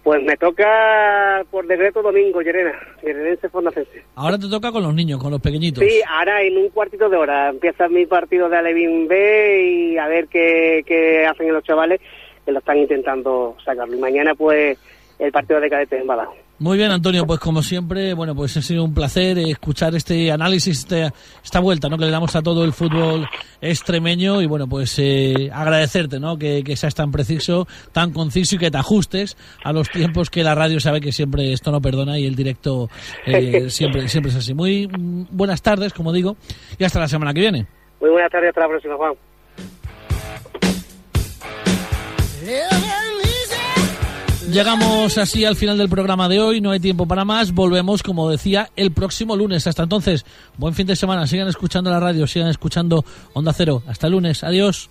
Pues 0.03 0.23
me 0.25 0.35
toca 0.39 1.45
por 1.51 1.67
decreto 1.67 2.01
domingo, 2.01 2.41
Llerena, 2.41 2.73
Llerenense 3.03 3.51
Fondacense. 3.51 4.03
Ahora 4.15 4.39
te 4.39 4.49
toca 4.49 4.73
con 4.73 4.83
los 4.83 4.95
niños, 4.95 5.21
con 5.21 5.31
los 5.31 5.41
pequeñitos. 5.43 5.85
Sí, 5.85 6.01
ahora 6.09 6.43
en 6.43 6.57
un 6.57 6.71
cuartito 6.71 7.11
de 7.11 7.17
hora 7.19 7.51
empieza 7.51 7.89
mi 7.89 8.07
partido 8.07 8.49
de 8.49 8.57
Alevín 8.57 9.07
B 9.07 9.93
y 9.93 9.99
a 9.99 10.09
ver 10.09 10.29
qué, 10.29 10.83
qué 10.87 11.27
hacen 11.27 11.53
los 11.53 11.63
chavales 11.63 12.01
que 12.47 12.53
lo 12.53 12.61
están 12.61 12.79
intentando 12.79 13.55
sacarlo. 13.63 13.95
Y 13.95 14.01
mañana 14.01 14.35
pues 14.35 14.79
el 15.19 15.31
partido 15.31 15.61
de 15.61 15.69
cadetes 15.69 16.01
en 16.01 16.07
Badajoz. 16.07 16.41
Muy 16.63 16.79
bien, 16.79 16.93
Antonio, 16.93 17.27
pues 17.27 17.41
como 17.41 17.61
siempre, 17.61 18.15
bueno, 18.15 18.37
pues 18.37 18.57
ha 18.57 18.63
sido 18.63 18.85
un 18.85 18.95
placer 18.95 19.37
escuchar 19.37 19.97
este 19.97 20.31
análisis, 20.31 20.79
este- 20.79 21.11
esta 21.43 21.59
vuelta, 21.59 21.89
¿no? 21.89 21.99
Que 21.99 22.05
le 22.05 22.13
damos 22.13 22.37
a 22.37 22.41
todo 22.43 22.63
el 22.63 22.73
fútbol 22.73 23.29
extremeño 23.61 24.41
y 24.41 24.47
bueno, 24.47 24.69
pues 24.69 24.97
eh, 25.01 25.51
agradecerte, 25.53 26.21
¿no? 26.21 26.39
Que, 26.39 26.63
que 26.63 26.77
seas 26.77 26.95
tan 26.95 27.11
preciso, 27.11 27.67
tan 27.91 28.13
conciso 28.13 28.55
y 28.55 28.59
que 28.59 28.71
te 28.71 28.79
ajustes 28.79 29.37
a 29.65 29.73
los 29.73 29.91
tiempos 29.91 30.31
que 30.31 30.45
la 30.45 30.55
radio 30.55 30.79
sabe 30.79 31.01
que 31.01 31.11
siempre 31.11 31.53
esto 31.53 31.73
no 31.73 31.81
perdona 31.81 32.17
y 32.21 32.27
el 32.27 32.37
directo 32.37 32.89
eh, 33.27 33.67
siempre, 33.69 34.07
siempre 34.09 34.31
es 34.31 34.37
así. 34.37 34.55
Muy 34.55 34.87
mm, 34.87 35.25
buenas 35.33 35.63
tardes, 35.63 35.93
como 35.93 36.13
digo, 36.13 36.37
y 36.79 36.85
hasta 36.85 37.01
la 37.01 37.09
semana 37.09 37.35
que 37.35 37.41
viene. 37.41 37.67
Muy 38.01 38.11
buenas 38.11 38.31
tardes, 38.31 38.51
hasta 38.51 38.61
la 38.61 38.69
próxima, 38.69 38.97
Juan. 38.97 39.15
Llegamos 44.51 45.18
así 45.18 45.45
al 45.45 45.57
final 45.57 45.78
del 45.78 45.88
programa 45.88 46.28
de 46.28 46.40
hoy, 46.40 46.61
no 46.61 46.72
hay 46.72 46.80
tiempo 46.80 47.07
para 47.07 47.24
más, 47.24 47.53
volvemos 47.53 48.03
como 48.03 48.28
decía 48.28 48.70
el 48.76 48.93
próximo 48.93 49.36
lunes. 49.36 49.66
Hasta 49.66 49.84
entonces, 49.84 50.24
buen 50.59 50.74
fin 50.74 50.86
de 50.86 50.97
semana, 50.97 51.26
sigan 51.26 51.49
escuchando 51.49 51.90
la 51.90 52.01
radio, 52.01 52.26
sigan 52.26 52.49
escuchando 52.49 53.05
Onda 53.32 53.53
Cero. 53.53 53.82
Hasta 53.86 54.09
el 54.09 54.12
lunes, 54.12 54.45
adiós. 54.45 54.90